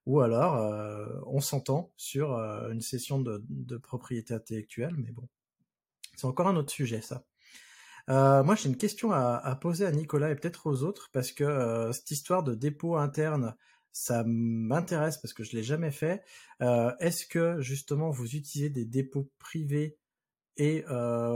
ou 0.06 0.22
alors 0.22 0.56
euh, 0.56 1.08
on 1.26 1.40
s'entend 1.40 1.92
sur 1.96 2.34
euh, 2.34 2.72
une 2.72 2.82
session 2.82 3.20
de, 3.20 3.78
propriété 3.78 4.34
intellectuelle, 4.34 4.96
mais 4.98 5.12
bon, 5.12 5.28
c'est 6.16 6.26
encore 6.26 6.48
un 6.48 6.56
autre 6.56 6.72
sujet 6.72 7.02
ça. 7.02 7.24
Euh, 8.10 8.44
moi 8.44 8.56
j'ai 8.56 8.68
une 8.68 8.78
question 8.78 9.14
à, 9.14 9.58
poser 9.62 9.86
à 9.86 9.92
Nicolas 9.92 10.32
et 10.32 10.36
peut-être 10.36 10.68
aux 10.68 10.84
autres, 10.84 11.10
parce 11.14 11.32
que 11.32 11.90
cette 11.94 12.12
histoire 12.12 12.44
de 12.44 12.54
dépôt 12.54 12.98
interne, 12.98 13.56
ça 13.94 14.24
m'intéresse 14.26 15.18
parce 15.18 15.34
que 15.34 15.44
je 15.44 15.56
l'ai 15.56 15.64
jamais 15.64 15.92
fait. 15.92 16.24
Est-ce 16.60 17.26
que 17.26 17.62
justement 17.62 18.10
vous 18.10 18.36
utilisez 18.36 18.70
des 18.70 18.86
dépôts 18.86 19.32
privés 19.40 19.98
et 20.58 20.84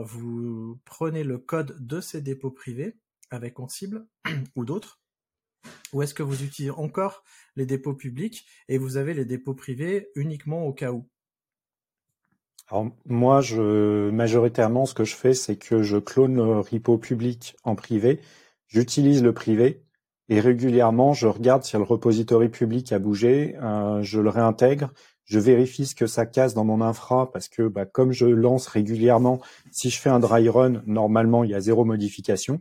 vous 0.03 0.81
prenez 0.83 1.23
le 1.23 1.37
code 1.37 1.77
de 1.79 2.01
ces 2.01 2.21
dépôts 2.21 2.51
privés 2.51 2.97
avec 3.29 3.59
Ansible 3.59 4.07
ou 4.55 4.65
d'autres? 4.65 4.99
Ou 5.93 6.01
est-ce 6.01 6.13
que 6.13 6.23
vous 6.23 6.43
utilisez 6.43 6.71
encore 6.71 7.23
les 7.55 7.65
dépôts 7.65 7.93
publics 7.93 8.45
et 8.67 8.77
vous 8.77 8.97
avez 8.97 9.13
les 9.13 9.25
dépôts 9.25 9.55
privés 9.55 10.09
uniquement 10.15 10.65
au 10.65 10.73
cas 10.73 10.91
où? 10.91 11.09
Alors 12.69 12.91
moi, 13.05 13.41
je, 13.41 14.09
majoritairement, 14.09 14.85
ce 14.85 14.93
que 14.93 15.05
je 15.05 15.15
fais, 15.15 15.33
c'est 15.33 15.55
que 15.55 15.83
je 15.83 15.97
clone 15.97 16.35
le 16.35 16.59
repo 16.59 16.97
public 16.97 17.55
en 17.63 17.75
privé, 17.75 18.19
j'utilise 18.67 19.23
le 19.23 19.33
privé 19.33 19.83
et 20.29 20.41
régulièrement, 20.41 21.13
je 21.13 21.27
regarde 21.27 21.63
si 21.63 21.77
le 21.77 21.83
repository 21.83 22.49
public 22.49 22.91
a 22.91 22.99
bougé, 22.99 23.55
euh, 23.61 24.01
je 24.03 24.19
le 24.19 24.29
réintègre, 24.29 24.91
je 25.23 25.39
vérifie 25.39 25.85
ce 25.85 25.95
que 25.95 26.07
ça 26.07 26.25
casse 26.25 26.53
dans 26.53 26.65
mon 26.65 26.81
infra 26.81 27.31
parce 27.31 27.47
que 27.47 27.67
bah, 27.67 27.85
comme 27.85 28.11
je 28.11 28.25
lance 28.25 28.67
régulièrement, 28.67 29.39
si 29.71 29.89
je 29.89 29.99
fais 29.99 30.09
un 30.09 30.19
dry 30.19 30.49
run, 30.49 30.81
normalement, 30.85 31.45
il 31.45 31.51
y 31.51 31.55
a 31.55 31.61
zéro 31.61 31.85
modification. 31.85 32.59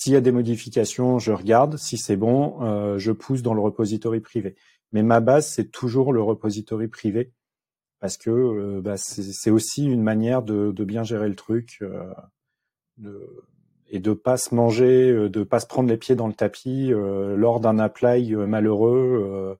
S'il 0.00 0.14
y 0.14 0.16
a 0.16 0.22
des 0.22 0.32
modifications, 0.32 1.18
je 1.18 1.30
regarde. 1.30 1.76
Si 1.76 1.98
c'est 1.98 2.16
bon, 2.16 2.62
euh, 2.62 2.96
je 2.96 3.12
pousse 3.12 3.42
dans 3.42 3.52
le 3.52 3.60
repository 3.60 4.20
privé. 4.20 4.56
Mais 4.92 5.02
ma 5.02 5.20
base, 5.20 5.46
c'est 5.46 5.70
toujours 5.70 6.14
le 6.14 6.22
repository 6.22 6.88
privé 6.88 7.32
parce 8.00 8.16
que 8.16 8.30
euh, 8.30 8.80
bah, 8.80 8.96
c'est 8.96 9.50
aussi 9.50 9.84
une 9.84 10.02
manière 10.02 10.42
de, 10.42 10.72
bien 10.84 11.02
gérer 11.02 11.28
le 11.28 11.34
truc 11.34 11.82
euh, 11.82 12.14
et 13.90 13.98
de 13.98 14.14
pas 14.14 14.38
se 14.38 14.54
manger, 14.54 15.28
de 15.28 15.44
pas 15.44 15.60
se 15.60 15.66
prendre 15.66 15.90
les 15.90 15.98
pieds 15.98 16.14
dans 16.14 16.28
le 16.28 16.32
tapis 16.32 16.92
lors 16.94 17.60
d'un 17.60 17.78
apply 17.78 18.34
malheureux. 18.36 19.58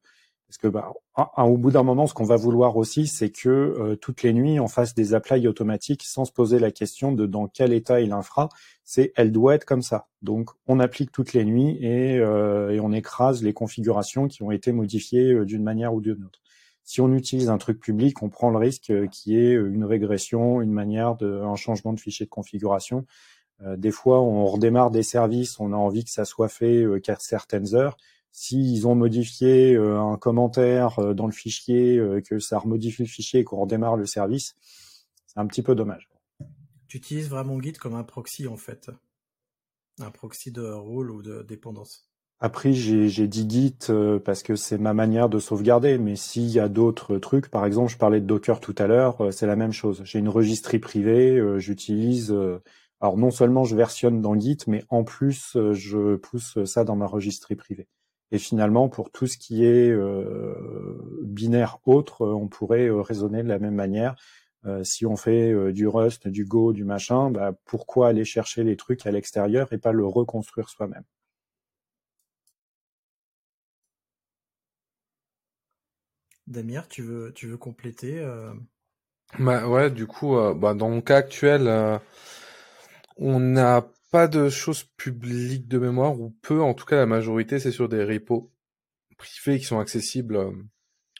Parce 0.50 0.58
que 0.58 0.66
bah, 0.66 0.92
au 1.38 1.56
bout 1.56 1.70
d'un 1.70 1.84
moment, 1.84 2.08
ce 2.08 2.14
qu'on 2.14 2.24
va 2.24 2.34
vouloir 2.34 2.76
aussi, 2.76 3.06
c'est 3.06 3.30
que 3.30 3.96
toutes 4.00 4.24
les 4.24 4.32
nuits, 4.32 4.58
on 4.58 4.66
fasse 4.66 4.94
des 4.94 5.14
applies 5.14 5.46
automatiques 5.46 6.02
sans 6.02 6.24
se 6.24 6.32
poser 6.32 6.58
la 6.58 6.72
question 6.72 7.12
de 7.12 7.24
dans 7.24 7.46
quel 7.46 7.72
état 7.72 8.00
est 8.00 8.06
l'infra 8.06 8.48
c'est 8.90 9.12
elle 9.14 9.30
doit 9.30 9.54
être 9.54 9.64
comme 9.64 9.82
ça. 9.82 10.08
Donc 10.20 10.50
on 10.66 10.80
applique 10.80 11.12
toutes 11.12 11.32
les 11.32 11.44
nuits 11.44 11.78
et, 11.80 12.18
euh, 12.18 12.70
et 12.70 12.80
on 12.80 12.90
écrase 12.90 13.40
les 13.40 13.52
configurations 13.52 14.26
qui 14.26 14.42
ont 14.42 14.50
été 14.50 14.72
modifiées 14.72 15.32
euh, 15.32 15.44
d'une 15.44 15.62
manière 15.62 15.94
ou 15.94 16.00
d'une 16.00 16.24
autre. 16.24 16.40
Si 16.82 17.00
on 17.00 17.14
utilise 17.14 17.50
un 17.50 17.58
truc 17.58 17.78
public, 17.78 18.20
on 18.20 18.30
prend 18.30 18.50
le 18.50 18.58
risque 18.58 18.90
euh, 18.90 19.06
qui 19.06 19.38
est 19.38 19.52
une 19.52 19.84
régression, 19.84 20.60
une 20.60 20.72
manière 20.72 21.14
de, 21.14 21.40
un 21.40 21.54
changement 21.54 21.92
de 21.92 22.00
fichier 22.00 22.26
de 22.26 22.30
configuration. 22.30 23.06
des 23.76 23.92
fois, 23.92 24.20
on 24.22 24.46
redémarre 24.46 24.90
des 24.90 25.04
services, 25.04 25.60
on 25.60 25.72
a 25.72 25.76
envie 25.76 26.02
que 26.02 26.10
ça 26.10 26.24
soit 26.24 26.48
fait 26.48 26.84
qu'à 27.04 27.16
certaines 27.20 27.74
heures. 27.76 27.96
S'ils 28.32 28.86
ont 28.86 28.94
modifié 28.94 29.76
un 29.76 30.16
commentaire 30.16 31.14
dans 31.14 31.26
le 31.26 31.32
fichier, 31.32 32.00
que 32.28 32.38
ça 32.38 32.58
remodifie 32.58 33.02
le 33.02 33.08
fichier 33.08 33.40
et 33.40 33.44
qu'on 33.44 33.60
redémarre 33.60 33.96
le 33.96 34.06
service, 34.06 34.54
c'est 35.26 35.38
un 35.38 35.46
petit 35.46 35.62
peu 35.62 35.74
dommage 35.74 36.08
tu 36.90 36.96
utilises 36.96 37.28
vraiment 37.28 37.60
Git 37.62 37.74
comme 37.74 37.94
un 37.94 38.02
proxy 38.02 38.48
en 38.48 38.56
fait. 38.56 38.90
Un 40.00 40.10
proxy 40.10 40.50
de 40.50 40.62
rôle 40.62 41.12
ou 41.12 41.22
de 41.22 41.42
dépendance. 41.42 42.10
Après, 42.40 42.72
j'ai 42.72 43.28
dit 43.28 43.46
Git 43.48 43.78
euh, 43.90 44.18
parce 44.18 44.42
que 44.42 44.56
c'est 44.56 44.78
ma 44.78 44.92
manière 44.92 45.28
de 45.28 45.38
sauvegarder, 45.38 45.98
mais 45.98 46.16
s'il 46.16 46.48
y 46.48 46.58
a 46.58 46.68
d'autres 46.68 47.18
trucs, 47.18 47.48
par 47.48 47.64
exemple, 47.64 47.92
je 47.92 47.98
parlais 47.98 48.20
de 48.20 48.26
Docker 48.26 48.58
tout 48.58 48.74
à 48.76 48.88
l'heure, 48.88 49.20
euh, 49.20 49.30
c'est 49.30 49.46
la 49.46 49.54
même 49.54 49.72
chose. 49.72 50.02
J'ai 50.04 50.18
une 50.18 50.28
registrie 50.28 50.80
privée, 50.80 51.38
euh, 51.38 51.60
j'utilise. 51.60 52.34
alors 53.00 53.16
non 53.16 53.30
seulement 53.30 53.62
je 53.62 53.76
versionne 53.76 54.20
dans 54.20 54.38
Git, 54.38 54.58
mais 54.66 54.82
en 54.88 55.04
plus 55.04 55.56
je 55.72 56.16
pousse 56.16 56.58
ça 56.64 56.82
dans 56.82 56.96
ma 56.96 57.06
registrie 57.06 57.54
privée. 57.54 57.86
Et 58.32 58.38
finalement, 58.38 58.88
pour 58.88 59.10
tout 59.10 59.26
ce 59.26 59.36
qui 59.36 59.64
est 59.64 59.92
binaire 61.22 61.78
autre, 61.86 62.26
on 62.26 62.48
pourrait 62.48 62.88
raisonner 62.90 63.42
de 63.42 63.48
la 63.48 63.58
même 63.58 63.74
manière. 63.74 64.14
Euh, 64.66 64.84
si 64.84 65.06
on 65.06 65.16
fait 65.16 65.52
euh, 65.52 65.72
du 65.72 65.88
Rust, 65.88 66.28
du 66.28 66.44
Go, 66.44 66.72
du 66.72 66.84
machin, 66.84 67.30
bah, 67.30 67.52
pourquoi 67.64 68.08
aller 68.08 68.24
chercher 68.26 68.62
les 68.62 68.76
trucs 68.76 69.06
à 69.06 69.10
l'extérieur 69.10 69.72
et 69.72 69.78
pas 69.78 69.92
le 69.92 70.04
reconstruire 70.06 70.68
soi-même? 70.68 71.04
Damir, 76.46 76.88
tu 76.88 77.02
veux, 77.02 77.32
tu 77.32 77.46
veux 77.46 77.56
compléter 77.56 78.18
euh? 78.18 78.52
bah, 79.38 79.66
Ouais, 79.66 79.90
du 79.90 80.06
coup, 80.06 80.36
bah, 80.56 80.74
dans 80.74 80.90
mon 80.90 81.00
cas 81.00 81.16
actuel, 81.16 82.00
on 83.16 83.40
n'a 83.40 83.86
pas 84.10 84.28
de 84.28 84.48
choses 84.48 84.84
publiques 84.96 85.68
de 85.68 85.78
mémoire, 85.78 86.18
ou 86.18 86.30
peu, 86.42 86.62
en 86.62 86.74
tout 86.74 86.84
cas 86.84 86.96
la 86.96 87.06
majorité, 87.06 87.58
c'est 87.58 87.72
sur 87.72 87.88
des 87.88 88.04
repos 88.04 88.52
privés 89.16 89.58
qui 89.58 89.64
sont 89.66 89.78
accessibles 89.78 90.52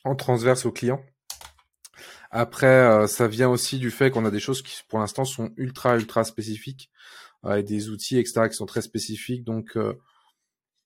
en 0.05 0.15
transverse 0.17 0.67
aux 0.67 0.73
clients. 0.73 1.03
Après, 2.31 2.67
euh, 2.67 3.07
ça 3.07 3.27
vient 3.27 3.49
aussi 3.49 3.79
du 3.79 3.91
fait 3.91 4.11
qu'on 4.11 4.25
a 4.25 4.31
des 4.31 4.41
choses 4.41 4.63
qui, 4.63 4.81
pour 4.89 5.01
l'instant, 5.01 5.25
sont 5.25 5.51
ultra, 5.57 5.97
ultra 5.97 6.25
spécifiques, 6.25 6.91
avec 7.43 7.67
des 7.67 7.89
outils, 7.91 8.19
etc., 8.19 8.49
qui 8.49 8.55
sont 8.55 8.67
très 8.67 8.83
spécifiques. 8.83 9.45
Donc, 9.45 9.77
euh, 9.77 9.95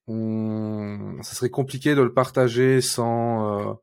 on... 0.07 1.19
ça 1.23 1.35
serait 1.35 1.51
compliqué 1.51 1.95
de 1.95 2.03
le 2.03 2.15
partager 2.15 2.81
sans, 2.81 3.71
euh, 3.71 3.75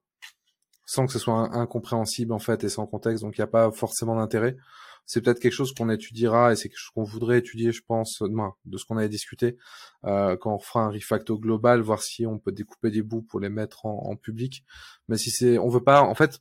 sans 0.85 1.05
que 1.05 1.13
ce 1.13 1.19
soit 1.19 1.55
incompréhensible, 1.55 2.33
en 2.33 2.39
fait, 2.39 2.63
et 2.63 2.69
sans 2.69 2.87
contexte. 2.87 3.23
Donc, 3.23 3.37
il 3.37 3.41
n'y 3.41 3.45
a 3.45 3.47
pas 3.47 3.71
forcément 3.71 4.15
d'intérêt. 4.15 4.57
C'est 5.05 5.21
peut-être 5.21 5.39
quelque 5.39 5.53
chose 5.53 5.73
qu'on 5.73 5.89
étudiera 5.89 6.51
et 6.53 6.55
c'est 6.55 6.69
quelque 6.69 6.77
chose 6.77 6.91
qu'on 6.93 7.03
voudrait 7.03 7.39
étudier, 7.39 7.71
je 7.71 7.81
pense, 7.85 8.21
demain, 8.21 8.53
de 8.65 8.77
ce 8.77 8.85
qu'on 8.85 8.97
avait 8.97 9.09
discuté, 9.09 9.57
quand 10.03 10.55
on 10.55 10.59
fera 10.59 10.85
un 10.85 10.89
refacto 10.89 11.37
global, 11.37 11.81
voir 11.81 12.01
si 12.01 12.25
on 12.25 12.39
peut 12.39 12.51
découper 12.51 12.91
des 12.91 13.01
bouts 13.01 13.21
pour 13.21 13.39
les 13.39 13.49
mettre 13.49 13.85
en, 13.85 14.15
public. 14.15 14.63
Mais 15.07 15.17
si 15.17 15.31
c'est, 15.31 15.57
on 15.57 15.67
veut 15.67 15.83
pas, 15.83 16.01
en 16.01 16.15
fait, 16.15 16.39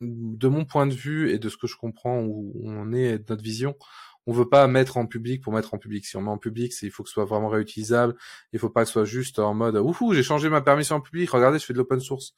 de 0.00 0.48
mon 0.48 0.64
point 0.64 0.86
de 0.86 0.94
vue 0.94 1.30
et 1.30 1.38
de 1.38 1.48
ce 1.48 1.56
que 1.56 1.66
je 1.66 1.76
comprends 1.76 2.20
où 2.20 2.52
on 2.64 2.92
est 2.92 3.18
de 3.18 3.24
notre 3.28 3.42
vision, 3.42 3.76
on 4.26 4.32
veut 4.32 4.48
pas 4.48 4.66
mettre 4.68 4.96
en 4.96 5.06
public 5.06 5.42
pour 5.42 5.52
mettre 5.52 5.74
en 5.74 5.78
public. 5.78 6.06
Si 6.06 6.16
on 6.16 6.22
met 6.22 6.30
en 6.30 6.38
public, 6.38 6.72
c'est 6.72 6.86
il 6.86 6.90
faut 6.90 7.02
que 7.02 7.08
ce 7.08 7.14
soit 7.14 7.24
vraiment 7.24 7.48
réutilisable. 7.48 8.14
Il 8.52 8.58
faut 8.58 8.70
pas 8.70 8.82
que 8.82 8.86
ce 8.86 8.92
soit 8.92 9.04
juste 9.04 9.38
en 9.38 9.54
mode 9.54 9.76
ouhou, 9.76 10.14
j'ai 10.14 10.22
changé 10.22 10.48
ma 10.48 10.60
permission 10.60 10.96
en 10.96 11.00
public. 11.00 11.30
Regardez, 11.30 11.58
je 11.58 11.64
fais 11.64 11.72
de 11.72 11.78
l'open 11.78 12.00
source. 12.00 12.34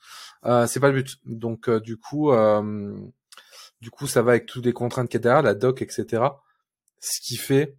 Euh, 0.47 0.67
c'est 0.67 0.81
pas 0.81 0.89
le 0.89 1.03
but. 1.03 1.19
Donc 1.27 1.69
euh, 1.69 1.81
du 1.81 1.97
coup, 1.97 2.33
euh, 2.33 2.97
du 3.85 3.91
coup, 3.91 4.07
ça 4.07 4.23
va 4.23 4.31
avec 4.31 4.47
toutes 4.47 4.65
les 4.65 4.73
contraintes 4.73 5.11
qu'il 5.11 5.19
y 5.19 5.21
a 5.21 5.25
derrière, 5.25 5.43
la 5.43 5.53
doc, 5.53 5.83
etc. 5.83 6.23
Ce 7.01 7.21
qui 7.21 7.37
fait 7.37 7.77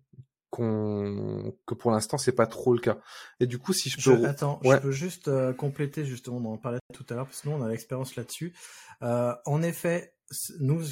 qu'on 0.51 1.55
que 1.65 1.73
pour 1.73 1.89
l'instant 1.89 2.19
c'est 2.19 2.31
pas 2.31 2.45
trop 2.45 2.73
le 2.73 2.79
cas. 2.79 2.99
Et 3.39 3.47
du 3.47 3.57
coup, 3.57 3.73
si 3.73 3.89
je 3.89 3.99
peux, 3.99 4.23
attends, 4.23 4.61
je 4.63 4.77
peux 4.77 4.91
juste 4.91 5.29
euh, 5.29 5.51
compléter 5.51 6.05
justement, 6.05 6.37
on 6.37 6.53
en 6.53 6.57
parlait 6.57 6.77
tout 6.93 7.03
à 7.09 7.15
l'heure 7.15 7.25
parce 7.25 7.41
que 7.41 7.49
nous 7.49 7.55
on 7.55 7.63
a 7.63 7.67
l'expérience 7.67 8.15
là-dessus. 8.15 8.53
Euh, 9.01 9.33
en 9.45 9.63
effet, 9.63 10.13
nous, 10.59 10.83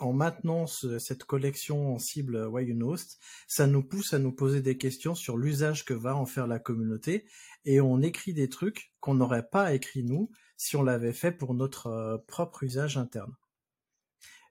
en 0.00 0.12
maintenant 0.12 0.66
cette 0.66 1.24
collection 1.24 1.94
en 1.94 1.98
cible 1.98 2.36
Host, 2.82 3.18
ça 3.46 3.66
nous 3.66 3.82
pousse 3.82 4.12
à 4.12 4.18
nous 4.18 4.32
poser 4.32 4.60
des 4.60 4.76
questions 4.76 5.14
sur 5.14 5.38
l'usage 5.38 5.86
que 5.86 5.94
va 5.94 6.14
en 6.14 6.26
faire 6.26 6.46
la 6.46 6.58
communauté, 6.58 7.24
et 7.64 7.80
on 7.80 8.02
écrit 8.02 8.34
des 8.34 8.50
trucs 8.50 8.92
qu'on 9.00 9.14
n'aurait 9.14 9.48
pas 9.48 9.72
écrit 9.72 10.04
nous 10.04 10.30
si 10.58 10.76
on 10.76 10.82
l'avait 10.82 11.14
fait 11.14 11.32
pour 11.32 11.54
notre 11.54 11.86
euh, 11.86 12.18
propre 12.26 12.64
usage 12.64 12.98
interne. 12.98 13.32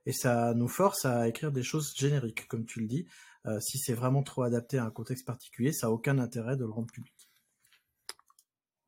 Et 0.08 0.12
ça 0.12 0.54
nous 0.54 0.68
force 0.68 1.04
à 1.04 1.28
écrire 1.28 1.52
des 1.52 1.62
choses 1.62 1.92
génériques, 1.94 2.48
comme 2.48 2.64
tu 2.64 2.80
le 2.80 2.86
dis. 2.86 3.06
Euh, 3.44 3.60
si 3.60 3.76
c'est 3.76 3.92
vraiment 3.92 4.22
trop 4.22 4.42
adapté 4.42 4.78
à 4.78 4.84
un 4.84 4.90
contexte 4.90 5.26
particulier, 5.26 5.70
ça 5.70 5.86
n'a 5.86 5.92
aucun 5.92 6.18
intérêt 6.18 6.56
de 6.56 6.64
le 6.64 6.70
rendre 6.70 6.90
public. 6.90 7.28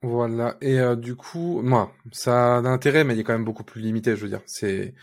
Voilà. 0.01 0.57
Et 0.63 0.81
euh, 0.81 0.97
du 0.97 1.17
coup, 1.17 1.61
moi, 1.61 1.93
ça 2.11 2.55
a 2.55 2.57
un 2.57 2.65
intérêt, 2.65 3.05
mais 3.05 3.15
il 3.15 3.21
est 3.21 3.25
quand 3.25 3.35
même 3.35 3.45
beaucoup 3.45 3.65
plus 3.65 3.83
limité. 3.83 4.17
Je 4.17 4.23
veux 4.23 4.31
dire, 4.31 4.41
c'est, 4.47 4.95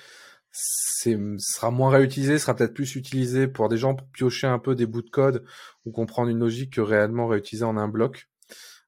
c'est, 0.51 1.19
sera 1.37 1.69
moins 1.69 1.91
réutilisé, 1.91 2.39
sera 2.39 2.55
peut-être 2.55 2.73
plus 2.73 2.95
utilisé 2.95 3.47
pour 3.47 3.69
des 3.69 3.77
gens 3.77 3.93
pour 3.93 4.07
piocher 4.07 4.47
un 4.47 4.57
peu 4.57 4.73
des 4.73 4.87
bouts 4.87 5.03
de 5.03 5.11
code 5.11 5.45
ou 5.85 5.91
comprendre 5.91 6.29
une 6.29 6.39
logique 6.39 6.73
que 6.73 6.81
réellement 6.81 7.27
réutiliser 7.27 7.63
en 7.63 7.77
un 7.77 7.87
bloc. 7.87 8.27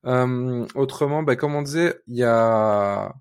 Euh, 0.06 0.66
autrement, 0.74 1.22
bah, 1.22 1.36
comme 1.36 1.54
on 1.54 1.62
disait, 1.62 2.02
il 2.08 2.18
y 2.18 2.24
a 2.24 3.14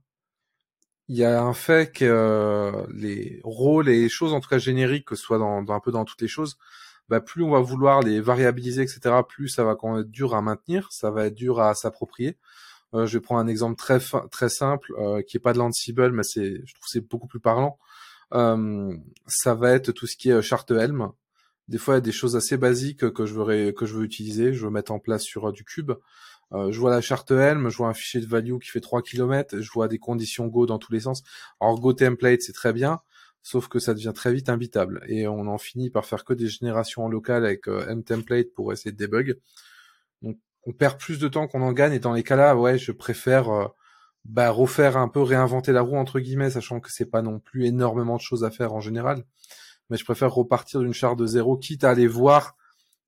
il 1.08 1.16
y 1.16 1.24
a 1.24 1.42
un 1.42 1.54
fait 1.54 1.90
que 1.92 2.04
euh, 2.04 2.86
les 2.92 3.40
rôles 3.42 3.88
et 3.88 4.08
choses, 4.08 4.34
en 4.34 4.40
tout 4.40 4.48
cas 4.48 4.58
génériques, 4.58 5.06
que 5.06 5.16
ce 5.16 5.22
soit 5.22 5.38
dans, 5.38 5.64
un 5.68 5.80
peu 5.80 5.90
dans 5.90 6.04
toutes 6.04 6.20
les 6.20 6.28
choses, 6.28 6.58
bah, 7.08 7.20
plus 7.20 7.42
on 7.42 7.50
va 7.50 7.60
vouloir 7.60 8.02
les 8.02 8.20
variabiliser, 8.20 8.82
etc., 8.82 9.16
plus 9.26 9.48
ça 9.48 9.64
va 9.64 9.74
quand 9.74 9.92
même 9.92 10.02
être 10.02 10.10
dur 10.10 10.34
à 10.34 10.42
maintenir, 10.42 10.88
ça 10.92 11.10
va 11.10 11.26
être 11.26 11.34
dur 11.34 11.60
à 11.60 11.74
s'approprier. 11.74 12.36
Euh, 12.94 13.06
je 13.06 13.18
vais 13.18 13.22
prendre 13.22 13.40
un 13.40 13.48
exemple 13.48 13.76
très 13.76 14.00
très 14.30 14.48
simple, 14.50 14.92
euh, 14.98 15.22
qui 15.22 15.38
est 15.38 15.40
pas 15.40 15.52
de 15.54 15.58
l'Ansible, 15.58 16.12
mais 16.12 16.22
c'est, 16.22 16.62
je 16.64 16.74
trouve 16.74 16.86
c'est 16.86 17.08
beaucoup 17.08 17.26
plus 17.28 17.40
parlant. 17.40 17.78
Ça 18.30 19.54
va 19.54 19.72
être 19.72 19.92
tout 19.92 20.06
ce 20.06 20.16
qui 20.16 20.30
est 20.30 20.42
charte 20.42 20.70
Helm. 20.70 21.10
Des 21.68 21.78
fois, 21.78 21.94
il 21.94 21.96
y 21.96 21.98
a 21.98 22.02
des 22.02 22.12
choses 22.12 22.36
assez 22.36 22.56
basiques 22.58 23.10
que 23.12 23.26
je 23.26 23.34
veux 23.34 23.72
que 23.72 23.86
je 23.86 23.94
veux 23.94 24.04
utiliser, 24.04 24.52
je 24.52 24.64
veux 24.64 24.70
mettre 24.70 24.92
en 24.92 24.98
place 24.98 25.22
sur 25.22 25.52
du 25.52 25.64
cube. 25.64 25.92
Euh, 26.54 26.72
je 26.72 26.80
vois 26.80 26.90
la 26.90 27.00
charte 27.00 27.30
Helm, 27.30 27.68
je 27.68 27.76
vois 27.76 27.88
un 27.88 27.94
fichier 27.94 28.20
de 28.20 28.26
value 28.26 28.58
qui 28.58 28.70
fait 28.70 28.80
3 28.80 29.02
km, 29.02 29.60
je 29.60 29.70
vois 29.70 29.88
des 29.88 29.98
conditions 29.98 30.46
Go 30.46 30.66
dans 30.66 30.78
tous 30.78 30.92
les 30.92 31.00
sens. 31.00 31.22
Alors 31.60 31.80
Go 31.80 31.92
template, 31.92 32.42
c'est 32.42 32.52
très 32.52 32.72
bien, 32.72 33.00
sauf 33.42 33.68
que 33.68 33.78
ça 33.78 33.94
devient 33.94 34.12
très 34.14 34.32
vite 34.32 34.48
imbitable. 34.48 35.04
Et 35.08 35.28
on 35.28 35.46
en 35.46 35.58
finit 35.58 35.90
par 35.90 36.06
faire 36.06 36.24
que 36.24 36.34
des 36.34 36.48
générations 36.48 37.04
en 37.04 37.08
local 37.08 37.44
avec 37.44 37.68
euh, 37.68 37.86
M 37.88 38.02
template 38.02 38.52
pour 38.54 38.72
essayer 38.72 38.92
de 38.92 38.96
debug. 38.96 39.38
Donc 40.22 40.38
on 40.64 40.72
perd 40.72 40.98
plus 40.98 41.18
de 41.18 41.28
temps 41.28 41.48
qu'on 41.48 41.62
en 41.62 41.72
gagne, 41.72 41.92
et 41.94 41.98
dans 41.98 42.12
les 42.12 42.22
cas-là, 42.22 42.56
ouais, 42.56 42.78
je 42.78 42.92
préfère 42.92 43.50
euh, 43.50 43.68
bah, 44.24 44.50
refaire 44.50 44.96
un 44.96 45.08
peu, 45.08 45.22
réinventer 45.22 45.72
la 45.72 45.82
roue, 45.82 45.96
entre 45.96 46.20
guillemets, 46.20 46.50
sachant 46.50 46.80
que 46.80 46.92
c'est 46.92 47.06
pas 47.10 47.22
non 47.22 47.40
plus 47.40 47.66
énormément 47.66 48.16
de 48.16 48.20
choses 48.20 48.44
à 48.44 48.50
faire 48.50 48.74
en 48.74 48.80
général. 48.80 49.24
Mais 49.90 49.96
je 49.96 50.04
préfère 50.04 50.32
repartir 50.32 50.80
d'une 50.80 50.92
charte 50.92 51.18
de 51.18 51.26
zéro, 51.26 51.56
quitte 51.56 51.84
à 51.84 51.90
aller 51.90 52.06
voir 52.06 52.57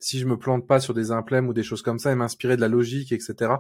si 0.00 0.18
je 0.18 0.26
me 0.26 0.36
plante 0.38 0.66
pas 0.66 0.80
sur 0.80 0.94
des 0.94 1.12
implèmes 1.12 1.48
ou 1.48 1.52
des 1.52 1.62
choses 1.62 1.82
comme 1.82 1.98
ça 1.98 2.10
et 2.10 2.14
m'inspirer 2.14 2.56
de 2.56 2.60
la 2.60 2.68
logique, 2.68 3.12
etc. 3.12 3.52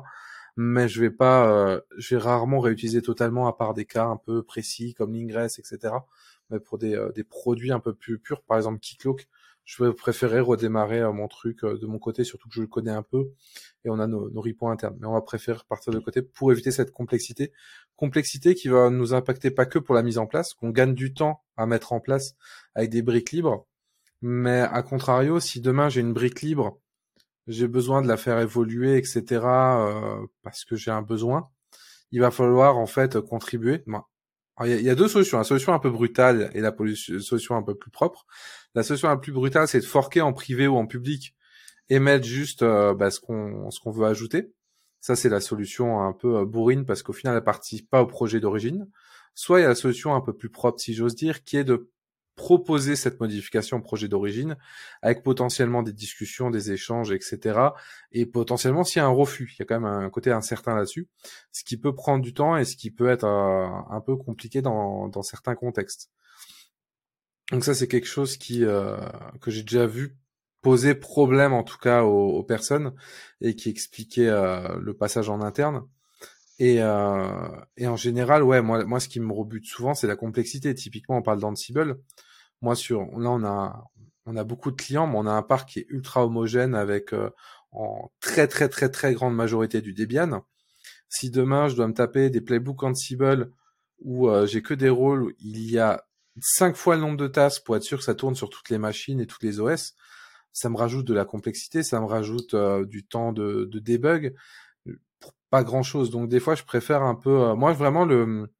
Mais 0.56 0.88
je 0.88 1.00
vais 1.00 1.10
pas, 1.10 1.50
euh, 1.50 1.80
je 1.96 2.16
vais 2.16 2.20
rarement 2.20 2.60
réutiliser 2.60 3.02
totalement 3.02 3.46
à 3.46 3.56
part 3.56 3.74
des 3.74 3.84
cas 3.84 4.06
un 4.06 4.16
peu 4.16 4.42
précis 4.42 4.94
comme 4.94 5.14
l'ingress, 5.14 5.58
etc. 5.58 5.94
Mais 6.50 6.58
pour 6.58 6.78
des, 6.78 6.94
euh, 6.96 7.12
des 7.12 7.24
produits 7.24 7.72
un 7.72 7.80
peu 7.80 7.94
plus 7.94 8.18
purs, 8.18 8.42
par 8.42 8.56
exemple 8.56 8.80
Keycloak, 8.80 9.28
je 9.64 9.84
vais 9.84 9.92
préférer 9.92 10.40
redémarrer 10.40 11.00
euh, 11.00 11.12
mon 11.12 11.28
truc 11.28 11.64
de 11.64 11.86
mon 11.86 11.98
côté, 11.98 12.24
surtout 12.24 12.48
que 12.48 12.54
je 12.54 12.62
le 12.62 12.66
connais 12.66 12.90
un 12.90 13.02
peu 13.02 13.30
et 13.84 13.90
on 13.90 13.98
a 13.98 14.06
nos, 14.06 14.30
nos 14.30 14.42
internes. 14.68 14.96
Mais 15.00 15.06
on 15.06 15.12
va 15.12 15.20
préférer 15.22 15.60
partir 15.68 15.92
de 15.92 15.98
côté 16.00 16.22
pour 16.22 16.52
éviter 16.52 16.70
cette 16.70 16.90
complexité. 16.90 17.52
Complexité 17.96 18.54
qui 18.54 18.68
va 18.68 18.90
nous 18.90 19.14
impacter 19.14 19.50
pas 19.50 19.66
que 19.66 19.78
pour 19.78 19.94
la 19.94 20.02
mise 20.02 20.18
en 20.18 20.26
place, 20.26 20.54
qu'on 20.54 20.70
gagne 20.70 20.94
du 20.94 21.14
temps 21.14 21.42
à 21.56 21.66
mettre 21.66 21.92
en 21.92 22.00
place 22.00 22.34
avec 22.74 22.90
des 22.90 23.02
briques 23.02 23.30
libres, 23.30 23.66
mais 24.22 24.60
à 24.60 24.82
contrario, 24.82 25.40
si 25.40 25.60
demain 25.60 25.88
j'ai 25.88 26.00
une 26.00 26.12
brique 26.12 26.42
libre, 26.42 26.80
j'ai 27.46 27.68
besoin 27.68 28.02
de 28.02 28.08
la 28.08 28.16
faire 28.16 28.38
évoluer, 28.38 28.96
etc., 28.96 29.22
euh, 29.42 30.26
parce 30.42 30.64
que 30.64 30.76
j'ai 30.76 30.90
un 30.90 31.02
besoin, 31.02 31.50
il 32.12 32.20
va 32.20 32.30
falloir 32.30 32.78
en 32.78 32.86
fait 32.86 33.20
contribuer. 33.20 33.84
il 34.64 34.80
y, 34.80 34.90
a 34.90 34.94
deux 34.94 35.08
solutions, 35.08 35.38
la 35.38 35.44
solution 35.44 35.72
un 35.72 35.78
peu 35.78 35.90
brutale 35.90 36.50
et 36.54 36.60
la 36.60 36.74
solution 37.20 37.56
un 37.56 37.62
peu 37.62 37.74
plus 37.74 37.90
propre. 37.90 38.26
La 38.74 38.82
solution 38.82 39.08
la 39.08 39.16
plus 39.16 39.32
brutale, 39.32 39.68
c'est 39.68 39.80
de 39.80 39.84
forquer 39.84 40.20
en 40.20 40.32
privé 40.32 40.66
ou 40.66 40.76
en 40.76 40.86
public 40.86 41.34
et 41.88 41.98
mettre 41.98 42.24
juste 42.24 42.62
euh, 42.62 42.94
bah, 42.94 43.10
ce 43.10 43.20
qu'on 43.20 43.90
veut 43.90 44.06
ajouter. 44.06 44.52
Ça, 45.00 45.16
c'est 45.16 45.28
la 45.28 45.40
solution 45.40 46.02
un 46.02 46.12
peu 46.12 46.38
euh, 46.38 46.44
bourrine 46.44 46.84
parce 46.84 47.02
qu'au 47.02 47.12
final, 47.12 47.36
elle 47.36 47.44
participe 47.44 47.88
pas 47.90 48.02
au 48.02 48.06
projet 48.06 48.38
d'origine. 48.38 48.88
Soit 49.34 49.60
il 49.60 49.62
y 49.62 49.66
a 49.66 49.68
la 49.68 49.74
solution 49.74 50.14
un 50.14 50.20
peu 50.20 50.34
plus 50.36 50.50
propre, 50.50 50.80
si 50.80 50.94
j'ose 50.94 51.14
dire, 51.14 51.42
qui 51.42 51.56
est 51.56 51.64
de 51.64 51.90
proposer 52.40 52.96
cette 52.96 53.20
modification 53.20 53.76
au 53.76 53.80
projet 53.82 54.08
d'origine 54.08 54.56
avec 55.02 55.22
potentiellement 55.22 55.82
des 55.82 55.92
discussions, 55.92 56.48
des 56.50 56.72
échanges, 56.72 57.12
etc. 57.12 57.60
Et 58.12 58.24
potentiellement 58.24 58.82
s'il 58.82 58.96
y 58.96 59.02
a 59.02 59.04
un 59.04 59.10
refus, 59.10 59.52
il 59.54 59.58
y 59.58 59.62
a 59.62 59.66
quand 59.66 59.78
même 59.78 59.84
un 59.84 60.08
côté 60.08 60.32
incertain 60.32 60.74
là-dessus, 60.74 61.06
ce 61.52 61.64
qui 61.64 61.76
peut 61.76 61.94
prendre 61.94 62.24
du 62.24 62.32
temps 62.32 62.56
et 62.56 62.64
ce 62.64 62.76
qui 62.76 62.90
peut 62.90 63.10
être 63.10 63.24
euh, 63.24 63.68
un 63.90 64.00
peu 64.00 64.16
compliqué 64.16 64.62
dans, 64.62 65.22
certains 65.22 65.54
contextes. 65.54 66.10
Donc 67.50 67.62
ça 67.62 67.74
c'est 67.74 67.88
quelque 67.88 68.08
chose 68.08 68.38
qui 68.38 68.64
euh, 68.64 68.96
que 69.42 69.50
j'ai 69.50 69.62
déjà 69.62 69.86
vu 69.86 70.16
poser 70.62 70.94
problème 70.94 71.52
en 71.52 71.62
tout 71.62 71.78
cas 71.78 72.04
aux, 72.04 72.42
personnes 72.42 72.94
et 73.42 73.54
qui 73.54 73.68
expliquait 73.68 74.28
euh, 74.28 74.78
le 74.80 74.94
passage 74.94 75.28
en 75.28 75.42
interne. 75.42 75.82
Et, 76.58 76.76
et 77.78 77.86
en 77.86 77.96
général, 77.96 78.42
ouais, 78.42 78.60
moi, 78.60 78.84
moi, 78.84 79.00
ce 79.00 79.08
qui 79.08 79.18
me 79.18 79.32
rebute 79.32 79.64
souvent, 79.64 79.94
c'est 79.94 80.06
la 80.06 80.14
complexité. 80.14 80.74
Typiquement, 80.74 81.16
on 81.16 81.22
parle 81.22 81.40
d'Ansible. 81.40 81.96
Moi, 82.62 82.74
sur 82.76 83.00
là, 83.18 83.30
on 83.30 83.44
a 83.44 83.84
on 84.26 84.36
a 84.36 84.44
beaucoup 84.44 84.70
de 84.70 84.76
clients, 84.76 85.06
mais 85.06 85.16
on 85.16 85.26
a 85.26 85.32
un 85.32 85.42
parc 85.42 85.70
qui 85.70 85.80
est 85.80 85.86
ultra 85.88 86.24
homogène 86.24 86.74
avec 86.74 87.12
euh, 87.12 87.30
en 87.72 88.10
très 88.20 88.46
très 88.48 88.68
très 88.68 88.90
très 88.90 89.14
grande 89.14 89.34
majorité 89.34 89.80
du 89.80 89.94
Debian. 89.94 90.44
Si 91.08 91.30
demain 91.30 91.68
je 91.68 91.76
dois 91.76 91.88
me 91.88 91.94
taper 91.94 92.30
des 92.30 92.40
playbooks 92.40 92.82
Ansible 92.82 93.52
où 94.00 94.28
euh, 94.28 94.46
j'ai 94.46 94.62
que 94.62 94.74
des 94.74 94.88
rôles 94.88 95.22
où 95.24 95.32
il 95.40 95.70
y 95.70 95.78
a 95.78 96.04
cinq 96.40 96.76
fois 96.76 96.96
le 96.96 97.02
nombre 97.02 97.16
de 97.16 97.28
tasks 97.28 97.64
pour 97.64 97.76
être 97.76 97.82
sûr 97.82 97.98
que 97.98 98.04
ça 98.04 98.14
tourne 98.14 98.34
sur 98.34 98.50
toutes 98.50 98.70
les 98.70 98.78
machines 98.78 99.20
et 99.20 99.26
toutes 99.26 99.42
les 99.42 99.60
OS, 99.60 99.94
ça 100.52 100.68
me 100.68 100.76
rajoute 100.76 101.06
de 101.06 101.14
la 101.14 101.24
complexité, 101.24 101.82
ça 101.82 102.00
me 102.00 102.06
rajoute 102.06 102.54
euh, 102.54 102.84
du 102.86 103.04
temps 103.06 103.32
de, 103.32 103.64
de 103.64 103.78
debug 103.78 104.34
pas 105.50 105.64
grand 105.64 105.82
chose. 105.82 106.10
Donc 106.10 106.28
des 106.28 106.40
fois, 106.40 106.54
je 106.54 106.62
préfère 106.64 107.02
un 107.02 107.14
peu. 107.14 107.54
moi, 107.54 107.72
vraiment 107.72 108.04
le 108.04 108.50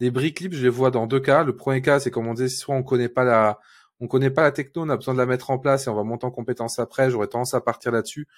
les 0.00 0.10
briques 0.10 0.40
libres, 0.40 0.56
je 0.56 0.62
les 0.62 0.68
vois 0.68 0.90
dans 0.90 1.06
deux 1.06 1.20
cas. 1.20 1.44
Le 1.44 1.56
premier 1.56 1.82
cas, 1.82 2.00
c'est 2.00 2.10
comme 2.10 2.26
on 2.26 2.34
disait, 2.34 2.48
soit 2.48 2.74
on 2.74 2.82
connaît 2.82 3.08
pas 3.08 3.24
la, 3.24 3.58
on 4.00 4.06
connaît 4.06 4.30
pas 4.30 4.42
la 4.42 4.52
techno, 4.52 4.82
on 4.82 4.88
a 4.88 4.96
besoin 4.96 5.14
de 5.14 5.18
la 5.18 5.26
mettre 5.26 5.50
en 5.50 5.58
place 5.58 5.86
et 5.86 5.90
on 5.90 5.94
va 5.94 6.04
monter 6.04 6.26
en 6.26 6.30
compétence 6.30 6.78
après. 6.78 7.10
J'aurais 7.10 7.28
tendance 7.28 7.54
à 7.54 7.60
partir 7.60 7.92
là-dessus. 7.92 8.28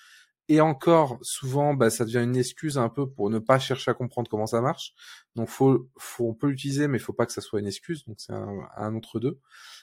Et 0.48 0.60
encore, 0.60 1.18
souvent, 1.22 1.74
bah, 1.74 1.90
ça 1.90 2.04
devient 2.04 2.24
une 2.24 2.36
excuse 2.36 2.76
un 2.76 2.88
peu 2.88 3.08
pour 3.08 3.30
ne 3.30 3.38
pas 3.38 3.60
chercher 3.60 3.92
à 3.92 3.94
comprendre 3.94 4.28
comment 4.28 4.46
ça 4.46 4.60
marche. 4.60 4.94
Donc, 5.36 5.48
faut, 5.48 5.88
faut, 5.96 6.26
on 6.28 6.34
peut 6.34 6.48
l'utiliser, 6.48 6.88
mais 6.88 6.98
il 6.98 7.00
faut 7.00 7.12
pas 7.12 7.24
que 7.24 7.32
ça 7.32 7.40
soit 7.40 7.60
une 7.60 7.68
excuse. 7.68 8.04
Donc, 8.06 8.16
c'est 8.18 8.32
un, 8.32 8.66
un 8.76 8.94
entre 8.96 9.20
deux. 9.20 9.38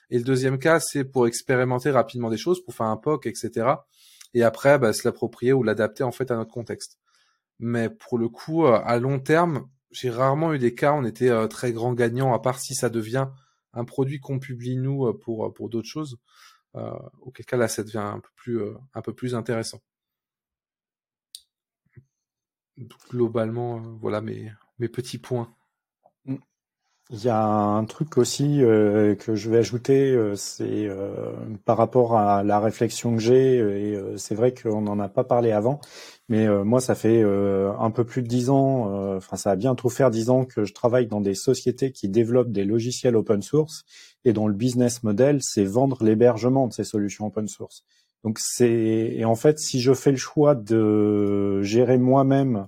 Et 0.10 0.18
le 0.18 0.26
deuxième 0.26 0.60
cas, 0.60 0.80
c'est 0.82 1.06
pour 1.06 1.26
expérimenter 1.26 1.90
rapidement 1.90 2.30
des 2.30 2.38
choses, 2.38 2.62
pour 2.62 2.74
faire 2.74 2.88
un 2.88 2.98
POC, 2.98 3.28
etc. 3.28 3.76
Et 4.34 4.44
après, 4.44 4.78
bah, 4.78 4.92
se 4.92 5.08
l'approprier 5.08 5.54
ou 5.54 5.64
l'adapter 5.64 6.04
en 6.04 6.12
fait 6.12 6.32
à 6.32 6.36
notre 6.36 6.52
contexte. 6.52 6.98
Mais 7.60 7.90
pour 7.90 8.18
le 8.18 8.28
coup, 8.28 8.66
euh, 8.66 8.80
à 8.84 9.00
long 9.00 9.20
terme, 9.20 9.70
j'ai 10.00 10.12
rarement 10.12 10.54
eu 10.54 10.60
des 10.60 10.76
cas 10.76 10.94
on 10.94 11.04
était 11.06 11.30
euh, 11.30 11.48
très 11.48 11.74
grand 11.74 11.94
gagnant, 11.94 12.34
à 12.34 12.40
part 12.40 12.60
si 12.60 12.76
ça 12.76 12.90
devient 12.90 13.28
un 13.74 13.86
produit 13.86 14.20
qu'on 14.20 14.40
publie 14.40 14.76
nous 14.78 15.08
euh, 15.08 15.18
pour, 15.18 15.46
euh, 15.46 15.54
pour 15.54 15.70
d'autres 15.70 15.88
choses. 15.88 16.18
auquel 17.22 17.46
cas 17.46 17.58
là, 17.58 17.68
ça 17.68 17.84
devient 17.84 17.98
un 17.98 18.20
peu 18.20 18.30
plus, 18.36 18.62
un 18.94 19.02
peu 19.02 19.14
plus 19.14 19.34
intéressant. 19.34 19.82
globalement, 23.10 23.80
voilà 24.00 24.22
mes, 24.22 24.52
mes 24.78 24.88
petits 24.88 25.18
points. 25.18 25.52
Il 27.10 27.24
y 27.24 27.30
a 27.30 27.42
un 27.42 27.86
truc 27.86 28.18
aussi 28.18 28.62
euh, 28.62 29.16
que 29.16 29.34
je 29.34 29.50
vais 29.50 29.60
ajouter, 29.60 30.12
euh, 30.12 30.36
c'est 30.36 30.88
euh, 30.90 31.32
par 31.64 31.78
rapport 31.78 32.18
à 32.18 32.44
la 32.44 32.60
réflexion 32.60 33.16
que 33.16 33.22
j'ai, 33.22 33.60
et 33.60 33.98
c'est 34.18 34.36
vrai 34.36 34.54
qu'on 34.54 34.82
n'en 34.82 35.00
a 35.00 35.08
pas 35.08 35.24
parlé 35.24 35.54
avant, 35.54 35.80
mais 36.28 36.48
moi 36.66 36.82
ça 36.82 36.96
fait 36.96 37.24
un 37.24 37.92
peu 37.92 38.04
plus 38.04 38.22
de 38.24 38.28
dix 38.28 38.50
ans, 38.50 39.16
enfin 39.16 39.38
ça 39.38 39.52
a 39.52 39.56
bientôt 39.56 39.88
faire 39.90 40.12
dix 40.12 40.30
ans 40.30 40.44
que 40.44 40.66
je 40.66 40.74
travaille 40.74 41.08
dans 41.08 41.22
des 41.22 41.36
sociétés 41.36 41.92
qui 41.94 42.10
développent 42.10 42.52
des 42.52 42.66
logiciels 42.66 43.16
open 43.16 43.42
source 43.42 43.84
et 44.26 44.34
dont 44.34 44.48
le 44.48 44.54
business 44.54 45.04
model 45.04 45.40
c'est 45.42 45.64
vendre 45.64 46.04
l'hébergement 46.04 46.68
de 46.68 46.74
ces 46.74 46.84
solutions 46.84 47.28
open 47.28 47.48
source. 47.48 47.84
Donc 48.24 48.40
c'est 48.40 49.14
et 49.16 49.24
en 49.26 49.36
fait 49.36 49.60
si 49.60 49.80
je 49.80 49.94
fais 49.94 50.12
le 50.12 50.18
choix 50.18 50.56
de 50.56 51.62
gérer 51.62 51.98
moi-même 51.98 52.68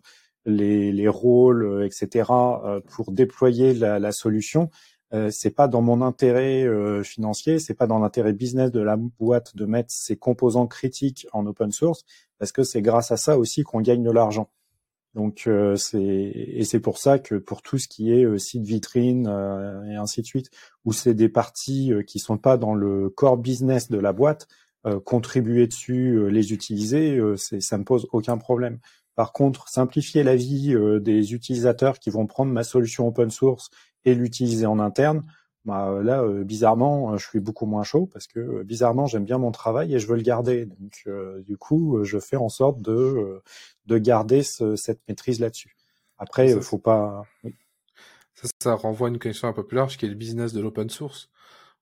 les, 0.49 0.91
les 0.91 1.07
rôles, 1.07 1.63
euh, 1.63 1.85
etc. 1.85 2.31
Euh, 2.31 2.81
pour 2.89 3.11
déployer 3.11 3.73
la, 3.73 3.99
la 3.99 4.11
solution. 4.11 4.69
Euh, 5.13 5.29
c'est 5.31 5.49
pas 5.49 5.67
dans 5.67 5.81
mon 5.81 6.01
intérêt 6.01 6.63
euh, 6.63 7.01
financier, 7.01 7.57
c'est 7.57 7.73
pas 7.73 7.87
dans 7.87 7.97
l'intérêt 7.97 8.33
business 8.33 8.71
de 8.71 8.79
la 8.79 8.95
boîte 8.95 9.55
de 9.55 9.65
mettre 9.65 9.91
ses 9.91 10.17
composants 10.17 10.67
critiques 10.67 11.25
en 11.33 11.47
open 11.47 11.71
source, 11.71 12.05
parce 12.37 12.51
que 12.51 12.63
c'est 12.63 12.83
grâce 12.83 13.11
à 13.11 13.17
ça 13.17 13.37
aussi 13.39 13.63
qu'on 13.63 13.81
gagne 13.81 14.03
de 14.03 14.11
l'argent. 14.11 14.51
Donc 15.15 15.45
euh, 15.47 15.75
c'est 15.75 15.99
et 16.03 16.63
c'est 16.63 16.79
pour 16.79 16.99
ça 16.99 17.17
que 17.17 17.35
pour 17.35 17.63
tout 17.63 17.79
ce 17.79 17.87
qui 17.87 18.11
est 18.13 18.37
site 18.37 18.63
vitrine 18.63 19.25
et 19.89 19.95
ainsi 19.95 20.21
de 20.21 20.27
suite, 20.27 20.51
où 20.85 20.93
c'est 20.93 21.15
des 21.15 21.29
parties 21.29 21.91
qui 22.05 22.19
sont 22.19 22.37
pas 22.37 22.57
dans 22.57 22.75
le 22.75 23.09
core 23.09 23.37
business 23.37 23.89
de 23.89 23.97
la 23.97 24.13
boîte, 24.13 24.47
contribuer 25.05 25.65
dessus, 25.65 26.29
les 26.29 26.53
utiliser, 26.53 27.19
c'est 27.37 27.59
ça 27.59 27.79
me 27.79 27.83
pose 27.83 28.07
aucun 28.11 28.37
problème. 28.37 28.77
Par 29.19 29.33
contre, 29.33 29.67
simplifier 29.67 30.23
la 30.23 30.37
vie 30.37 30.73
euh, 30.73 31.01
des 31.01 31.33
utilisateurs 31.33 31.99
qui 31.99 32.09
vont 32.09 32.25
prendre 32.25 32.53
ma 32.53 32.63
solution 32.63 33.05
open 33.05 33.29
source 33.29 33.69
et 34.05 34.15
l'utiliser 34.15 34.65
en 34.65 34.79
interne, 34.79 35.25
bah, 35.65 35.89
euh, 35.89 36.01
là, 36.01 36.23
euh, 36.23 36.45
bizarrement, 36.45 37.17
je 37.17 37.27
suis 37.27 37.41
beaucoup 37.41 37.65
moins 37.65 37.83
chaud 37.83 38.05
parce 38.05 38.27
que 38.27 38.63
bizarrement, 38.63 39.07
j'aime 39.07 39.25
bien 39.25 39.37
mon 39.37 39.51
travail 39.51 39.93
et 39.93 39.99
je 39.99 40.07
veux 40.07 40.15
le 40.15 40.21
garder. 40.21 40.67
Donc, 40.67 41.05
du 41.45 41.57
coup, 41.57 42.01
je 42.05 42.17
fais 42.17 42.37
en 42.37 42.47
sorte 42.47 42.81
de, 42.81 43.41
de 43.87 43.97
garder 43.97 44.41
cette 44.41 45.01
maîtrise 45.09 45.41
là-dessus. 45.41 45.75
Après, 46.17 46.51
il 46.51 46.61
faut 46.61 46.77
pas. 46.77 47.23
Ça, 48.35 48.47
ça, 48.63 48.73
renvoie 48.75 49.09
à 49.09 49.11
une 49.11 49.19
question 49.19 49.49
un 49.49 49.53
peu 49.53 49.67
plus 49.67 49.75
large 49.75 49.97
qui 49.97 50.05
est 50.05 50.09
le 50.09 50.15
business 50.15 50.53
de 50.53 50.61
l'open 50.61 50.89
source. 50.89 51.29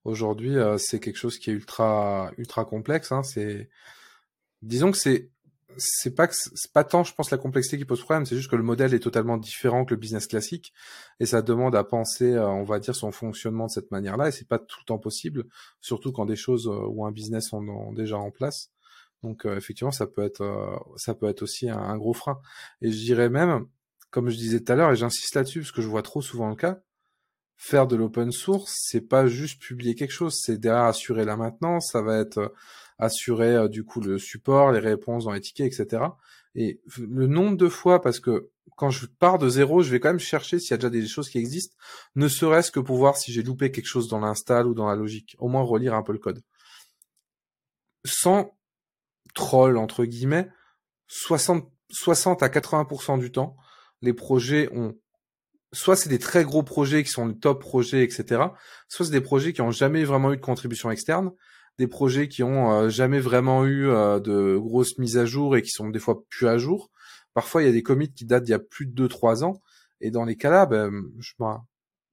Aujourd'hui, 0.05 0.55
c'est 0.79 0.99
quelque 0.99 1.17
chose 1.17 1.37
qui 1.37 1.51
est 1.51 1.53
ultra 1.53 2.31
ultra 2.39 2.65
complexe. 2.65 3.11
Hein. 3.11 3.21
C'est, 3.21 3.69
disons 4.63 4.89
que 4.89 4.97
c'est 4.97 5.29
c'est 5.77 6.15
pas 6.15 6.27
que 6.27 6.33
c'est 6.35 6.71
pas 6.71 6.83
tant, 6.83 7.03
je 7.03 7.13
pense, 7.13 7.31
la 7.31 7.37
complexité 7.37 7.77
qui 7.77 7.85
pose 7.85 8.01
problème, 8.01 8.25
c'est 8.25 8.35
juste 8.35 8.49
que 8.49 8.55
le 8.55 8.63
modèle 8.63 8.93
est 8.93 8.99
totalement 8.99 9.37
différent 9.37 9.85
que 9.85 9.93
le 9.93 9.99
business 9.99 10.27
classique 10.27 10.73
et 11.19 11.25
ça 11.25 11.41
demande 11.41 11.75
à 11.75 11.83
penser, 11.83 12.33
euh, 12.33 12.47
on 12.47 12.63
va 12.63 12.79
dire, 12.79 12.95
son 12.95 13.11
fonctionnement 13.11 13.67
de 13.67 13.71
cette 13.71 13.91
manière-là 13.91 14.29
et 14.29 14.31
c'est 14.31 14.47
pas 14.47 14.59
tout 14.59 14.79
le 14.81 14.85
temps 14.85 14.99
possible, 14.99 15.45
surtout 15.81 16.11
quand 16.11 16.25
des 16.25 16.35
choses 16.35 16.67
euh, 16.67 16.87
ou 16.87 17.05
un 17.05 17.11
business 17.11 17.49
sont 17.49 17.91
déjà 17.93 18.17
en 18.17 18.31
place. 18.31 18.71
Donc 19.23 19.45
euh, 19.45 19.57
effectivement, 19.57 19.91
ça 19.91 20.07
peut 20.07 20.23
être, 20.23 20.79
ça 20.97 21.13
peut 21.15 21.27
être 21.27 21.41
aussi 21.41 21.69
un, 21.69 21.77
un, 21.77 21.97
gros 21.97 22.13
frein. 22.13 22.39
Et 22.81 22.91
je 22.91 22.97
dirais 22.97 23.29
même, 23.29 23.65
comme 24.11 24.29
je 24.29 24.37
disais 24.37 24.59
tout 24.61 24.71
à 24.71 24.75
l'heure, 24.75 24.91
et 24.91 24.95
j'insiste 24.95 25.35
là-dessus 25.35 25.61
parce 25.61 25.71
que 25.71 25.81
je 25.81 25.87
vois 25.87 26.03
trop 26.03 26.21
souvent 26.21 26.49
le 26.49 26.55
cas, 26.55 26.79
faire 27.57 27.87
de 27.87 27.95
l'open 27.95 28.31
source, 28.31 28.73
c'est 28.77 29.01
pas 29.01 29.27
juste 29.27 29.61
publier 29.61 29.95
quelque 29.95 30.11
chose, 30.11 30.39
c'est 30.39 30.59
derrière 30.59 30.83
assurer 30.83 31.25
la 31.25 31.35
maintenance, 31.35 31.89
ça 31.91 32.01
va 32.01 32.19
être 32.19 32.53
assurer 32.99 33.55
euh, 33.55 33.67
du 33.67 33.83
coup 33.83 34.01
le 34.01 34.17
support, 34.17 34.71
les 34.71 34.79
réponses 34.79 35.25
dans 35.25 35.31
les 35.31 35.41
tickets, 35.41 35.67
etc. 35.67 36.03
Et 36.55 36.81
le 36.97 37.27
nombre 37.27 37.57
de 37.57 37.69
fois, 37.69 38.01
parce 38.01 38.19
que 38.19 38.49
quand 38.75 38.89
je 38.89 39.05
pars 39.05 39.37
de 39.37 39.49
zéro, 39.49 39.81
je 39.81 39.91
vais 39.91 39.99
quand 39.99 40.09
même 40.09 40.19
chercher 40.19 40.59
s'il 40.59 40.71
y 40.71 40.73
a 40.73 40.77
déjà 40.77 40.89
des 40.89 41.07
choses 41.07 41.29
qui 41.29 41.37
existent, 41.37 41.75
ne 42.15 42.27
serait-ce 42.27 42.71
que 42.71 42.79
pour 42.79 42.97
voir 42.97 43.17
si 43.17 43.31
j'ai 43.31 43.43
loupé 43.43 43.71
quelque 43.71 43.87
chose 43.87 44.07
dans 44.07 44.19
l'install 44.19 44.67
ou 44.67 44.73
dans 44.73 44.87
la 44.87 44.95
logique, 44.95 45.35
au 45.39 45.47
moins 45.47 45.63
relire 45.63 45.93
un 45.93 46.03
peu 46.03 46.13
le 46.13 46.19
code. 46.19 46.43
Sans 48.05 48.55
troll, 49.33 49.77
entre 49.77 50.05
guillemets, 50.05 50.49
60, 51.07 51.69
60 51.89 52.43
à 52.43 52.49
80% 52.49 53.19
du 53.19 53.31
temps, 53.31 53.55
les 54.01 54.13
projets 54.13 54.69
ont 54.73 54.95
soit 55.73 55.95
c'est 55.95 56.09
des 56.09 56.19
très 56.19 56.43
gros 56.43 56.63
projets 56.63 57.03
qui 57.03 57.09
sont 57.09 57.27
les 57.27 57.37
top 57.37 57.59
projets, 57.59 58.03
etc. 58.03 58.41
Soit 58.87 59.05
c'est 59.05 59.11
des 59.11 59.21
projets 59.21 59.53
qui 59.53 59.61
ont 59.61 59.71
jamais 59.71 60.03
vraiment 60.05 60.31
eu 60.31 60.37
de 60.37 60.41
contribution 60.41 60.89
externe 60.91 61.31
des 61.77 61.87
projets 61.87 62.27
qui 62.27 62.43
ont 62.43 62.71
euh, 62.71 62.89
jamais 62.89 63.19
vraiment 63.19 63.65
eu 63.65 63.87
euh, 63.87 64.19
de 64.19 64.57
grosses 64.57 64.97
mises 64.97 65.17
à 65.17 65.25
jour 65.25 65.55
et 65.55 65.61
qui 65.61 65.69
sont 65.69 65.89
des 65.89 65.99
fois 65.99 66.23
plus 66.29 66.47
à 66.47 66.57
jour. 66.57 66.89
Parfois, 67.33 67.61
il 67.61 67.65
y 67.67 67.69
a 67.69 67.73
des 67.73 67.83
commits 67.83 68.11
qui 68.11 68.25
datent 68.25 68.43
d'il 68.43 68.51
y 68.51 68.55
a 68.55 68.59
plus 68.59 68.87
de 68.87 69.07
2-3 69.07 69.43
ans. 69.43 69.61
Et 70.01 70.11
dans 70.11 70.25
les 70.25 70.35
cas-là, 70.35 70.65
ben, 70.65 70.91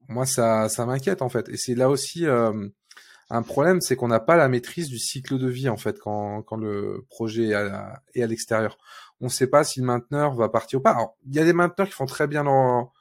moi, 0.09 0.27
ça, 0.27 0.69
ça 0.69 0.87
m'inquiète 0.87 1.23
en 1.23 1.29
fait. 1.29 1.49
Et 1.49 1.57
c'est 1.57 1.75
là 1.75 1.89
aussi 1.89 2.27
euh, 2.27 2.69
un 3.31 3.43
problème, 3.43 3.81
c'est 3.81 3.97
qu'on 3.97 4.09
n'a 4.09 4.21
pas 4.21 4.37
la 4.37 4.49
maîtrise 4.49 4.89
du 4.89 4.99
cycle 4.99 5.39
de 5.39 5.49
vie 5.49 5.69
en 5.69 5.77
fait 5.77 5.99
quand, 5.99 6.43
quand 6.43 6.57
le 6.57 7.05
projet 7.09 7.49
est 7.49 7.55
à, 7.55 8.03
l'extérieur. 8.15 8.77
On 9.21 9.27
ne 9.27 9.31
sait 9.31 9.47
pas 9.47 9.65
si 9.65 9.81
le 9.81 9.87
mainteneur 9.87 10.35
va 10.35 10.49
partir 10.49 10.81
ou 10.81 10.83
pas. 10.83 10.97
Il 11.27 11.35
y 11.35 11.41
a 11.41 11.45
des 11.45 11.53
mainteneurs 11.53 11.87
qui 11.87 11.95
font 11.95 12.07
très 12.07 12.27
bien 12.27 12.45
leur 12.45 12.93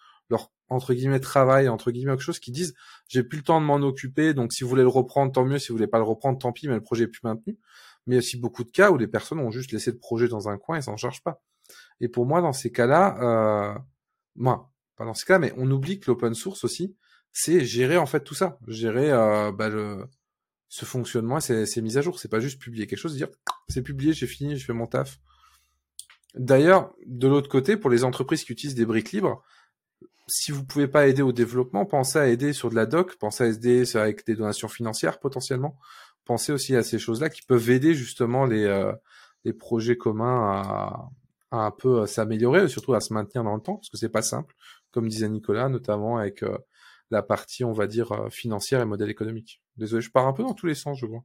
entre 0.69 0.93
guillemets 0.93 1.19
travail 1.19 1.69
entre 1.69 1.91
guillemets 1.91 2.11
quelque 2.11 2.21
chose 2.21 2.39
qui 2.39 2.51
disent 2.51 2.73
j'ai 3.07 3.23
plus 3.23 3.37
le 3.37 3.43
temps 3.43 3.59
de 3.61 3.65
m'en 3.65 3.75
occuper 3.75 4.33
donc 4.33 4.53
si 4.53 4.63
vous 4.63 4.69
voulez 4.69 4.81
le 4.81 4.87
reprendre 4.87 5.31
tant 5.31 5.45
mieux 5.45 5.59
si 5.59 5.69
vous 5.69 5.75
voulez 5.75 5.87
pas 5.87 5.97
le 5.97 6.03
reprendre 6.03 6.39
tant 6.39 6.51
pis 6.51 6.67
mais 6.67 6.75
le 6.75 6.81
projet 6.81 7.05
est 7.05 7.07
plus 7.07 7.21
maintenu. 7.23 7.57
Mais 8.05 8.15
il 8.15 8.17
y 8.17 8.17
a 8.17 8.19
aussi 8.19 8.37
beaucoup 8.37 8.63
de 8.63 8.71
cas 8.71 8.91
où 8.91 8.97
les 8.97 9.07
personnes 9.07 9.39
ont 9.39 9.51
juste 9.51 9.71
laissé 9.71 9.91
le 9.91 9.97
projet 9.97 10.27
dans 10.27 10.49
un 10.49 10.57
coin 10.57 10.77
et 10.77 10.81
s'en 10.81 10.97
chargent 10.97 11.23
pas. 11.23 11.41
Et 12.01 12.07
pour 12.07 12.25
moi 12.25 12.41
dans 12.41 12.53
ces 12.53 12.71
cas-là 12.71 13.17
euh, 13.75 13.79
moi 14.35 14.71
pas 14.95 15.05
dans 15.05 15.13
ces 15.13 15.25
cas 15.25 15.39
mais 15.39 15.53
on 15.57 15.69
oublie 15.71 15.99
que 15.99 16.11
l'open 16.11 16.33
source 16.33 16.63
aussi 16.63 16.95
c'est 17.31 17.65
gérer 17.65 17.97
en 17.97 18.05
fait 18.05 18.23
tout 18.23 18.35
ça. 18.35 18.57
Gérer 18.67 19.11
euh, 19.11 19.51
bah, 19.51 19.69
ce 20.69 20.85
fonctionnement 20.85 21.37
et 21.37 21.65
ces, 21.65 21.81
mises 21.81 21.97
à 21.97 22.01
jour. 22.01 22.19
C'est 22.19 22.29
pas 22.29 22.39
juste 22.39 22.59
publier 22.59 22.87
quelque 22.87 22.99
chose 22.99 23.15
dire 23.15 23.29
c'est 23.69 23.81
publié 23.81 24.13
j'ai 24.13 24.27
fini 24.27 24.57
je 24.57 24.65
fais 24.65 24.73
mon 24.73 24.87
taf. 24.87 25.19
D'ailleurs, 26.35 26.93
de 27.05 27.27
l'autre 27.27 27.49
côté, 27.49 27.77
pour 27.77 27.89
les 27.89 28.03
entreprises 28.03 28.43
qui 28.43 28.51
utilisent 28.51 28.75
des 28.75 28.85
briques 28.85 29.11
libres, 29.11 29.43
si 30.27 30.51
vous 30.51 30.65
pouvez 30.65 30.87
pas 30.87 31.07
aider 31.07 31.21
au 31.21 31.31
développement, 31.31 31.85
pensez 31.85 32.17
à 32.19 32.27
aider 32.27 32.53
sur 32.53 32.69
de 32.69 32.75
la 32.75 32.85
doc, 32.85 33.15
pensez 33.17 33.43
à 33.43 33.47
aider 33.47 33.95
avec 33.95 34.25
des 34.25 34.35
donations 34.35 34.67
financières 34.67 35.19
potentiellement. 35.19 35.77
Pensez 36.25 36.53
aussi 36.53 36.75
à 36.75 36.83
ces 36.83 36.99
choses-là 36.99 37.29
qui 37.29 37.41
peuvent 37.41 37.69
aider 37.69 37.93
justement 37.93 38.45
les, 38.45 38.63
euh, 38.63 38.93
projets 39.59 39.97
communs 39.97 40.41
à, 40.51 41.09
un 41.51 41.71
peu 41.71 42.01
euh, 42.01 42.05
s'améliorer, 42.05 42.67
surtout 42.69 42.93
à 42.93 43.01
se 43.01 43.13
maintenir 43.13 43.43
dans 43.43 43.55
le 43.55 43.61
temps, 43.61 43.75
parce 43.75 43.89
que 43.89 43.97
c'est 43.97 44.09
pas 44.09 44.21
simple, 44.21 44.55
comme 44.91 45.07
disait 45.09 45.29
Nicolas, 45.29 45.67
notamment 45.67 46.17
avec 46.17 46.43
euh, 46.43 46.57
la 47.11 47.21
partie, 47.21 47.63
on 47.65 47.73
va 47.73 47.87
dire, 47.87 48.27
financière 48.31 48.81
et 48.81 48.85
modèle 48.85 49.09
économique. 49.09 49.61
Désolé, 49.77 50.01
je 50.01 50.11
pars 50.11 50.27
un 50.27 50.33
peu 50.33 50.43
dans 50.43 50.53
tous 50.53 50.65
les 50.65 50.75
sens, 50.75 50.97
je 50.99 51.05
vois. 51.05 51.23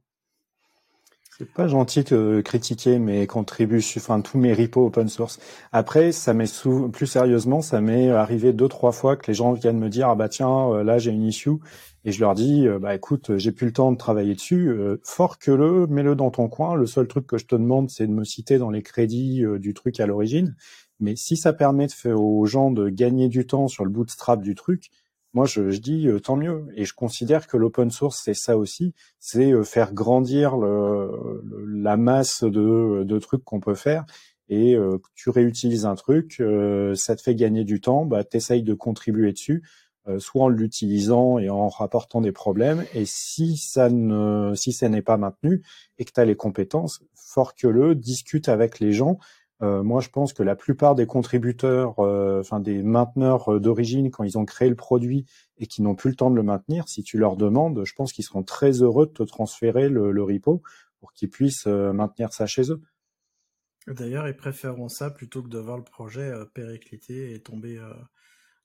C'est 1.39 1.53
pas 1.53 1.69
gentil 1.69 2.03
de 2.03 2.41
critiquer 2.43 2.99
mes 2.99 3.25
contributions, 3.25 4.01
enfin 4.01 4.19
tous 4.19 4.37
mes 4.37 4.53
repos 4.53 4.87
open 4.87 5.07
source. 5.07 5.39
Après, 5.71 6.11
ça 6.11 6.33
m'est 6.33 6.51
plus 6.91 7.07
sérieusement, 7.07 7.61
ça 7.61 7.79
m'est 7.79 8.09
arrivé 8.09 8.51
deux 8.51 8.67
trois 8.67 8.91
fois 8.91 9.15
que 9.15 9.27
les 9.27 9.33
gens 9.33 9.53
viennent 9.53 9.79
me 9.79 9.87
dire 9.87 10.09
ah 10.09 10.15
bah 10.15 10.27
tiens 10.27 10.69
euh, 10.73 10.83
là 10.83 10.97
j'ai 10.99 11.11
une 11.11 11.23
issue 11.23 11.51
et 12.03 12.11
je 12.11 12.19
leur 12.19 12.35
dis 12.35 12.67
euh, 12.67 12.77
bah 12.77 12.93
écoute 12.93 13.37
j'ai 13.37 13.53
plus 13.53 13.67
le 13.67 13.71
temps 13.71 13.93
de 13.93 13.97
travailler 13.97 14.35
dessus, 14.35 14.67
euh, 14.67 14.99
fort 15.05 15.39
que 15.39 15.51
le 15.51 15.87
mets-le 15.87 16.13
dans 16.13 16.29
ton 16.29 16.49
coin. 16.49 16.75
Le 16.75 16.85
seul 16.85 17.07
truc 17.07 17.25
que 17.25 17.37
je 17.37 17.45
te 17.45 17.55
demande 17.55 17.89
c'est 17.89 18.07
de 18.07 18.11
me 18.11 18.25
citer 18.25 18.57
dans 18.57 18.69
les 18.69 18.83
crédits 18.83 19.45
du 19.59 19.73
truc 19.73 19.97
à 20.01 20.07
l'origine. 20.07 20.57
Mais 20.99 21.15
si 21.15 21.37
ça 21.37 21.53
permet 21.53 21.87
de 21.87 21.93
faire 21.93 22.21
aux 22.21 22.45
gens 22.47 22.69
de 22.69 22.89
gagner 22.89 23.29
du 23.29 23.47
temps 23.47 23.69
sur 23.69 23.85
le 23.85 23.91
bootstrap 23.91 24.41
du 24.41 24.55
truc, 24.55 24.91
moi 25.33 25.45
je, 25.45 25.69
je 25.69 25.79
dis 25.79 26.07
euh, 26.07 26.19
tant 26.19 26.35
mieux. 26.35 26.67
Et 26.75 26.85
je 26.85 26.93
considère 26.93 27.47
que 27.47 27.57
l'open 27.57 27.91
source 27.91 28.21
c'est 28.23 28.33
ça 28.33 28.57
aussi, 28.57 28.93
c'est 29.19 29.51
euh, 29.53 29.63
faire 29.63 29.93
grandir 29.93 30.57
le, 30.57 31.43
la 31.67 31.97
masse 31.97 32.43
de, 32.43 33.03
de 33.03 33.19
trucs 33.19 33.43
qu'on 33.43 33.59
peut 33.59 33.75
faire. 33.75 34.05
Et 34.49 34.75
euh, 34.75 34.97
tu 35.13 35.29
réutilises 35.29 35.85
un 35.85 35.95
truc, 35.95 36.41
ça 36.95 37.15
te 37.15 37.21
fait 37.21 37.35
gagner 37.35 37.63
du 37.63 37.81
temps, 37.81 38.05
bah 38.05 38.23
t'essayes 38.23 38.63
de 38.63 38.73
contribuer 38.73 39.31
dessus, 39.31 39.61
soit 40.17 40.45
en 40.45 40.49
l'utilisant 40.49 41.37
et 41.37 41.51
en 41.51 41.67
rapportant 41.67 42.19
des 42.19 42.31
problèmes. 42.31 42.83
Et 42.95 43.05
si 43.05 43.57
ça 43.57 43.91
ne, 43.91 44.55
si 44.55 44.73
ça 44.73 44.89
n'est 44.89 45.03
pas 45.03 45.17
maintenu 45.17 45.61
et 45.99 46.05
que 46.05 46.11
tu 46.11 46.19
as 46.19 46.25
les 46.25 46.35
compétences, 46.35 47.03
fort 47.13 47.53
que 47.53 47.67
le, 47.67 47.93
discute 47.93 48.49
avec 48.49 48.79
les 48.79 48.91
gens 48.91 49.19
euh, 49.61 49.83
moi, 49.83 49.99
je 50.01 50.09
pense 50.09 50.33
que 50.33 50.43
la 50.43 50.55
plupart 50.55 50.95
des 50.95 51.05
contributeurs, 51.05 51.99
euh, 51.99 52.39
enfin 52.39 52.59
des 52.59 52.81
mainteneurs 52.81 53.53
euh, 53.53 53.59
d'origine, 53.59 54.09
quand 54.09 54.23
ils 54.23 54.37
ont 54.37 54.45
créé 54.45 54.69
le 54.69 54.75
produit 54.75 55.25
et 55.57 55.67
qui 55.67 55.81
n'ont 55.81 55.95
plus 55.95 56.11
le 56.11 56.15
temps 56.15 56.31
de 56.31 56.35
le 56.35 56.43
maintenir, 56.43 56.87
si 56.87 57.03
tu 57.03 57.17
leur 57.17 57.35
demandes, 57.35 57.83
je 57.83 57.93
pense 57.93 58.13
qu'ils 58.13 58.23
seront 58.23 58.43
très 58.43 58.81
heureux 58.81 59.07
de 59.07 59.11
te 59.11 59.23
transférer 59.23 59.89
le, 59.89 60.11
le 60.11 60.23
repo 60.23 60.61
pour 60.99 61.13
qu'ils 61.13 61.29
puissent 61.29 61.67
maintenir 61.67 62.33
ça 62.33 62.45
chez 62.45 62.71
eux. 62.71 62.81
D'ailleurs, 63.87 64.27
ils 64.27 64.35
préféreront 64.35 64.89
ça 64.89 65.09
plutôt 65.09 65.41
que 65.41 65.47
de 65.47 65.59
voir 65.59 65.77
le 65.77 65.83
projet 65.83 66.31
péricliter 66.53 67.33
et 67.33 67.41
tomber, 67.41 67.81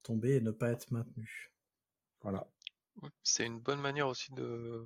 tomber 0.02 0.36
et 0.36 0.40
ne 0.40 0.50
pas 0.50 0.70
être 0.70 0.90
maintenu. 0.90 1.52
Voilà. 2.22 2.46
C'est 3.22 3.46
une 3.46 3.60
bonne 3.60 3.80
manière 3.80 4.08
aussi 4.08 4.32
de, 4.32 4.84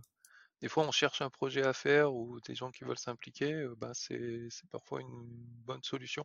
des 0.60 0.68
fois, 0.68 0.86
on 0.86 0.92
cherche 0.92 1.22
un 1.22 1.30
projet 1.30 1.64
à 1.64 1.72
faire 1.72 2.12
ou 2.14 2.40
des 2.40 2.54
gens 2.54 2.70
qui 2.70 2.84
veulent 2.84 2.98
s'impliquer, 2.98 3.66
ben 3.76 3.92
c'est 3.94 4.48
parfois 4.70 5.00
une 5.00 5.26
bonne 5.66 5.82
solution 5.82 6.24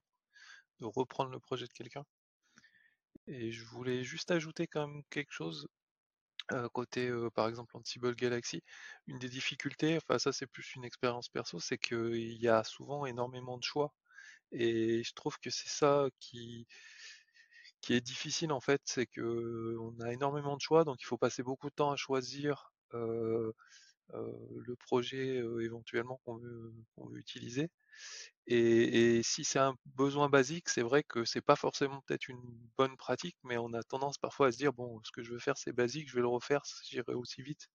de 0.79 0.85
reprendre 0.85 1.31
le 1.31 1.39
projet 1.39 1.67
de 1.67 1.73
quelqu'un. 1.73 2.05
Et 3.27 3.51
je 3.51 3.65
voulais 3.65 4.03
juste 4.03 4.31
ajouter 4.31 4.67
quand 4.67 4.87
même 4.87 5.03
quelque 5.09 5.31
chose 5.31 5.67
côté, 6.73 7.11
par 7.35 7.47
exemple, 7.47 7.75
Ansible 7.77 8.15
Galaxy. 8.15 8.63
Une 9.07 9.19
des 9.19 9.29
difficultés, 9.29 9.97
enfin 9.97 10.19
ça 10.19 10.33
c'est 10.33 10.47
plus 10.47 10.75
une 10.75 10.83
expérience 10.83 11.29
perso, 11.29 11.59
c'est 11.59 11.77
qu'il 11.77 12.41
y 12.41 12.47
a 12.47 12.63
souvent 12.63 13.05
énormément 13.05 13.57
de 13.57 13.63
choix. 13.63 13.93
Et 14.51 15.03
je 15.03 15.13
trouve 15.13 15.39
que 15.39 15.49
c'est 15.49 15.69
ça 15.69 16.07
qui, 16.19 16.67
est 17.89 18.01
difficile 18.01 18.51
en 18.51 18.61
fait, 18.61 18.81
c'est 18.85 19.05
que 19.05 19.77
on 19.79 19.99
a 20.01 20.13
énormément 20.13 20.55
de 20.55 20.61
choix, 20.61 20.83
donc 20.83 21.01
il 21.01 21.05
faut 21.05 21.17
passer 21.17 21.43
beaucoup 21.43 21.69
de 21.69 21.75
temps 21.75 21.91
à 21.91 21.95
choisir 21.95 22.71
le 24.13 24.75
projet 24.75 25.37
éventuellement 25.61 26.19
qu'on 26.25 26.37
veut, 26.37 26.73
veut, 26.97 27.19
utiliser. 27.19 27.69
Et, 28.47 29.21
si 29.23 29.43
c'est 29.45 29.59
un 29.59 29.75
besoin 29.85 30.29
basique, 30.29 30.69
c'est 30.69 30.81
vrai 30.81 31.03
que 31.03 31.25
c'est 31.25 31.41
pas 31.41 31.55
forcément 31.55 32.01
peut-être 32.01 32.27
une 32.27 32.41
bonne 32.77 32.97
pratique, 32.97 33.37
mais 33.43 33.57
on 33.57 33.73
a 33.73 33.83
tendance 33.83 34.17
parfois 34.17 34.47
à 34.47 34.51
se 34.51 34.57
dire 34.57 34.73
bon, 34.73 35.01
ce 35.03 35.11
que 35.11 35.23
je 35.23 35.31
veux 35.31 35.39
faire 35.39 35.57
c'est 35.57 35.73
basique, 35.73 36.09
je 36.09 36.15
vais 36.15 36.21
le 36.21 36.27
refaire, 36.27 36.61
j'irai 36.83 37.13
aussi 37.13 37.41
vite. 37.41 37.69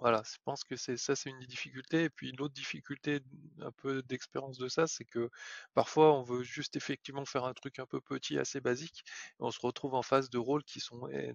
Voilà, 0.00 0.22
je 0.24 0.38
pense 0.44 0.64
que 0.64 0.76
ça, 0.76 1.14
c'est 1.14 1.28
une 1.28 1.40
difficulté. 1.40 2.04
Et 2.04 2.10
puis 2.10 2.32
l'autre 2.32 2.54
difficulté, 2.54 3.20
un 3.60 3.70
peu 3.70 4.02
d'expérience 4.02 4.56
de 4.56 4.66
ça, 4.68 4.86
c'est 4.86 5.04
que 5.04 5.28
parfois 5.74 6.18
on 6.18 6.22
veut 6.22 6.42
juste 6.42 6.76
effectivement 6.76 7.26
faire 7.26 7.44
un 7.44 7.52
truc 7.52 7.78
un 7.78 7.86
peu 7.86 8.00
petit, 8.00 8.38
assez 8.38 8.60
basique, 8.60 9.04
et 9.06 9.42
on 9.42 9.50
se 9.50 9.60
retrouve 9.60 9.94
en 9.94 10.02
face 10.02 10.30
de 10.30 10.38
rôles 10.38 10.64
qui 10.64 10.80
sont 10.80 11.06
eh, 11.12 11.34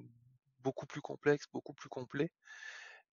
beaucoup 0.61 0.87
plus 0.87 1.01
complexes, 1.01 1.45
beaucoup 1.53 1.73
plus 1.73 1.89
complets. 1.89 2.31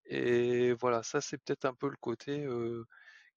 Et 0.07 0.73
voilà, 0.75 1.03
ça 1.03 1.21
c'est 1.21 1.39
peut-être 1.39 1.65
un 1.65 1.75
peu 1.75 1.89
le 1.89 1.97
côté 2.01 2.47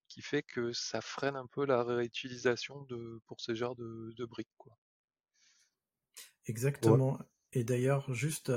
qui 0.08 0.22
fait 0.22 0.44
que 0.44 0.74
ça 0.74 1.02
freine 1.02 1.36
un 1.36 1.48
peu 1.48 1.66
la 1.66 1.84
réutilisation 1.84 2.88
pour 3.28 3.42
ce 3.42 3.56
genre 3.56 3.76
de, 3.76 4.26
briques. 4.26 4.48
Exactement. 6.46 7.20
Et 7.54 7.64
d'ailleurs, 7.64 8.14
juste 8.14 8.52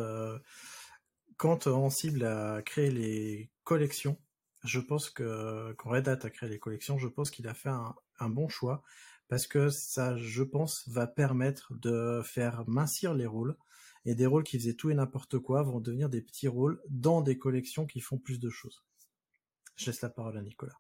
quand 1.39 1.67
Ansible 1.69 2.25
a 2.25 2.63
créé 2.63 2.91
les 2.91 3.51
collections, 3.65 4.19
je 4.65 4.81
pense 4.81 5.09
que 5.09 5.73
quand 5.79 5.91
Red 5.91 6.09
Hat 6.09 6.19
a 6.23 6.31
créé 6.31 6.49
les 6.49 6.59
collections, 6.59 6.99
je 6.99 7.09
pense 7.09 7.31
qu'il 7.31 7.47
a 7.47 7.55
fait 7.55 7.71
un, 7.71 8.29
bon 8.29 8.49
choix 8.49 8.83
parce 9.29 9.47
que 9.47 9.69
ça, 9.69 10.17
je 10.17 10.43
pense, 10.43 10.89
va 10.89 11.07
permettre 11.07 11.75
de 11.75 12.23
faire 12.25 12.65
mincir 12.67 13.15
les 13.15 13.27
rôles 13.27 13.57
et 14.05 14.15
des 14.15 14.27
rôles 14.27 14.45
qui 14.45 14.59
faisaient 14.59 14.75
tout 14.75 14.91
et 14.91 14.95
n'importe 14.95 15.39
quoi 15.39 15.63
vont 15.63 15.81
devenir 15.81 16.09
des 16.09 16.23
petits 16.23 16.49
rôles 16.49 16.81
dans 16.89 17.23
des 17.23 17.39
collections 17.39 17.87
qui 17.87 18.01
font 18.01 18.19
plus 18.19 18.39
de 18.39 18.51
choses. 18.51 18.83
Je 19.77 19.87
laisse 19.87 20.01
la 20.03 20.09
parole 20.09 20.37
à 20.37 20.43
Nicolas. 20.43 20.79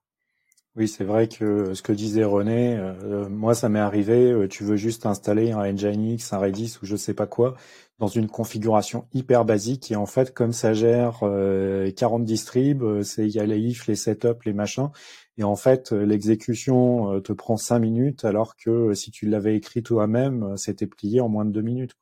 Oui, 0.78 0.86
c'est 0.86 1.02
vrai 1.02 1.26
que 1.26 1.74
ce 1.74 1.82
que 1.82 1.92
disait 1.92 2.22
René, 2.22 2.76
euh, 2.78 3.28
moi 3.28 3.54
ça 3.54 3.68
m'est 3.68 3.80
arrivé, 3.80 4.30
euh, 4.30 4.46
tu 4.46 4.62
veux 4.62 4.76
juste 4.76 5.06
installer 5.06 5.50
un 5.50 5.72
Nginx, 5.72 6.32
un 6.32 6.38
Redis 6.38 6.76
ou 6.80 6.86
je 6.86 6.94
sais 6.94 7.14
pas 7.14 7.26
quoi 7.26 7.56
dans 7.98 8.06
une 8.06 8.28
configuration 8.28 9.08
hyper 9.12 9.44
basique 9.44 9.90
et 9.90 9.96
en 9.96 10.06
fait 10.06 10.32
comme 10.32 10.52
ça 10.52 10.74
gère 10.74 11.18
40 11.18 11.24
euh, 11.24 12.24
distribs, 12.24 13.02
c'est 13.02 13.26
il 13.26 13.34
y 13.34 13.40
a 13.40 13.46
les 13.46 13.58
if, 13.58 13.88
les 13.88 13.96
setups, 13.96 14.44
les 14.44 14.52
machins 14.52 14.90
et 15.36 15.42
en 15.42 15.56
fait 15.56 15.90
l'exécution 15.90 17.20
te 17.22 17.32
prend 17.32 17.56
5 17.56 17.80
minutes 17.80 18.24
alors 18.24 18.54
que 18.54 18.94
si 18.94 19.10
tu 19.10 19.26
l'avais 19.26 19.56
écrit 19.56 19.82
toi-même, 19.82 20.56
c'était 20.56 20.86
plié 20.86 21.20
en 21.20 21.28
moins 21.28 21.44
de 21.44 21.50
2 21.50 21.60
minutes. 21.60 21.96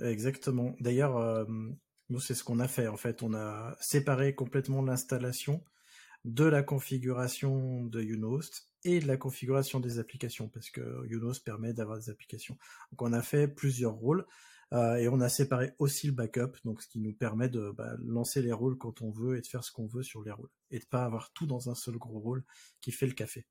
Exactement. 0.00 0.74
D'ailleurs, 0.80 1.46
nous, 2.08 2.20
c'est 2.20 2.34
ce 2.34 2.44
qu'on 2.44 2.60
a 2.60 2.68
fait. 2.68 2.88
En 2.88 2.96
fait, 2.96 3.22
on 3.22 3.34
a 3.34 3.76
séparé 3.80 4.34
complètement 4.34 4.82
l'installation 4.82 5.64
de 6.24 6.44
la 6.44 6.62
configuration 6.62 7.84
de 7.84 8.00
Unost 8.00 8.70
et 8.84 9.00
de 9.00 9.06
la 9.06 9.16
configuration 9.16 9.80
des 9.80 9.98
applications, 9.98 10.48
parce 10.48 10.70
que 10.70 11.04
Unost 11.08 11.44
permet 11.44 11.72
d'avoir 11.72 11.98
des 11.98 12.10
applications. 12.10 12.56
Donc, 12.90 13.02
on 13.02 13.12
a 13.12 13.22
fait 13.22 13.48
plusieurs 13.48 13.94
rôles. 13.94 14.26
Euh, 14.72 14.96
et 14.96 15.08
on 15.08 15.20
a 15.20 15.28
séparé 15.28 15.72
aussi 15.78 16.06
le 16.06 16.14
backup, 16.14 16.52
donc 16.64 16.80
ce 16.80 16.88
qui 16.88 16.98
nous 16.98 17.12
permet 17.12 17.50
de 17.50 17.70
bah, 17.76 17.94
lancer 17.98 18.40
les 18.40 18.52
rôles 18.52 18.78
quand 18.78 19.02
on 19.02 19.10
veut 19.10 19.36
et 19.36 19.42
de 19.42 19.46
faire 19.46 19.62
ce 19.64 19.70
qu'on 19.70 19.86
veut 19.86 20.02
sur 20.02 20.22
les 20.22 20.30
rôles. 20.30 20.48
Et 20.70 20.78
de 20.78 20.84
pas 20.86 21.04
avoir 21.04 21.30
tout 21.32 21.46
dans 21.46 21.68
un 21.68 21.74
seul 21.74 21.98
gros 21.98 22.18
rôle 22.18 22.42
qui 22.80 22.90
fait 22.90 23.06
le 23.06 23.12
café. 23.12 23.46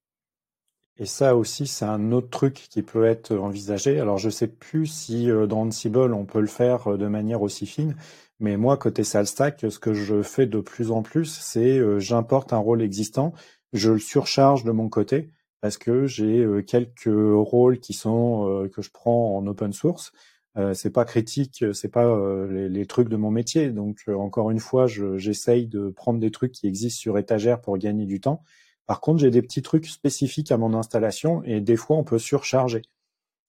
Et 0.97 1.05
ça 1.05 1.35
aussi, 1.35 1.67
c'est 1.67 1.85
un 1.85 2.11
autre 2.11 2.29
truc 2.29 2.53
qui 2.69 2.83
peut 2.83 3.05
être 3.05 3.35
envisagé. 3.35 3.99
Alors, 3.99 4.17
je 4.17 4.29
sais 4.29 4.47
plus 4.47 4.87
si 4.87 5.31
euh, 5.31 5.47
dans 5.47 5.61
Ansible, 5.61 6.13
on 6.13 6.25
peut 6.25 6.41
le 6.41 6.47
faire 6.47 6.93
euh, 6.93 6.97
de 6.97 7.07
manière 7.07 7.41
aussi 7.41 7.65
fine, 7.65 7.95
mais 8.39 8.57
moi, 8.57 8.77
côté 8.77 9.03
SalStack, 9.03 9.65
ce 9.69 9.79
que 9.79 9.93
je 9.93 10.21
fais 10.21 10.47
de 10.47 10.59
plus 10.59 10.91
en 10.91 11.03
plus, 11.03 11.25
c'est 11.41 11.77
euh, 11.79 11.99
j'importe 11.99 12.53
un 12.53 12.57
rôle 12.57 12.81
existant, 12.81 13.33
je 13.73 13.91
le 13.91 13.99
surcharge 13.99 14.63
de 14.63 14.71
mon 14.71 14.89
côté 14.89 15.29
parce 15.61 15.77
que 15.77 16.07
j'ai 16.07 16.43
quelques 16.65 17.05
rôles 17.07 17.79
qui 17.79 17.93
sont 17.93 18.47
euh, 18.49 18.67
que 18.67 18.81
je 18.81 18.89
prends 18.91 19.37
en 19.37 19.45
open 19.45 19.73
source. 19.73 20.11
c'est 20.73 20.89
pas 20.89 21.05
critique, 21.05 21.63
c'est 21.73 21.91
pas 21.91 22.07
les, 22.49 22.85
trucs 22.87 23.09
de 23.09 23.15
mon 23.15 23.31
métier. 23.31 23.69
Donc 23.69 23.99
encore 24.07 24.51
une 24.51 24.59
fois, 24.59 24.87
j'essaye 24.87 25.67
de 25.67 25.89
prendre 25.89 26.19
des 26.19 26.31
trucs 26.31 26.51
qui 26.51 26.67
existent 26.67 26.99
sur 26.99 27.17
étagère 27.17 27.61
pour 27.61 27.77
gagner 27.77 28.05
du 28.05 28.19
temps. 28.19 28.43
Par 28.91 28.99
contre, 28.99 29.19
j'ai 29.19 29.31
des 29.31 29.41
petits 29.41 29.61
trucs 29.61 29.87
spécifiques 29.87 30.51
à 30.51 30.57
mon 30.57 30.73
installation 30.73 31.43
et 31.45 31.61
des 31.61 31.77
fois 31.77 31.95
on 31.95 32.03
peut 32.03 32.19
surcharger. 32.19 32.81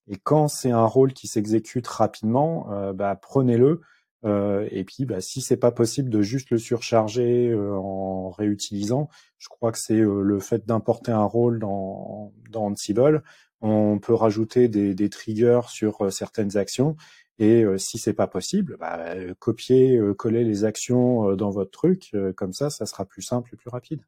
Et 0.06 0.16
quand 0.16 0.46
c'est 0.46 0.70
un 0.70 0.86
rôle 0.86 1.12
qui 1.12 1.26
s'exécute 1.26 1.86
rapidement, 1.88 2.68
bah, 2.94 3.16
prenez-le 3.20 3.80
euh, 4.24 4.68
et 4.70 4.84
puis, 4.84 5.04
bah, 5.04 5.20
si 5.20 5.40
c'est 5.40 5.56
pas 5.56 5.72
possible 5.72 6.08
de 6.10 6.22
juste 6.22 6.50
le 6.50 6.58
surcharger 6.58 7.48
euh, 7.50 7.74
en 7.74 8.30
réutilisant, 8.30 9.08
je 9.38 9.48
crois 9.48 9.72
que 9.72 9.78
c'est 9.78 9.98
euh, 9.98 10.22
le 10.22 10.38
fait 10.38 10.66
d'importer 10.66 11.12
un 11.12 11.24
rôle 11.24 11.58
dans, 11.58 12.32
dans 12.50 12.66
Ansible. 12.66 13.22
On 13.60 13.98
peut 13.98 14.14
rajouter 14.14 14.68
des, 14.68 14.94
des 14.94 15.10
triggers 15.10 15.62
sur 15.68 16.12
certaines 16.12 16.56
actions. 16.56 16.96
Et 17.38 17.64
si 17.78 17.98
c'est 17.98 18.12
pas 18.12 18.28
possible, 18.28 18.76
bah, 18.78 19.14
copier, 19.38 20.00
coller 20.18 20.44
les 20.44 20.64
actions 20.64 21.34
dans 21.34 21.50
votre 21.50 21.70
truc, 21.70 22.12
comme 22.36 22.52
ça, 22.52 22.70
ça 22.70 22.86
sera 22.86 23.04
plus 23.04 23.22
simple 23.22 23.50
et 23.54 23.56
plus 23.56 23.70
rapide. 23.70 24.02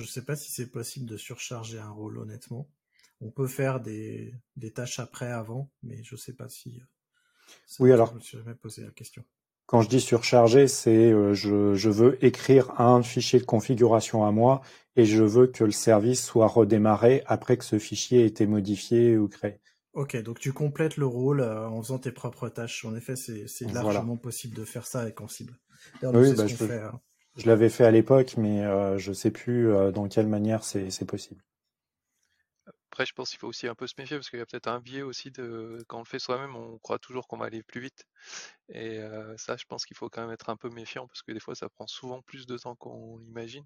Je 0.00 0.06
sais 0.06 0.24
pas 0.24 0.36
si 0.36 0.50
c'est 0.50 0.70
possible 0.70 1.06
de 1.06 1.16
surcharger 1.16 1.78
un 1.78 1.90
rôle, 1.90 2.18
honnêtement. 2.18 2.68
On 3.20 3.30
peut 3.30 3.46
faire 3.46 3.80
des, 3.80 4.34
des 4.56 4.72
tâches 4.72 4.98
après, 4.98 5.30
avant, 5.30 5.70
mais 5.82 6.02
je 6.02 6.16
sais 6.16 6.32
pas 6.32 6.48
si 6.48 6.82
oui, 7.78 7.92
alors. 7.92 8.14
Je 8.22 8.38
me 8.38 8.54
posé 8.54 8.82
la 8.82 8.90
question. 8.90 9.24
Quand 9.66 9.82
je 9.82 9.88
dis 9.88 10.00
surcharger, 10.00 10.66
c'est 10.66 11.12
euh, 11.12 11.32
je, 11.32 11.74
je, 11.74 11.90
veux 11.90 12.22
écrire 12.24 12.80
un 12.80 13.02
fichier 13.02 13.38
de 13.38 13.44
configuration 13.44 14.24
à 14.24 14.32
moi 14.32 14.62
et 14.96 15.04
je 15.04 15.22
veux 15.22 15.46
que 15.46 15.62
le 15.62 15.70
service 15.70 16.24
soit 16.24 16.48
redémarré 16.48 17.22
après 17.26 17.56
que 17.56 17.64
ce 17.64 17.78
fichier 17.78 18.22
ait 18.22 18.26
été 18.26 18.46
modifié 18.46 19.16
ou 19.16 19.28
créé. 19.28 19.60
Ok, 19.92 20.16
donc 20.22 20.40
tu 20.40 20.52
complètes 20.52 20.96
le 20.96 21.06
rôle 21.06 21.40
euh, 21.40 21.68
en 21.68 21.80
faisant 21.82 21.98
tes 21.98 22.10
propres 22.10 22.48
tâches. 22.48 22.84
En 22.84 22.96
effet, 22.96 23.14
c'est 23.14 23.72
largement 23.72 24.16
possible 24.16 24.56
de 24.56 24.64
faire 24.64 24.86
ça 24.86 25.00
avec 25.00 25.20
Ansible. 25.20 25.56
Oui, 26.02 26.34
bah, 26.34 26.46
je, 26.46 26.64
hein. 26.64 27.00
Je 27.40 27.46
l'avais 27.46 27.70
fait 27.70 27.84
à 27.84 27.90
l'époque, 27.90 28.36
mais 28.36 28.64
euh, 28.64 28.98
je 28.98 29.12
sais 29.12 29.30
plus 29.30 29.72
euh, 29.72 29.90
dans 29.90 30.08
quelle 30.08 30.26
manière 30.26 30.62
c'est 30.62 31.06
possible. 31.06 31.42
Après, 32.90 33.06
je 33.06 33.14
pense 33.14 33.30
qu'il 33.30 33.38
faut 33.38 33.46
aussi 33.46 33.66
un 33.66 33.74
peu 33.74 33.86
se 33.86 33.94
méfier 33.98 34.16
parce 34.16 34.28
qu'il 34.28 34.38
y 34.38 34.42
a 34.42 34.46
peut-être 34.46 34.66
un 34.66 34.80
biais 34.80 35.02
aussi 35.02 35.30
de 35.30 35.82
quand 35.88 35.98
on 35.98 36.02
le 36.02 36.06
fait 36.06 36.18
soi-même, 36.18 36.54
on 36.56 36.78
croit 36.78 36.98
toujours 36.98 37.28
qu'on 37.28 37.38
va 37.38 37.46
aller 37.46 37.62
plus 37.62 37.80
vite. 37.80 38.04
Et 38.68 39.00
ça, 39.36 39.56
je 39.56 39.64
pense 39.64 39.86
qu'il 39.86 39.96
faut 39.96 40.10
quand 40.10 40.22
même 40.22 40.32
être 40.32 40.50
un 40.50 40.56
peu 40.56 40.68
méfiant 40.70 41.06
parce 41.06 41.22
que 41.22 41.30
des 41.32 41.38
fois, 41.40 41.54
ça 41.54 41.68
prend 41.68 41.86
souvent 41.86 42.20
plus 42.20 42.46
de 42.46 42.58
temps 42.58 42.74
qu'on 42.74 43.18
l'imagine. 43.18 43.64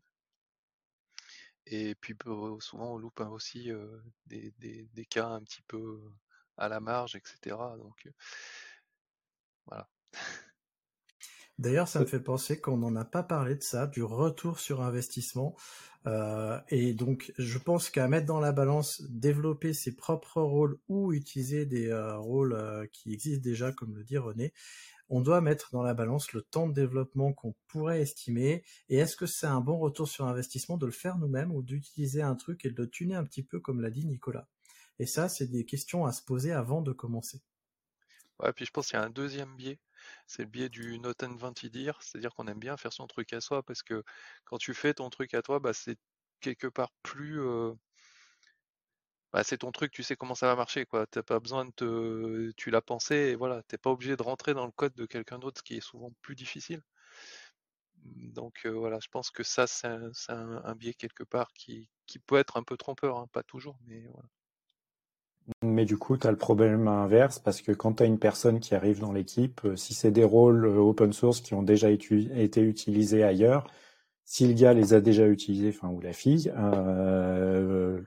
Et 1.66 1.95
puis 1.95 2.14
souvent, 2.61 2.93
on 2.93 2.99
loupe 2.99 3.20
aussi 3.20 3.70
des, 4.27 4.53
des, 4.59 5.07
cas 5.07 5.27
un 5.27 5.41
petit 5.43 5.62
peu 5.62 6.03
à 6.59 6.68
la 6.68 6.81
marge, 6.81 7.16
etc. 7.16 7.57
Donc 7.79 8.07
voilà. 9.66 9.89
D'ailleurs, 11.59 11.87
ça 11.87 12.01
me 12.01 12.07
fait 12.07 12.21
penser 12.21 12.61
qu'on 12.61 12.79
n'en 12.79 12.97
a 12.97 13.05
pas 13.05 13.23
parlé 13.23 13.55
de 13.55 13.63
ça, 13.63 13.87
du 13.87 14.03
retour 14.03 14.59
sur 14.59 14.83
investissement. 14.83 15.55
Euh, 16.07 16.59
et 16.69 16.95
donc, 16.95 17.33
je 17.39 17.59
pense 17.59 17.91
qu'à 17.91 18.09
mettre 18.09 18.27
dans 18.27 18.41
la 18.41 18.53
balance, 18.53 19.03
développer 19.09 19.73
ses 19.73 19.95
propres 19.95 20.43
rôles 20.43 20.79
ou 20.89 21.13
utiliser 21.13 21.65
des 21.65 21.89
euh, 21.89 22.19
rôles 22.19 22.55
euh, 22.55 22.87
qui 22.93 23.13
existent 23.13 23.43
déjà, 23.43 23.73
comme 23.73 23.95
le 23.95 24.03
dit 24.03 24.19
René, 24.19 24.53
on 25.09 25.21
doit 25.21 25.41
mettre 25.41 25.71
dans 25.71 25.83
la 25.83 25.95
balance 25.95 26.33
le 26.33 26.43
temps 26.43 26.67
de 26.67 26.75
développement 26.75 27.33
qu'on 27.33 27.55
pourrait 27.69 28.01
estimer. 28.01 28.65
Et 28.89 28.97
est-ce 28.97 29.17
que 29.17 29.27
c'est 29.27 29.47
un 29.47 29.61
bon 29.61 29.79
retour 29.79 30.09
sur 30.09 30.27
investissement 30.27 30.77
de 30.77 30.87
le 30.87 30.93
faire 30.93 31.19
nous-mêmes 31.19 31.53
ou 31.53 31.63
d'utiliser 31.63 32.23
un 32.23 32.35
truc 32.35 32.65
et 32.65 32.71
de 32.71 32.83
le 32.83 32.91
tuner 32.91 33.15
un 33.15 33.25
petit 33.25 33.45
peu, 33.45 33.61
comme 33.61 33.81
l'a 33.81 33.91
dit 33.91 34.07
Nicolas? 34.07 34.49
Et 34.99 35.07
ça, 35.07 35.29
c'est 35.29 35.47
des 35.47 35.65
questions 35.65 36.05
à 36.05 36.13
se 36.13 36.23
poser 36.23 36.53
avant 36.53 36.83
de 36.83 36.93
commencer. 36.93 37.43
Ouais, 38.41 38.53
puis 38.53 38.65
je 38.65 38.73
pense 38.73 38.89
qu'il 38.89 38.99
y 38.99 39.03
a 39.03 39.05
un 39.05 39.11
deuxième 39.11 39.55
biais 39.57 39.79
c'est 40.27 40.43
le 40.43 40.49
biais 40.49 40.69
du 40.69 40.99
not 40.99 41.15
dire, 41.71 42.01
c'est-à-dire 42.03 42.35
qu'on 42.35 42.47
aime 42.47 42.59
bien 42.59 42.77
faire 42.77 42.93
son 42.93 43.07
truc 43.07 43.33
à 43.33 43.41
soi 43.41 43.63
parce 43.63 43.83
que 43.83 44.03
quand 44.45 44.59
tu 44.59 44.75
fais 44.75 44.95
ton 44.95 45.11
truc 45.11 45.35
à 45.35 45.43
toi, 45.43 45.59
bah, 45.61 45.73
c'est 45.73 45.99
quelque 46.41 46.67
part 46.69 46.93
plus. 47.03 47.41
Euh, 47.41 47.73
bah, 49.33 49.43
c'est 49.45 49.59
ton 49.59 49.73
truc, 49.73 49.93
tu 49.93 50.03
sais 50.03 50.17
comment 50.17 50.35
ça 50.35 50.47
va 50.47 50.55
marcher, 50.57 50.87
quoi. 50.87 51.07
T'as 51.07 51.23
pas 51.23 51.41
besoin 51.41 51.67
de. 51.79 52.53
Tu 52.57 52.71
l'as 52.71 52.83
pensé 52.83 53.15
et 53.17 53.35
voilà, 53.37 53.63
t'es 53.65 53.79
pas 53.79 53.91
obligé 53.91 54.17
de 54.17 54.23
rentrer 54.23 54.55
dans 54.55 54.67
le 54.67 54.73
code 54.73 54.95
de 54.95 55.07
quelqu'un 55.07 55.39
d'autre, 55.39 55.59
ce 55.59 55.63
qui 55.65 55.77
est 55.77 55.81
souvent 55.81 56.13
plus 56.23 56.37
difficile. 56.37 56.83
Donc 58.05 58.67
euh, 58.67 58.71
voilà, 58.71 58.99
je 59.01 59.09
pense 59.09 59.31
que 59.31 59.43
ça, 59.43 59.67
c'est 59.67 59.89
un, 60.29 60.75
biais 60.77 60.95
quelque 60.95 61.25
part 61.25 61.53
qui, 61.53 61.89
qui 62.07 62.19
peut 62.19 62.37
être 62.37 62.57
un 62.57 62.63
peu 62.63 62.77
trompeur, 62.77 63.19
hein, 63.19 63.27
pas 63.33 63.43
toujours, 63.43 63.79
mais 63.87 64.07
voilà. 64.09 64.29
Mais 65.63 65.85
du 65.85 65.99
coup, 65.99 66.17
tu 66.17 66.27
as 66.27 66.31
le 66.31 66.39
problème 66.39 66.89
inverse 66.89 67.39
parce 67.39 67.61
que 67.61 67.73
quand 67.73 67.95
tu 67.95 68.03
as 68.03 68.07
une 68.07 68.19
personne 68.19 68.61
qui 68.61 68.75
arrive 68.75 69.01
dans 69.01 69.13
l'équipe, 69.13 69.61
euh, 69.65 69.77
si 69.77 69.93
c'est 69.93 70.11
des 70.11 70.25
rôles 70.25 70.65
euh, 70.65 70.79
open 70.79 71.13
source 71.13 71.41
qui 71.41 71.55
ont 71.55 71.63
déjà 71.63 71.91
été 71.91 72.63
utilisés 72.63 73.23
ailleurs, 73.23 73.67
si 74.25 74.47
le 74.47 74.55
gars 74.55 74.73
les 74.73 74.95
a 74.95 75.01
déjà 75.01 75.27
utilisés, 75.27 75.69
enfin 75.69 75.89
ou 75.89 76.01
la 76.01 76.15
fille, 76.15 76.51
euh, 76.57 78.01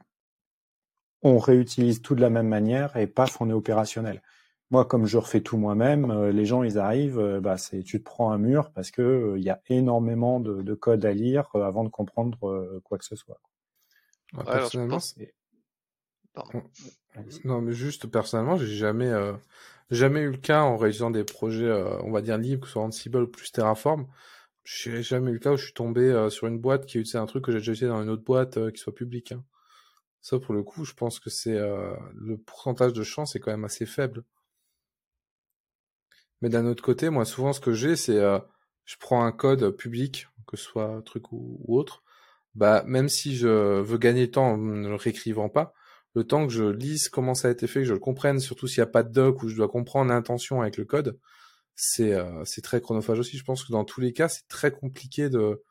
on 1.21 1.37
réutilise 1.37 2.01
tout 2.01 2.15
de 2.15 2.21
la 2.21 2.31
même 2.31 2.47
manière 2.47 2.97
et 2.97 3.05
paf, 3.05 3.39
on 3.39 3.49
est 3.49 3.53
opérationnel. 3.53 4.23
Moi, 4.71 4.85
comme 4.85 5.05
je 5.05 5.17
refais 5.17 5.41
tout 5.41 5.57
moi-même, 5.57 6.29
les 6.29 6.45
gens 6.45 6.63
ils 6.63 6.77
arrivent, 6.77 7.39
bah 7.41 7.57
c'est 7.57 7.83
tu 7.83 7.99
te 7.99 8.03
prends 8.03 8.31
un 8.31 8.37
mur 8.37 8.71
parce 8.71 8.91
que 8.91 9.35
il 9.37 9.43
y 9.43 9.49
a 9.49 9.61
énormément 9.67 10.41
de, 10.41 10.61
de, 10.61 10.73
code 10.73 11.05
à 11.05 11.13
lire 11.13 11.47
avant 11.55 11.85
de 11.85 11.89
comprendre 11.89 12.79
quoi 12.83 12.97
que 12.97 13.05
ce 13.05 13.15
soit. 13.15 13.39
Ouais, 14.33 14.43
personnellement, 14.43 14.99
non, 17.45 17.61
mais 17.61 17.73
juste 17.73 18.07
personnellement, 18.07 18.57
j'ai 18.57 18.67
jamais, 18.67 19.07
euh, 19.07 19.33
jamais 19.91 20.21
eu 20.21 20.31
le 20.31 20.37
cas 20.37 20.61
en 20.61 20.77
réalisant 20.77 21.11
des 21.11 21.23
projets, 21.23 21.65
euh, 21.65 21.99
on 22.03 22.11
va 22.11 22.21
dire 22.21 22.37
libres, 22.37 22.61
que 22.61 22.67
ce 22.67 22.73
soit 22.73 22.83
Ansible 22.83 23.23
ou 23.23 23.27
plus 23.27 23.51
Terraform. 23.51 24.07
J'ai 24.63 25.01
jamais 25.01 25.31
eu 25.31 25.35
le 25.35 25.39
cas 25.39 25.53
où 25.53 25.57
je 25.57 25.65
suis 25.65 25.73
tombé 25.73 26.01
euh, 26.01 26.29
sur 26.29 26.47
une 26.47 26.59
boîte 26.59 26.85
qui 26.85 26.97
utilisait 26.97 27.17
un 27.17 27.25
truc 27.25 27.45
que 27.45 27.51
j'ai 27.51 27.59
déjà 27.59 27.71
utilisé 27.71 27.87
dans 27.87 28.03
une 28.03 28.09
autre 28.09 28.23
boîte 28.23 28.71
qui 28.71 28.79
soit 28.79 28.93
publique. 28.93 29.31
Hein. 29.31 29.43
Ça, 30.21 30.39
pour 30.39 30.53
le 30.53 30.63
coup, 30.63 30.83
je 30.85 30.93
pense 30.93 31.19
que 31.19 31.29
c'est 31.29 31.57
le 31.57 32.37
pourcentage 32.37 32.91
de 32.91 33.03
chance 33.03 33.35
est 33.35 33.39
quand 33.39 33.51
même 33.51 33.63
assez 33.63 33.85
faible. 33.85 34.23
Mais 36.41 36.49
d'un 36.49 36.65
autre 36.65 36.83
côté, 36.83 37.09
moi, 37.09 37.23
souvent, 37.23 37.53
ce 37.53 37.61
que 37.61 37.71
j'ai, 37.71 37.95
c'est 37.95 38.19
je 38.85 38.95
prends 38.99 39.23
un 39.23 39.31
code 39.31 39.69
public, 39.71 40.27
que 40.47 40.57
ce 40.57 40.63
soit 40.65 41.01
truc 41.05 41.31
ou, 41.31 41.59
ou, 41.65 41.77
autre. 41.79 42.03
Bah, 42.55 42.83
même 42.87 43.07
si 43.07 43.37
je 43.37 43.47
veux 43.81 43.97
gagner 43.97 44.29
temps 44.29 44.53
en 44.53 44.57
ne 44.57 44.89
le 44.89 44.95
réécrivant 44.95 45.47
pas, 45.47 45.73
le 46.17 46.23
temps 46.25 46.47
que 46.47 46.53
je 46.53 46.63
lise 46.63 47.09
comment 47.09 47.33
ça 47.33 47.47
a 47.47 47.51
été 47.51 47.67
fait, 47.67 47.81
que 47.81 47.85
je 47.85 47.93
le 47.93 47.99
comprenne, 47.99 48.39
surtout 48.39 48.67
s'il 48.67 48.81
n'y 48.81 48.89
a 48.89 48.91
pas 48.91 49.03
de 49.03 49.11
doc 49.11 49.43
où 49.43 49.49
je 49.49 49.55
dois 49.55 49.69
comprendre 49.69 50.09
l'intention 50.09 50.61
avec 50.61 50.77
le 50.77 50.85
code, 50.85 51.19
c'est 51.75 52.13
euh, 52.13 52.43
très 52.63 52.81
chronophage 52.81 53.19
aussi. 53.19 53.37
Je 53.37 53.43
pense 53.43 53.63
que 53.63 53.71
dans 53.71 53.85
tous 53.85 54.01
les 54.01 54.13
cas, 54.13 54.27
c'est 54.27 54.47
très 54.47 54.71
compliqué 54.71 55.29
de. 55.29 55.63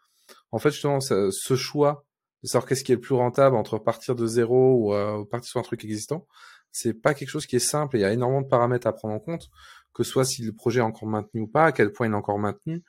En 0.53 0.59
fait, 0.59 0.71
justement, 0.71 1.01
ce 1.01 1.57
choix 1.57 2.05
de 2.43 2.49
savoir 2.49 2.69
qu'est-ce 2.69 2.85
qui 2.85 2.93
est 2.93 2.97
le 2.97 3.01
plus 3.01 3.15
rentable 3.15 3.57
entre 3.57 3.79
partir 3.79 4.15
de 4.15 4.27
zéro 4.27 4.75
ou 4.75 4.95
euh, 4.95 5.25
partir 5.25 5.51
sur 5.51 5.61
un 5.61 5.65
truc 5.65 5.85
existant, 5.85 6.27
c'est 6.71 6.95
pas 6.95 7.15
quelque 7.15 7.31
chose 7.31 7.47
qui 7.47 7.57
est 7.57 7.61
simple. 7.61 7.97
il 7.97 8.01
y 8.01 8.05
a 8.05 8.13
énormément 8.13 8.43
de 8.43 8.49
paramètres 8.49 8.87
à 8.87 8.93
prendre 8.93 9.15
en 9.15 9.19
compte, 9.19 9.49
que 9.95 10.05
ce 10.05 10.11
soit 10.11 10.25
si 10.25 10.43
le 10.43 10.53
projet 10.53 10.81
est 10.81 10.83
encore 10.83 11.09
maintenu 11.09 11.43
ou 11.43 11.47
pas, 11.49 11.67
à 11.67 11.73
quel 11.73 11.93
point 11.93 12.07
il 12.07 12.13
est 12.13 12.17
encore 12.17 12.39
maintenu, 12.39 12.85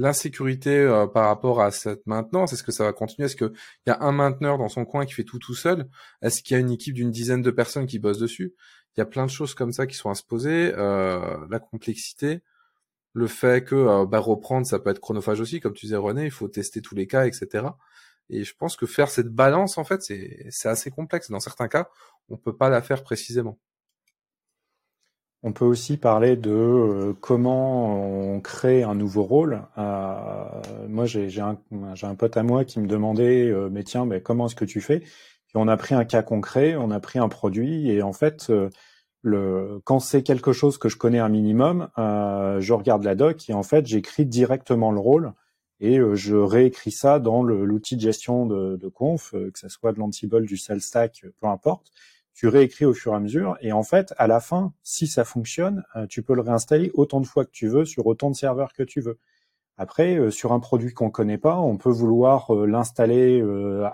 l'insécurité 0.00 0.78
euh, 0.78 1.06
par 1.06 1.26
rapport 1.26 1.60
à 1.60 1.70
cette 1.70 2.06
maintenance 2.06 2.52
Est-ce 2.52 2.62
que 2.62 2.72
ça 2.72 2.84
va 2.84 2.92
continuer? 2.92 3.26
Est-ce 3.26 3.36
qu'il 3.36 3.52
y 3.86 3.90
a 3.90 4.02
un 4.02 4.12
mainteneur 4.12 4.56
dans 4.56 4.68
son 4.68 4.84
coin 4.84 5.04
qui 5.04 5.12
fait 5.12 5.24
tout 5.24 5.38
tout 5.38 5.54
seul? 5.54 5.88
Est-ce 6.22 6.42
qu'il 6.42 6.54
y 6.54 6.56
a 6.56 6.60
une 6.60 6.70
équipe 6.70 6.94
d'une 6.94 7.10
dizaine 7.10 7.42
de 7.42 7.50
personnes 7.50 7.86
qui 7.86 7.98
bossent 7.98 8.18
dessus? 8.18 8.54
Il 8.96 9.00
y 9.00 9.02
a 9.02 9.06
plein 9.06 9.26
de 9.26 9.30
choses 9.30 9.54
comme 9.54 9.72
ça 9.72 9.86
qui 9.86 9.96
sont 9.96 10.10
à 10.10 10.14
se 10.14 10.24
poser. 10.24 10.72
Euh, 10.76 11.36
la 11.50 11.58
complexité, 11.60 12.42
le 13.12 13.26
fait 13.26 13.64
que 13.64 13.74
euh, 13.74 14.06
bah, 14.06 14.20
reprendre, 14.20 14.66
ça 14.66 14.78
peut 14.78 14.90
être 14.90 15.00
chronophage 15.00 15.40
aussi, 15.40 15.60
comme 15.60 15.74
tu 15.74 15.86
disais 15.86 15.96
René, 15.96 16.24
il 16.24 16.30
faut 16.30 16.48
tester 16.48 16.80
tous 16.80 16.94
les 16.94 17.06
cas, 17.06 17.26
etc. 17.26 17.66
Et 18.30 18.44
je 18.44 18.54
pense 18.56 18.76
que 18.76 18.86
faire 18.86 19.10
cette 19.10 19.28
balance, 19.28 19.76
en 19.76 19.84
fait, 19.84 20.02
c'est 20.02 20.68
assez 20.68 20.90
complexe. 20.90 21.30
Dans 21.30 21.40
certains 21.40 21.68
cas, 21.68 21.90
on 22.30 22.36
peut 22.38 22.56
pas 22.56 22.70
la 22.70 22.80
faire 22.80 23.02
précisément. 23.02 23.58
On 25.42 25.52
peut 25.52 25.64
aussi 25.64 25.96
parler 25.96 26.36
de 26.36 26.50
euh, 26.50 27.14
comment 27.18 28.34
on 28.34 28.40
crée 28.40 28.82
un 28.82 28.94
nouveau 28.94 29.22
rôle. 29.22 29.62
Euh, 29.78 30.44
moi, 30.86 31.06
j'ai 31.06 31.40
un, 31.40 31.58
un, 32.02 32.14
pote 32.14 32.36
à 32.36 32.42
moi 32.42 32.66
qui 32.66 32.78
me 32.78 32.86
demandait, 32.86 33.46
euh, 33.48 33.70
mais 33.70 33.82
tiens, 33.82 34.04
mais 34.04 34.20
comment 34.20 34.46
est-ce 34.46 34.54
que 34.54 34.66
tu 34.66 34.82
fais? 34.82 35.02
On 35.54 35.66
a 35.66 35.76
pris 35.78 35.94
un 35.94 36.04
cas 36.04 36.22
concret, 36.22 36.76
on 36.76 36.90
a 36.90 37.00
pris 37.00 37.18
un 37.18 37.28
produit, 37.28 37.90
et 37.90 38.02
en 38.02 38.12
fait, 38.12 38.52
quand 39.24 39.98
c'est 39.98 40.22
quelque 40.22 40.52
chose 40.52 40.78
que 40.78 40.88
je 40.88 40.96
connais 40.96 41.18
un 41.18 41.28
minimum, 41.28 41.88
je 41.96 42.72
regarde 42.72 43.02
la 43.02 43.16
doc 43.16 43.50
et 43.50 43.52
en 43.52 43.64
fait, 43.64 43.84
j'écris 43.84 44.26
directement 44.26 44.92
le 44.92 45.00
rôle 45.00 45.32
et 45.80 45.98
je 46.14 46.36
réécris 46.36 46.92
ça 46.92 47.18
dans 47.18 47.42
l'outil 47.42 47.96
de 47.96 48.00
gestion 48.00 48.46
de, 48.46 48.88
conf, 48.94 49.32
que 49.32 49.58
ce 49.58 49.68
soit 49.68 49.92
de 49.92 49.98
l'Ansible, 49.98 50.46
du 50.46 50.56
stack, 50.56 51.24
peu 51.40 51.48
importe 51.48 51.90
tu 52.40 52.48
réécris 52.48 52.86
au 52.86 52.94
fur 52.94 53.12
et 53.12 53.16
à 53.16 53.20
mesure. 53.20 53.58
Et 53.60 53.70
en 53.70 53.82
fait, 53.82 54.14
à 54.16 54.26
la 54.26 54.40
fin, 54.40 54.72
si 54.82 55.06
ça 55.06 55.26
fonctionne, 55.26 55.84
euh, 55.94 56.06
tu 56.06 56.22
peux 56.22 56.34
le 56.34 56.40
réinstaller 56.40 56.90
autant 56.94 57.20
de 57.20 57.26
fois 57.26 57.44
que 57.44 57.50
tu 57.50 57.68
veux 57.68 57.84
sur 57.84 58.06
autant 58.06 58.30
de 58.30 58.34
serveurs 58.34 58.72
que 58.72 58.82
tu 58.82 59.02
veux. 59.02 59.18
Après, 59.76 60.16
euh, 60.16 60.30
sur 60.30 60.52
un 60.52 60.58
produit 60.58 60.94
qu'on 60.94 61.10
connaît 61.10 61.36
pas, 61.36 61.58
on 61.58 61.76
peut 61.76 61.90
vouloir 61.90 62.50
euh, 62.54 62.64
l'installer 62.64 63.44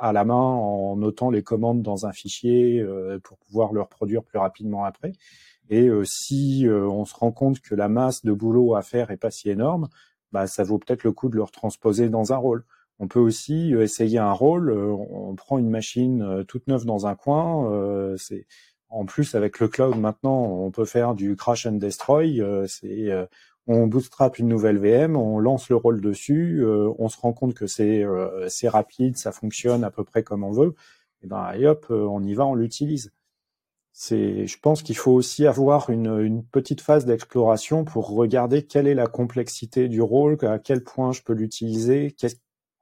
à 0.00 0.12
la 0.12 0.24
main 0.24 0.34
en 0.36 0.94
notant 0.94 1.30
les 1.30 1.42
commandes 1.42 1.82
dans 1.82 2.06
un 2.06 2.12
fichier 2.12 2.86
pour 3.24 3.36
pouvoir 3.38 3.72
le 3.72 3.80
reproduire 3.80 4.22
plus 4.22 4.38
rapidement 4.38 4.84
après. 4.84 5.10
Et 5.68 5.90
si 6.04 6.68
on 6.70 7.04
se 7.04 7.16
rend 7.16 7.32
compte 7.32 7.58
que 7.58 7.74
la 7.74 7.88
masse 7.88 8.24
de 8.24 8.30
boulot 8.30 8.76
à 8.76 8.82
faire 8.82 9.10
est 9.10 9.16
pas 9.16 9.32
si 9.32 9.50
énorme, 9.50 9.88
bah, 10.30 10.46
ça 10.46 10.62
vaut 10.62 10.78
peut-être 10.78 11.02
le 11.02 11.10
coup 11.10 11.28
de 11.28 11.34
le 11.34 11.42
retransposer 11.42 12.10
dans 12.10 12.32
un 12.32 12.36
rôle. 12.36 12.64
On 12.98 13.08
peut 13.08 13.20
aussi 13.20 13.74
euh, 13.74 13.82
essayer 13.82 14.18
un 14.18 14.32
rôle. 14.32 14.70
Euh, 14.70 14.90
on 14.92 15.34
prend 15.34 15.58
une 15.58 15.70
machine 15.70 16.22
euh, 16.22 16.44
toute 16.44 16.66
neuve 16.66 16.84
dans 16.84 17.06
un 17.06 17.14
coin. 17.14 18.16
c'est 18.18 18.46
en 18.88 19.04
plus 19.04 19.34
avec 19.34 19.60
le 19.60 19.68
cloud 19.68 19.96
maintenant, 19.98 20.44
on 20.44 20.70
peut 20.70 20.84
faire 20.84 21.14
du 21.14 21.36
crash 21.36 21.66
and 21.66 21.72
destroy. 21.72 22.40
c'est 22.68 23.10
on 23.66 23.88
bootstrap 23.88 24.38
une 24.38 24.48
nouvelle 24.48 24.78
VM, 24.78 25.16
on 25.16 25.40
lance 25.40 25.68
le 25.68 25.76
rôle 25.76 26.00
dessus, 26.00 26.64
on 26.98 27.08
se 27.08 27.18
rend 27.20 27.32
compte 27.32 27.54
que 27.54 27.66
c'est 27.66 28.04
c'est 28.48 28.68
rapide, 28.68 29.16
ça 29.16 29.32
fonctionne 29.32 29.84
à 29.84 29.90
peu 29.90 30.04
près 30.04 30.22
comme 30.22 30.44
on 30.44 30.52
veut. 30.52 30.74
Et 31.22 31.26
ben 31.26 31.52
et 31.54 31.66
hop, 31.66 31.86
on 31.90 32.22
y 32.22 32.34
va, 32.34 32.46
on 32.46 32.54
l'utilise. 32.54 33.12
C'est, 33.92 34.46
je 34.46 34.58
pense 34.60 34.82
qu'il 34.82 34.96
faut 34.96 35.12
aussi 35.12 35.46
avoir 35.46 35.90
une, 35.90 36.44
petite 36.44 36.80
phase 36.82 37.06
d'exploration 37.06 37.84
pour 37.84 38.10
regarder 38.10 38.62
quelle 38.62 38.86
est 38.86 38.94
la 38.94 39.06
complexité 39.08 39.88
du 39.88 40.02
rôle, 40.02 40.36
à 40.42 40.58
quel 40.58 40.84
point 40.84 41.12
je 41.12 41.22
peux 41.22 41.32
l'utiliser, 41.32 42.12
qu'est-ce 42.12 42.36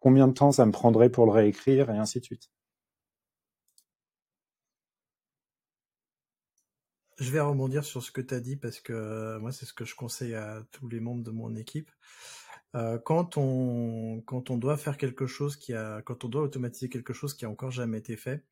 combien 0.04 0.28
de 0.28 0.34
temps 0.34 0.52
ça 0.52 0.66
me 0.66 0.70
prendrait 0.70 1.08
pour 1.08 1.24
le 1.24 1.32
réécrire, 1.32 1.88
et 1.88 1.96
ainsi 1.96 2.20
de 2.20 2.26
suite. 2.26 2.50
Je 7.18 7.30
vais 7.30 7.40
rebondir 7.40 7.84
sur 7.84 8.02
ce 8.02 8.10
que 8.10 8.20
tu 8.20 8.34
as 8.34 8.40
dit 8.40 8.56
parce 8.56 8.80
que 8.80 8.92
euh, 8.92 9.38
moi, 9.40 9.50
c'est 9.50 9.64
ce 9.64 9.72
que 9.72 9.86
je 9.86 9.94
conseille 9.94 10.34
à 10.34 10.62
tous 10.72 10.88
les 10.88 11.00
membres 11.00 11.22
de 11.24 11.30
mon 11.30 11.56
équipe. 11.56 11.90
Euh, 12.74 12.98
quand 12.98 13.38
on 13.38 14.20
quand 14.26 14.50
on 14.50 14.58
doit 14.58 14.76
faire 14.76 14.98
quelque 14.98 15.26
chose 15.26 15.56
qui 15.56 15.72
a 15.72 16.02
quand 16.02 16.24
on 16.24 16.28
doit 16.28 16.42
automatiser 16.42 16.90
quelque 16.90 17.14
chose 17.14 17.32
qui 17.32 17.46
a 17.46 17.50
encore 17.50 17.70
jamais 17.70 17.98
été 17.98 18.16
fait, 18.16 18.44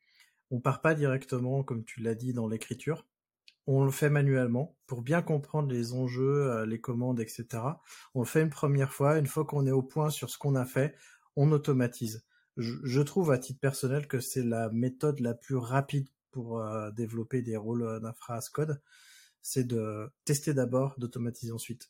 on 0.51 0.61
part 0.61 0.81
pas 0.81 0.95
directement 0.95 1.63
comme 1.65 1.85
tu 1.85 2.01
l'as 2.01 2.15
dit 2.15 2.33
dans 2.33 2.49
l'écriture. 2.49 3.05
On 3.67 3.85
le 3.85 3.91
fait 3.93 4.11
manuellement 4.11 4.77
pour 4.87 5.03
bien 5.03 5.23
comprendre 5.23 5.71
les 5.71 5.93
enjeux, 5.93 6.51
euh, 6.51 6.67
les 6.67 6.81
commandes, 6.81 7.21
etc. 7.21 7.47
On 8.15 8.21
le 8.21 8.27
fait 8.27 8.43
une 8.43 8.51
première 8.51 8.93
fois. 8.93 9.19
Une 9.19 9.27
fois 9.27 9.45
qu'on 9.45 9.67
est 9.67 9.71
au 9.71 9.83
point 9.83 10.11
sur 10.11 10.31
ce 10.31 10.39
qu'on 10.39 10.57
a 10.57 10.65
fait, 10.65 10.97
on 11.37 11.53
automatise. 11.53 12.25
Je, 12.57 13.01
trouve 13.01 13.31
à 13.31 13.39
titre 13.39 13.61
personnel 13.61 14.07
que 14.07 14.21
c'est 14.21 14.43
la 14.43 14.69
méthode 14.71 15.21
la 15.21 15.35
plus 15.35 15.57
rapide 15.57 16.09
pour 16.31 16.61
euh, 16.61 16.91
développer 16.91 17.41
des 17.43 17.57
rôles 17.57 17.83
euh, 17.83 18.01
d'infra 18.01 18.37
as 18.37 18.49
code, 18.51 18.81
c'est 19.41 19.65
de 19.65 20.11
tester 20.25 20.53
d'abord, 20.53 20.95
d'automatiser 20.99 21.53
ensuite. 21.53 21.89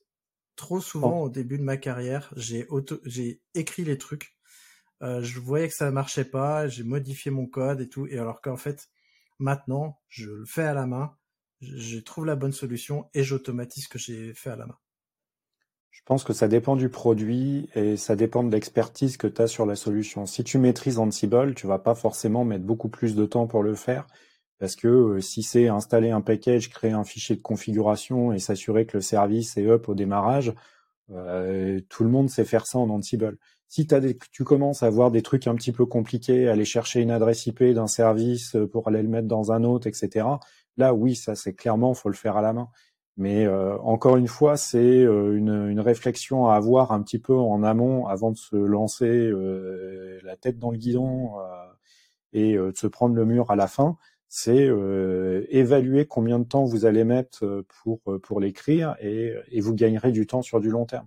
Trop 0.55 0.81
souvent 0.81 1.23
au 1.23 1.29
début 1.29 1.59
de 1.59 1.65
ma 1.65 1.77
carrière, 1.77 2.33
j'ai 2.37 2.69
j'ai 3.05 3.41
écrit 3.55 3.85
les 3.85 3.99
trucs, 3.99 4.37
euh, 5.03 5.23
je 5.23 5.41
voyais 5.41 5.69
que 5.69 5.75
ça 5.75 5.91
marchait 5.91 6.25
pas, 6.25 6.69
j'ai 6.69 6.85
modifié 6.85 7.31
mon 7.31 7.47
code 7.47 7.81
et 7.81 7.89
tout, 7.89 8.07
et 8.07 8.19
alors 8.19 8.41
qu'en 8.41 8.57
fait 8.57 8.89
maintenant 9.39 10.01
je 10.09 10.31
le 10.31 10.45
fais 10.45 10.65
à 10.65 10.75
la 10.75 10.87
main, 10.87 11.17
je 11.61 11.99
trouve 11.99 12.27
la 12.27 12.37
bonne 12.37 12.53
solution 12.53 13.09
et 13.15 13.25
j'automatise 13.25 13.85
ce 13.85 13.89
que 13.89 13.99
j'ai 13.99 14.35
fait 14.35 14.51
à 14.51 14.57
la 14.57 14.67
main. 14.67 14.79
Je 15.93 16.01
pense 16.07 16.25
que 16.25 16.33
ça 16.33 16.49
dépend 16.49 16.75
du 16.75 16.89
produit 16.89 17.69
et 17.75 17.97
ça 17.97 18.17
dépend 18.17 18.43
de 18.43 18.51
l'expertise 18.51 19.19
que 19.19 19.27
tu 19.27 19.43
as 19.43 19.47
sur 19.47 19.67
la 19.67 19.77
solution. 19.77 20.25
Si 20.27 20.43
tu 20.43 20.59
maîtrises 20.59 20.99
Ansible, 20.99 21.55
tu 21.55 21.67
vas 21.67 21.79
pas 21.79 21.95
forcément 21.95 22.45
mettre 22.45 22.65
beaucoup 22.65 22.89
plus 22.89 23.15
de 23.15 23.27
temps 23.27 23.47
pour 23.47 23.63
le 23.63 23.75
faire 23.75 24.07
parce 24.59 24.75
que 24.75 24.89
euh, 24.89 25.21
si 25.21 25.43
c'est 25.43 25.69
installer 25.69 26.11
un 26.11 26.21
package, 26.21 26.71
créer 26.71 26.93
un 26.93 27.05
fichier 27.05 27.37
de 27.37 27.43
configuration 27.43 28.33
et 28.33 28.39
s'assurer 28.39 28.87
que 28.87 28.97
le 28.97 29.01
service 29.03 29.57
est 29.57 29.67
up 29.67 29.89
au 29.89 29.95
démarrage, 29.95 30.55
euh, 31.11 31.81
tout 31.89 32.05
le 32.05 32.11
monde 32.11 32.31
sait 32.31 32.45
faire 32.45 32.67
ça 32.67 32.79
en 32.79 32.89
Ansible. 32.89 33.39
Si 33.69 33.87
as 33.91 34.01
tu 34.31 34.45
commences 34.45 34.83
à 34.83 34.87
avoir 34.87 35.11
des 35.11 35.23
trucs 35.23 35.47
un 35.47 35.57
petit 35.57 35.73
peu 35.73 35.85
compliqués, 35.85 36.49
aller 36.49 36.65
chercher 36.65 37.01
une 37.01 37.11
adresse 37.11 37.47
IP 37.47 37.65
d'un 37.65 37.87
service 37.87 38.57
pour 38.71 38.87
aller 38.89 39.03
le 39.03 39.09
mettre 39.09 39.27
dans 39.29 39.51
un 39.51 39.65
autre, 39.65 39.89
etc. 39.89 40.27
Là, 40.77 40.95
oui, 40.95 41.17
ça 41.17 41.35
c'est 41.35 41.55
clairement, 41.55 41.93
faut 41.93 42.09
le 42.09 42.15
faire 42.15 42.37
à 42.37 42.43
la 42.43 42.53
main. 42.53 42.69
Mais 43.17 43.45
euh, 43.47 43.77
encore 43.79 44.17
une 44.17 44.29
fois, 44.29 44.57
c'est 44.57 44.79
euh, 44.79 45.37
une, 45.37 45.81
réflexion 45.81 46.49
à 46.49 46.55
avoir 46.55 46.93
un 46.93 47.03
petit 47.03 47.19
peu 47.19 47.35
en 47.35 47.63
amont 47.63 48.07
avant 48.07 48.31
de 48.31 48.37
se 48.37 48.57
lancer 48.57 49.07
euh, 49.07 50.19
la 50.23 50.37
tête 50.37 50.59
dans 50.59 50.71
le 50.71 50.79
guidon 50.79 51.33
et 52.33 52.55
de 52.55 52.73
se 52.75 52.87
prendre 52.87 53.15
le 53.15 53.25
mur 53.27 53.51
à 53.51 53.57
la 53.57 53.69
fin. 53.69 53.99
C'est 54.29 54.71
évaluer 55.51 56.07
combien 56.07 56.39
de 56.39 56.45
temps 56.45 56.65
vous 56.65 56.87
allez 56.87 57.05
mettre 57.05 57.65
pour, 57.83 58.01
pour 58.23 58.41
l'écrire 58.41 58.97
et, 59.01 59.35
et, 59.49 59.61
vous 59.61 59.75
gagnerez 59.75 60.11
du 60.13 60.27
temps 60.27 60.41
sur 60.41 60.61
du 60.61 60.71
long 60.71 60.87
terme. 60.87 61.07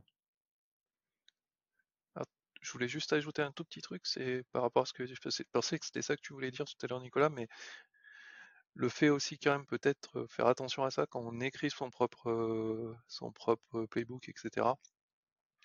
je 2.61 2.71
voulais 2.71 2.87
juste 2.87 3.13
ajouter 3.13 3.41
un 3.41 3.51
tout 3.51 3.63
petit 3.63 3.81
truc, 3.81 4.05
c'est 4.05 4.43
par 4.51 4.61
rapport 4.61 4.83
à 4.83 4.85
ce 4.85 4.93
que 4.93 5.07
je 5.07 5.15
pensais 5.51 5.79
que 5.79 5.85
c'était 5.85 6.03
ça 6.03 6.15
que 6.15 6.21
tu 6.21 6.33
voulais 6.33 6.51
dire 6.51 6.65
tout 6.65 6.75
à 6.83 6.87
l'heure, 6.87 7.01
Nicolas, 7.01 7.29
mais 7.29 7.47
le 8.75 8.89
fait 8.89 9.09
aussi 9.09 9.39
quand 9.39 9.51
même 9.51 9.65
peut-être 9.65 10.25
faire 10.27 10.47
attention 10.47 10.83
à 10.83 10.91
ça 10.91 11.07
quand 11.07 11.21
on 11.21 11.39
écrit 11.41 11.69
son 11.69 11.89
propre 11.89 12.97
playbook, 13.89 14.29
etc. 14.29 14.77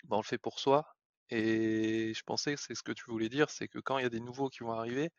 Ben, 0.05 0.17
on 0.17 0.21
le 0.21 0.25
fait 0.25 0.37
pour 0.37 0.59
soi. 0.59 0.85
Et 1.29 2.13
je 2.13 2.23
pensais 2.23 2.55
que 2.55 2.61
c'est 2.61 2.75
ce 2.75 2.83
que 2.83 2.91
tu 2.91 3.05
voulais 3.09 3.29
dire, 3.29 3.49
c'est 3.49 3.67
que 3.69 3.79
quand 3.79 3.97
il 3.97 4.03
y 4.03 4.05
a 4.05 4.09
des 4.09 4.19
nouveaux 4.19 4.49
qui 4.49 4.59
vont 4.63 4.73
arriver, 4.73 5.11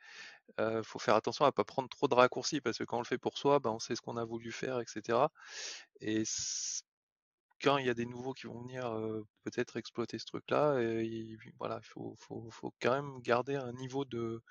il 0.59 0.82
faut 0.84 0.99
faire 0.99 1.16
attention 1.16 1.45
à 1.47 1.53
pas 1.53 1.64
prendre 1.64 1.88
trop 1.88 2.09
de 2.09 2.14
raccourcis 2.14 2.61
parce 2.61 2.78
que 2.78 2.84
quand 2.84 2.99
on 2.99 3.01
le 3.03 3.07
fait 3.07 3.18
pour 3.18 3.38
soi, 3.38 3.61
ben, 3.61 3.70
on 3.70 3.78
sait 3.78 3.97
ce 3.97 4.03
qu'on 4.03 4.16
a 4.16 4.24
voulu 4.24 4.53
faire, 4.53 4.80
etc. 4.80 5.28
Et 6.01 6.24
quand 7.62 7.78
il 7.78 7.86
y 7.86 7.90
a 7.90 7.95
des 7.95 8.07
nouveaux 8.07 8.34
qui 8.34 8.47
vont 8.47 8.61
venir 8.62 8.90
peut-être 9.45 9.76
exploiter 9.76 10.18
ce 10.18 10.26
truc-là, 10.26 10.80
il, 10.82 11.38
voilà, 11.59 11.80
il 11.82 11.86
faut, 11.86 12.16
quand 12.80 12.93
même 12.93 13.20
garder 13.22 13.57
un 13.57 13.72
niveau 13.72 14.05
de, 14.05 14.43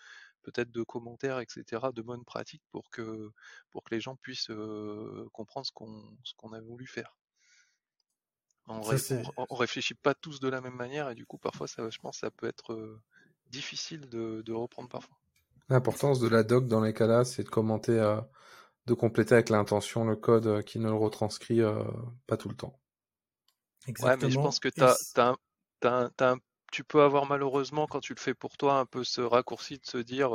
peut-être 0.42 0.72
de 0.72 0.84
commentaires, 0.84 1.40
etc., 1.40 1.64
de 1.94 2.02
bonnes 2.02 2.26
pratiques 2.26 2.64
pour 2.72 2.90
que, 2.90 3.32
pour 3.70 3.84
que 3.84 3.94
les 3.96 4.02
gens 4.02 4.16
puissent 4.16 4.52
comprendre 5.34 5.66
ce 5.66 5.72
qu'on, 5.72 6.04
ce 6.24 6.34
qu'on 6.36 6.54
a 6.54 6.62
voulu 6.62 6.88
faire. 6.88 7.18
On, 8.68 8.82
on, 9.50 9.56
réfléchit 9.56 9.96
pas 9.96 10.14
tous 10.14 10.40
de 10.40 10.48
la 10.48 10.62
même 10.62 10.76
manière 10.76 11.10
et 11.10 11.16
du 11.16 11.26
coup 11.26 11.38
parfois 11.38 11.68
ça, 11.68 11.90
je 11.90 11.98
pense, 11.98 12.20
ça 12.20 12.30
peut 12.30 12.48
être 12.48 13.02
difficile 13.48 14.08
de, 14.08 14.44
de 14.46 14.54
reprendre 14.54 14.88
parfois. 14.88 15.18
L'importance 15.68 16.20
de 16.20 16.28
la 16.28 16.44
doc 16.44 16.68
dans 16.68 16.82
les 16.82 16.94
cas-là, 16.94 17.26
c'est 17.26 17.44
de 17.44 17.50
commenter, 17.50 17.98
de 18.86 18.94
compléter 18.94 19.34
avec 19.34 19.50
l'intention 19.50 20.06
le 20.06 20.16
code 20.16 20.64
qui 20.64 20.80
ne 20.80 20.88
le 20.88 20.96
retranscrit 20.96 21.62
pas 22.28 22.38
tout 22.38 22.50
le 22.50 22.56
temps. 22.56 22.80
Exactement. 23.88 24.20
Ouais, 24.20 24.26
mais 24.26 24.32
je 24.32 24.40
pense 24.40 24.60
que 24.60 24.70
tu 24.70 24.84
as, 24.84 25.36
un 25.88 26.38
tu 26.72 26.84
peux 26.84 27.02
avoir 27.02 27.26
malheureusement, 27.26 27.88
quand 27.88 28.00
tu 28.00 28.14
le 28.14 28.20
fais 28.20 28.34
pour 28.34 28.58
toi, 28.58 28.80
un 28.80 28.86
peu 28.86 29.04
ce 29.04 29.22
raccourci 29.22 29.78
de 29.78 29.86
se 29.86 29.98
dire 29.98 30.32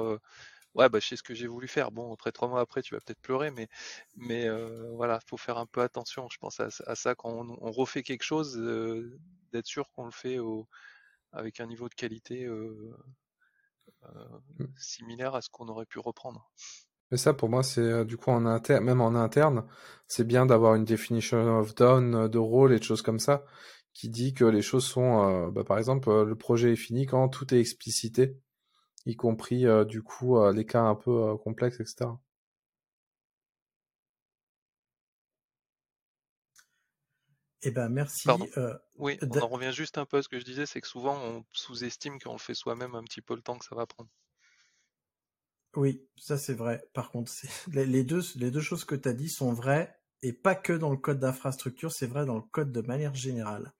ouais 0.75 0.89
bah 0.89 0.99
je 1.01 1.09
sais 1.09 1.17
ce 1.17 1.23
que 1.23 1.35
j'ai 1.35 1.47
voulu 1.47 1.69
faire. 1.69 1.91
Bon, 1.91 2.13
après 2.13 2.33
trois 2.33 2.49
mois 2.49 2.61
après, 2.61 2.83
tu 2.83 2.95
vas 2.95 3.01
peut-être 3.01 3.21
pleurer, 3.21 3.51
mais 3.51 3.69
mais 4.17 4.49
voilà, 4.95 5.21
faut 5.27 5.37
faire 5.37 5.59
un 5.59 5.67
peu 5.67 5.83
attention. 5.83 6.29
Je 6.31 6.39
pense 6.39 6.61
à, 6.61 6.71
ça 6.71 7.15
quand 7.15 7.47
on, 7.61 7.71
refait 7.71 8.03
quelque 8.03 8.25
chose, 8.25 8.57
d'être 9.53 9.67
sûr 9.67 9.91
qu'on 9.93 10.05
le 10.05 10.13
fait 10.13 10.39
au, 10.39 10.67
avec 11.33 11.61
un 11.61 11.67
niveau 11.67 11.89
de 11.89 11.95
qualité 11.95 12.49
mmh. 12.49 12.95
similaire 14.79 15.35
à 15.35 15.43
ce 15.43 15.51
qu'on 15.51 15.69
aurait 15.69 15.87
pu 15.87 15.99
reprendre. 15.99 16.51
Mais 17.11 17.17
ça, 17.17 17.35
pour 17.35 17.49
moi, 17.49 17.63
c'est 17.63 17.81
euh, 17.81 18.05
du 18.05 18.17
coup 18.17 18.31
en 18.31 18.47
interne, 18.47 18.85
même 18.85 19.01
en 19.01 19.15
interne, 19.15 19.65
c'est 20.09 20.27
bien 20.27 20.45
d'avoir 20.45 20.75
une 20.75 20.85
definition 20.85 21.59
of 21.59 21.75
done 21.75 22.15
euh, 22.15 22.29
de 22.29 22.39
rôle 22.39 22.73
et 22.73 22.79
de 22.79 22.85
choses 22.85 23.03
comme 23.03 23.21
ça, 23.21 23.45
qui 23.97 24.11
dit 24.11 24.35
que 24.35 24.45
les 24.45 24.61
choses 24.61 24.85
sont, 24.85 25.27
euh, 25.27 25.51
bah, 25.51 25.65
par 25.65 25.79
exemple, 25.79 26.11
le 26.11 26.37
projet 26.37 26.73
est 26.75 26.77
fini 26.77 27.07
quand 27.07 27.31
tout 27.31 27.55
est 27.55 27.59
explicité, 27.59 28.37
y 29.07 29.17
compris 29.17 29.65
du 29.87 30.03
coup 30.03 30.39
les 30.51 30.67
cas 30.67 30.83
un 30.83 30.95
peu 30.95 31.35
complexes, 31.39 31.81
etc. 31.81 32.11
Eh 37.63 37.71
ben 37.71 37.89
merci. 37.89 38.29
oui, 38.99 39.19
on 39.23 39.39
en 39.39 39.49
revient 39.49 39.73
juste 39.73 39.97
un 39.97 40.05
peu 40.05 40.19
à 40.19 40.23
ce 40.23 40.29
que 40.29 40.39
je 40.39 40.45
disais, 40.45 40.67
c'est 40.67 40.83
que 40.83 40.87
souvent 40.87 41.19
on 41.25 41.45
sous-estime 41.53 42.19
quand 42.21 42.31
on 42.31 42.35
le 42.35 42.39
fait 42.39 42.55
soi-même 42.55 42.95
un 42.95 43.03
petit 43.03 43.23
peu 43.23 43.35
le 43.35 43.41
temps 43.41 43.57
que 43.57 43.65
ça 43.65 43.75
va 43.75 43.87
prendre. 43.87 44.11
Oui, 45.75 46.07
ça 46.19 46.37
c'est 46.37 46.55
vrai. 46.55 46.85
Par 46.93 47.11
contre, 47.11 47.33
les 47.73 48.05
deux, 48.05 48.23
les 48.35 48.51
deux 48.51 48.61
choses 48.61 48.85
que 48.85 48.95
tu 48.95 49.09
as 49.09 49.15
dit 49.15 49.31
sont 49.31 49.55
vraies, 49.55 49.97
et 50.23 50.35
pas 50.35 50.55
que 50.55 50.75
dans 50.75 50.91
le 50.91 50.99
code 50.99 51.19
d'infrastructure, 51.19 51.93
c'est 51.93 52.07
vrai 52.07 52.27
dans 52.27 52.37
le 52.37 52.43
code 52.43 52.73
de 52.73 52.83
manière 52.83 53.15
générale. 53.15 53.73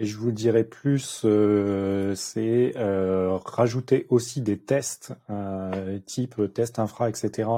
Et 0.00 0.06
je 0.06 0.16
vous 0.16 0.32
dirais 0.32 0.64
plus, 0.64 1.20
euh, 1.26 2.14
c'est 2.14 2.72
euh, 2.76 3.36
rajouter 3.44 4.06
aussi 4.08 4.40
des 4.40 4.56
tests, 4.58 5.12
euh, 5.28 5.98
type 5.98 6.40
test 6.54 6.78
infra, 6.78 7.10
etc. 7.10 7.50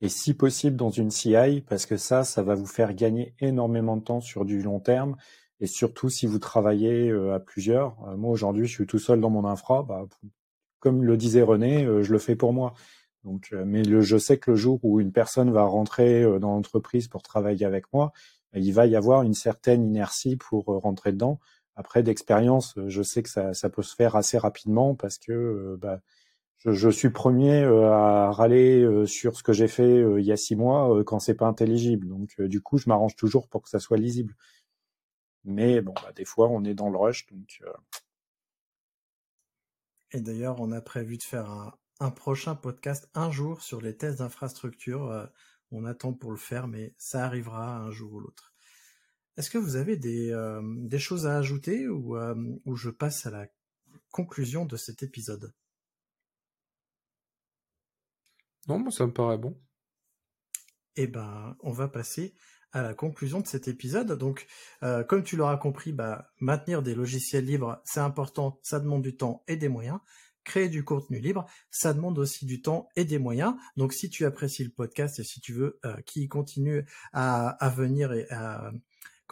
Et 0.00 0.08
si 0.08 0.34
possible 0.34 0.74
dans 0.74 0.90
une 0.90 1.12
CI, 1.12 1.62
parce 1.68 1.86
que 1.86 1.96
ça, 1.96 2.24
ça 2.24 2.42
va 2.42 2.56
vous 2.56 2.66
faire 2.66 2.94
gagner 2.94 3.36
énormément 3.38 3.96
de 3.96 4.02
temps 4.02 4.20
sur 4.20 4.44
du 4.44 4.60
long 4.60 4.80
terme. 4.80 5.14
Et 5.60 5.68
surtout 5.68 6.08
si 6.08 6.26
vous 6.26 6.40
travaillez 6.40 7.12
à 7.32 7.38
plusieurs. 7.38 7.94
moi 8.16 8.32
aujourd'hui, 8.32 8.66
je 8.66 8.72
suis 8.74 8.86
tout 8.86 8.98
seul 8.98 9.20
dans 9.20 9.30
mon 9.30 9.44
infra. 9.44 9.84
Bah, 9.84 10.04
comme 10.80 11.04
le 11.04 11.16
disait 11.16 11.42
René, 11.42 11.86
je 12.02 12.10
le 12.12 12.18
fais 12.18 12.34
pour 12.34 12.52
moi. 12.52 12.74
Donc, 13.22 13.54
mais 13.64 13.84
je 13.84 14.18
sais 14.18 14.38
que 14.38 14.50
le 14.50 14.56
jour 14.56 14.80
où 14.82 15.00
une 15.00 15.12
personne 15.12 15.52
va 15.52 15.62
rentrer 15.62 16.24
dans 16.40 16.56
l'entreprise 16.56 17.06
pour 17.06 17.22
travailler 17.22 17.64
avec 17.64 17.84
moi, 17.92 18.12
il 18.52 18.74
va 18.74 18.86
y 18.86 18.96
avoir 18.96 19.22
une 19.22 19.34
certaine 19.34 19.86
inertie 19.86 20.36
pour 20.36 20.64
rentrer 20.64 21.12
dedans. 21.12 21.38
Après, 21.76 22.02
d'expérience, 22.02 22.74
je 22.86 23.02
sais 23.02 23.22
que 23.22 23.28
ça, 23.28 23.54
ça, 23.54 23.70
peut 23.70 23.82
se 23.82 23.94
faire 23.94 24.16
assez 24.16 24.38
rapidement 24.38 24.94
parce 24.94 25.18
que 25.18 25.76
bah, 25.80 26.00
je, 26.58 26.72
je, 26.72 26.88
suis 26.88 27.10
premier 27.10 27.64
à 27.64 28.30
râler 28.30 29.06
sur 29.06 29.36
ce 29.36 29.42
que 29.42 29.52
j'ai 29.52 29.68
fait 29.68 30.00
il 30.18 30.24
y 30.24 30.32
a 30.32 30.36
six 30.36 30.56
mois 30.56 31.02
quand 31.04 31.18
c'est 31.18 31.34
pas 31.34 31.46
intelligible. 31.46 32.08
Donc, 32.08 32.40
du 32.40 32.60
coup, 32.60 32.78
je 32.78 32.88
m'arrange 32.88 33.16
toujours 33.16 33.48
pour 33.48 33.62
que 33.62 33.68
ça 33.68 33.80
soit 33.80 33.96
lisible. 33.96 34.36
Mais 35.44 35.80
bon, 35.80 35.94
bah, 36.02 36.12
des 36.14 36.24
fois, 36.24 36.48
on 36.48 36.64
est 36.64 36.74
dans 36.74 36.90
le 36.90 36.96
rush, 36.96 37.26
donc 37.26 37.60
et 40.14 40.20
d'ailleurs, 40.20 40.60
on 40.60 40.70
a 40.70 40.80
prévu 40.80 41.18
de 41.18 41.24
faire 41.24 41.50
un, 41.98 42.10
prochain 42.12 42.54
podcast 42.54 43.10
un 43.14 43.32
jour 43.32 43.60
sur 43.62 43.80
les 43.80 43.96
tests 43.96 44.20
d'infrastructure. 44.20 45.10
Euh, 45.10 45.26
on 45.72 45.84
attend 45.84 46.12
pour 46.12 46.30
le 46.30 46.36
faire, 46.36 46.68
mais 46.68 46.94
ça 46.98 47.24
arrivera 47.24 47.78
un 47.78 47.90
jour 47.90 48.12
ou 48.12 48.20
l'autre. 48.20 48.53
Est-ce 49.36 49.50
que 49.50 49.58
vous 49.58 49.76
avez 49.76 49.96
des, 49.96 50.30
euh, 50.30 50.98
choses 50.98 51.26
à 51.26 51.36
ajouter 51.36 51.88
ou, 51.88 52.16
euh, 52.16 52.34
ou 52.64 52.76
je 52.76 52.90
passe 52.90 53.26
à 53.26 53.30
la 53.30 53.46
conclusion 54.10 54.64
de 54.64 54.76
cet 54.76 55.02
épisode? 55.02 55.52
Non, 58.68 58.78
moi 58.78 58.90
ça 58.90 59.06
me 59.06 59.12
paraît 59.12 59.38
bon. 59.38 59.60
Eh 60.96 61.08
ben, 61.08 61.56
on 61.60 61.72
va 61.72 61.88
passer 61.88 62.34
à 62.72 62.82
la 62.82 62.94
conclusion 62.94 63.40
de 63.40 63.46
cet 63.46 63.68
épisode. 63.68 64.12
Donc, 64.12 64.46
euh, 64.82 65.04
comme 65.04 65.22
tu 65.22 65.36
l'auras 65.36 65.56
compris, 65.56 65.92
bah, 65.92 66.32
maintenir 66.40 66.82
des 66.82 66.94
logiciels 66.94 67.44
libres, 67.44 67.80
c'est 67.84 68.00
important, 68.00 68.58
ça 68.62 68.80
demande 68.80 69.02
du 69.02 69.16
temps 69.16 69.44
et 69.48 69.56
des 69.56 69.68
moyens. 69.68 69.98
Créer 70.44 70.68
du 70.68 70.84
contenu 70.84 71.20
libre, 71.20 71.46
ça 71.70 71.94
demande 71.94 72.18
aussi 72.18 72.44
du 72.44 72.60
temps 72.60 72.88
et 72.96 73.04
des 73.04 73.18
moyens. 73.18 73.54
Donc, 73.76 73.92
si 73.92 74.10
tu 74.10 74.26
apprécies 74.26 74.64
le 74.64 74.70
podcast 74.70 75.18
et 75.18 75.24
si 75.24 75.40
tu 75.40 75.52
veux 75.54 75.78
euh, 75.84 75.96
qu'il 76.02 76.28
continue 76.28 76.84
à, 77.12 77.48
à 77.48 77.70
venir 77.70 78.12
et 78.12 78.28
à, 78.30 78.70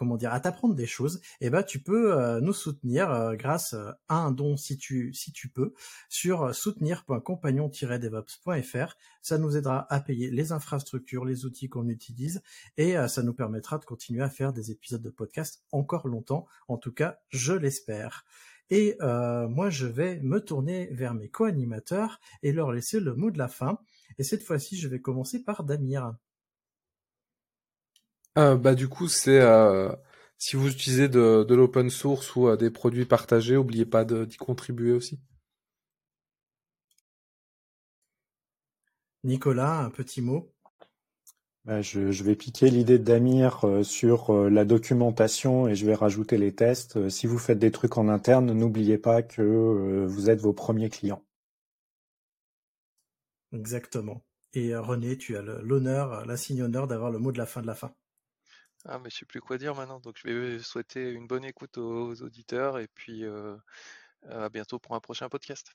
comment 0.02 0.16
dire, 0.16 0.32
à 0.32 0.40
t'apprendre 0.40 0.74
des 0.74 0.88
choses, 0.88 1.20
eh 1.40 1.48
ben 1.48 1.62
tu 1.62 1.78
peux 1.78 2.18
euh, 2.18 2.40
nous 2.40 2.52
soutenir 2.52 3.12
euh, 3.12 3.36
grâce 3.36 3.74
euh, 3.74 3.92
à 4.08 4.16
un 4.16 4.32
don 4.32 4.56
si 4.56 4.76
tu 4.76 5.14
si 5.14 5.30
tu 5.30 5.48
peux 5.48 5.74
sur 6.08 6.52
soutenir.compagnon-devops.fr. 6.52 8.96
Ça 9.22 9.38
nous 9.38 9.56
aidera 9.56 9.86
à 9.94 10.00
payer 10.00 10.32
les 10.32 10.50
infrastructures, 10.50 11.24
les 11.24 11.44
outils 11.44 11.68
qu'on 11.68 11.88
utilise 11.88 12.42
et 12.76 12.96
ça 13.06 13.22
nous 13.22 13.32
permettra 13.32 13.78
de 13.78 13.84
continuer 13.84 14.24
à 14.24 14.28
faire 14.28 14.52
des 14.52 14.72
épisodes 14.72 15.02
de 15.02 15.10
podcast 15.10 15.62
encore 15.70 16.08
longtemps. 16.08 16.48
En 16.66 16.78
tout 16.78 16.92
cas, 16.92 17.20
je 17.28 17.52
l'espère. 17.52 18.24
Et 18.70 18.98
moi, 19.00 19.70
je 19.70 19.86
vais 19.86 20.18
me 20.20 20.40
tourner 20.40 20.88
vers 20.90 21.14
mes 21.14 21.28
co-animateurs 21.28 22.18
et 22.42 22.50
leur 22.50 22.72
laisser 22.72 22.98
le 22.98 23.14
mot 23.14 23.30
de 23.30 23.38
la 23.38 23.46
fin. 23.46 23.78
Et 24.18 24.24
cette 24.24 24.42
fois-ci, 24.42 24.76
je 24.76 24.88
vais 24.88 25.00
commencer 25.00 25.44
par 25.44 25.62
Damir. 25.62 26.16
Euh, 28.38 28.56
bah 28.56 28.74
du 28.74 28.88
coup 28.88 29.08
c'est 29.08 29.40
euh, 29.40 29.92
si 30.38 30.56
vous 30.56 30.70
utilisez 30.70 31.08
de, 31.08 31.44
de 31.44 31.54
l'open 31.54 31.90
source 31.90 32.34
ou 32.34 32.48
euh, 32.48 32.56
des 32.56 32.70
produits 32.70 33.04
partagés, 33.04 33.54
n'oubliez 33.54 33.84
pas 33.84 34.04
d'y 34.04 34.36
contribuer 34.38 34.92
aussi. 34.92 35.20
Nicolas, 39.24 39.80
un 39.80 39.90
petit 39.90 40.22
mot. 40.22 40.50
Bah, 41.64 41.80
je, 41.80 42.10
je, 42.10 42.24
vais 42.24 42.34
piquer 42.34 42.70
l'idée 42.70 42.98
de 42.98 43.04
Damir 43.04 43.64
sur 43.84 44.32
la 44.50 44.64
documentation 44.64 45.68
et 45.68 45.76
je 45.76 45.86
vais 45.86 45.94
rajouter 45.94 46.36
les 46.36 46.52
tests. 46.52 47.08
si 47.08 47.28
vous 47.28 47.38
faites 47.38 47.60
des 47.60 47.70
trucs 47.70 47.98
en 47.98 48.08
interne, 48.08 48.52
n'oubliez 48.52 48.98
pas 48.98 49.22
que 49.22 50.04
vous 50.08 50.28
êtes 50.28 50.40
vos 50.40 50.52
premiers 50.52 50.90
clients. 50.90 51.22
Exactement. 53.52 54.24
Et 54.54 54.74
René, 54.74 55.16
tu 55.16 55.36
as 55.36 55.42
l'honneur, 55.42 56.26
la 56.26 56.36
signe 56.36 56.62
honneur 56.62 56.88
d'avoir 56.88 57.12
le 57.12 57.20
mot 57.20 57.30
de 57.30 57.38
la 57.38 57.46
fin 57.46 57.62
de 57.62 57.68
la 57.68 57.76
fin. 57.76 57.94
Ah, 58.84 58.98
mais 59.00 59.10
je 59.10 59.16
sais 59.18 59.24
plus 59.26 59.40
quoi 59.40 59.58
dire 59.58 59.74
maintenant. 59.74 59.98
Donc, 60.00 60.16
je 60.18 60.28
vais 60.28 60.58
souhaiter 60.60 61.10
une 61.10 61.26
bonne 61.26 61.44
écoute 61.44 61.78
aux 61.78 62.14
auditeurs 62.22 62.78
et 62.78 62.86
puis 62.88 63.24
euh, 63.24 63.56
à 64.28 64.48
bientôt 64.50 64.78
pour 64.80 64.94
un 64.96 65.00
prochain 65.00 65.28
podcast. 65.28 65.74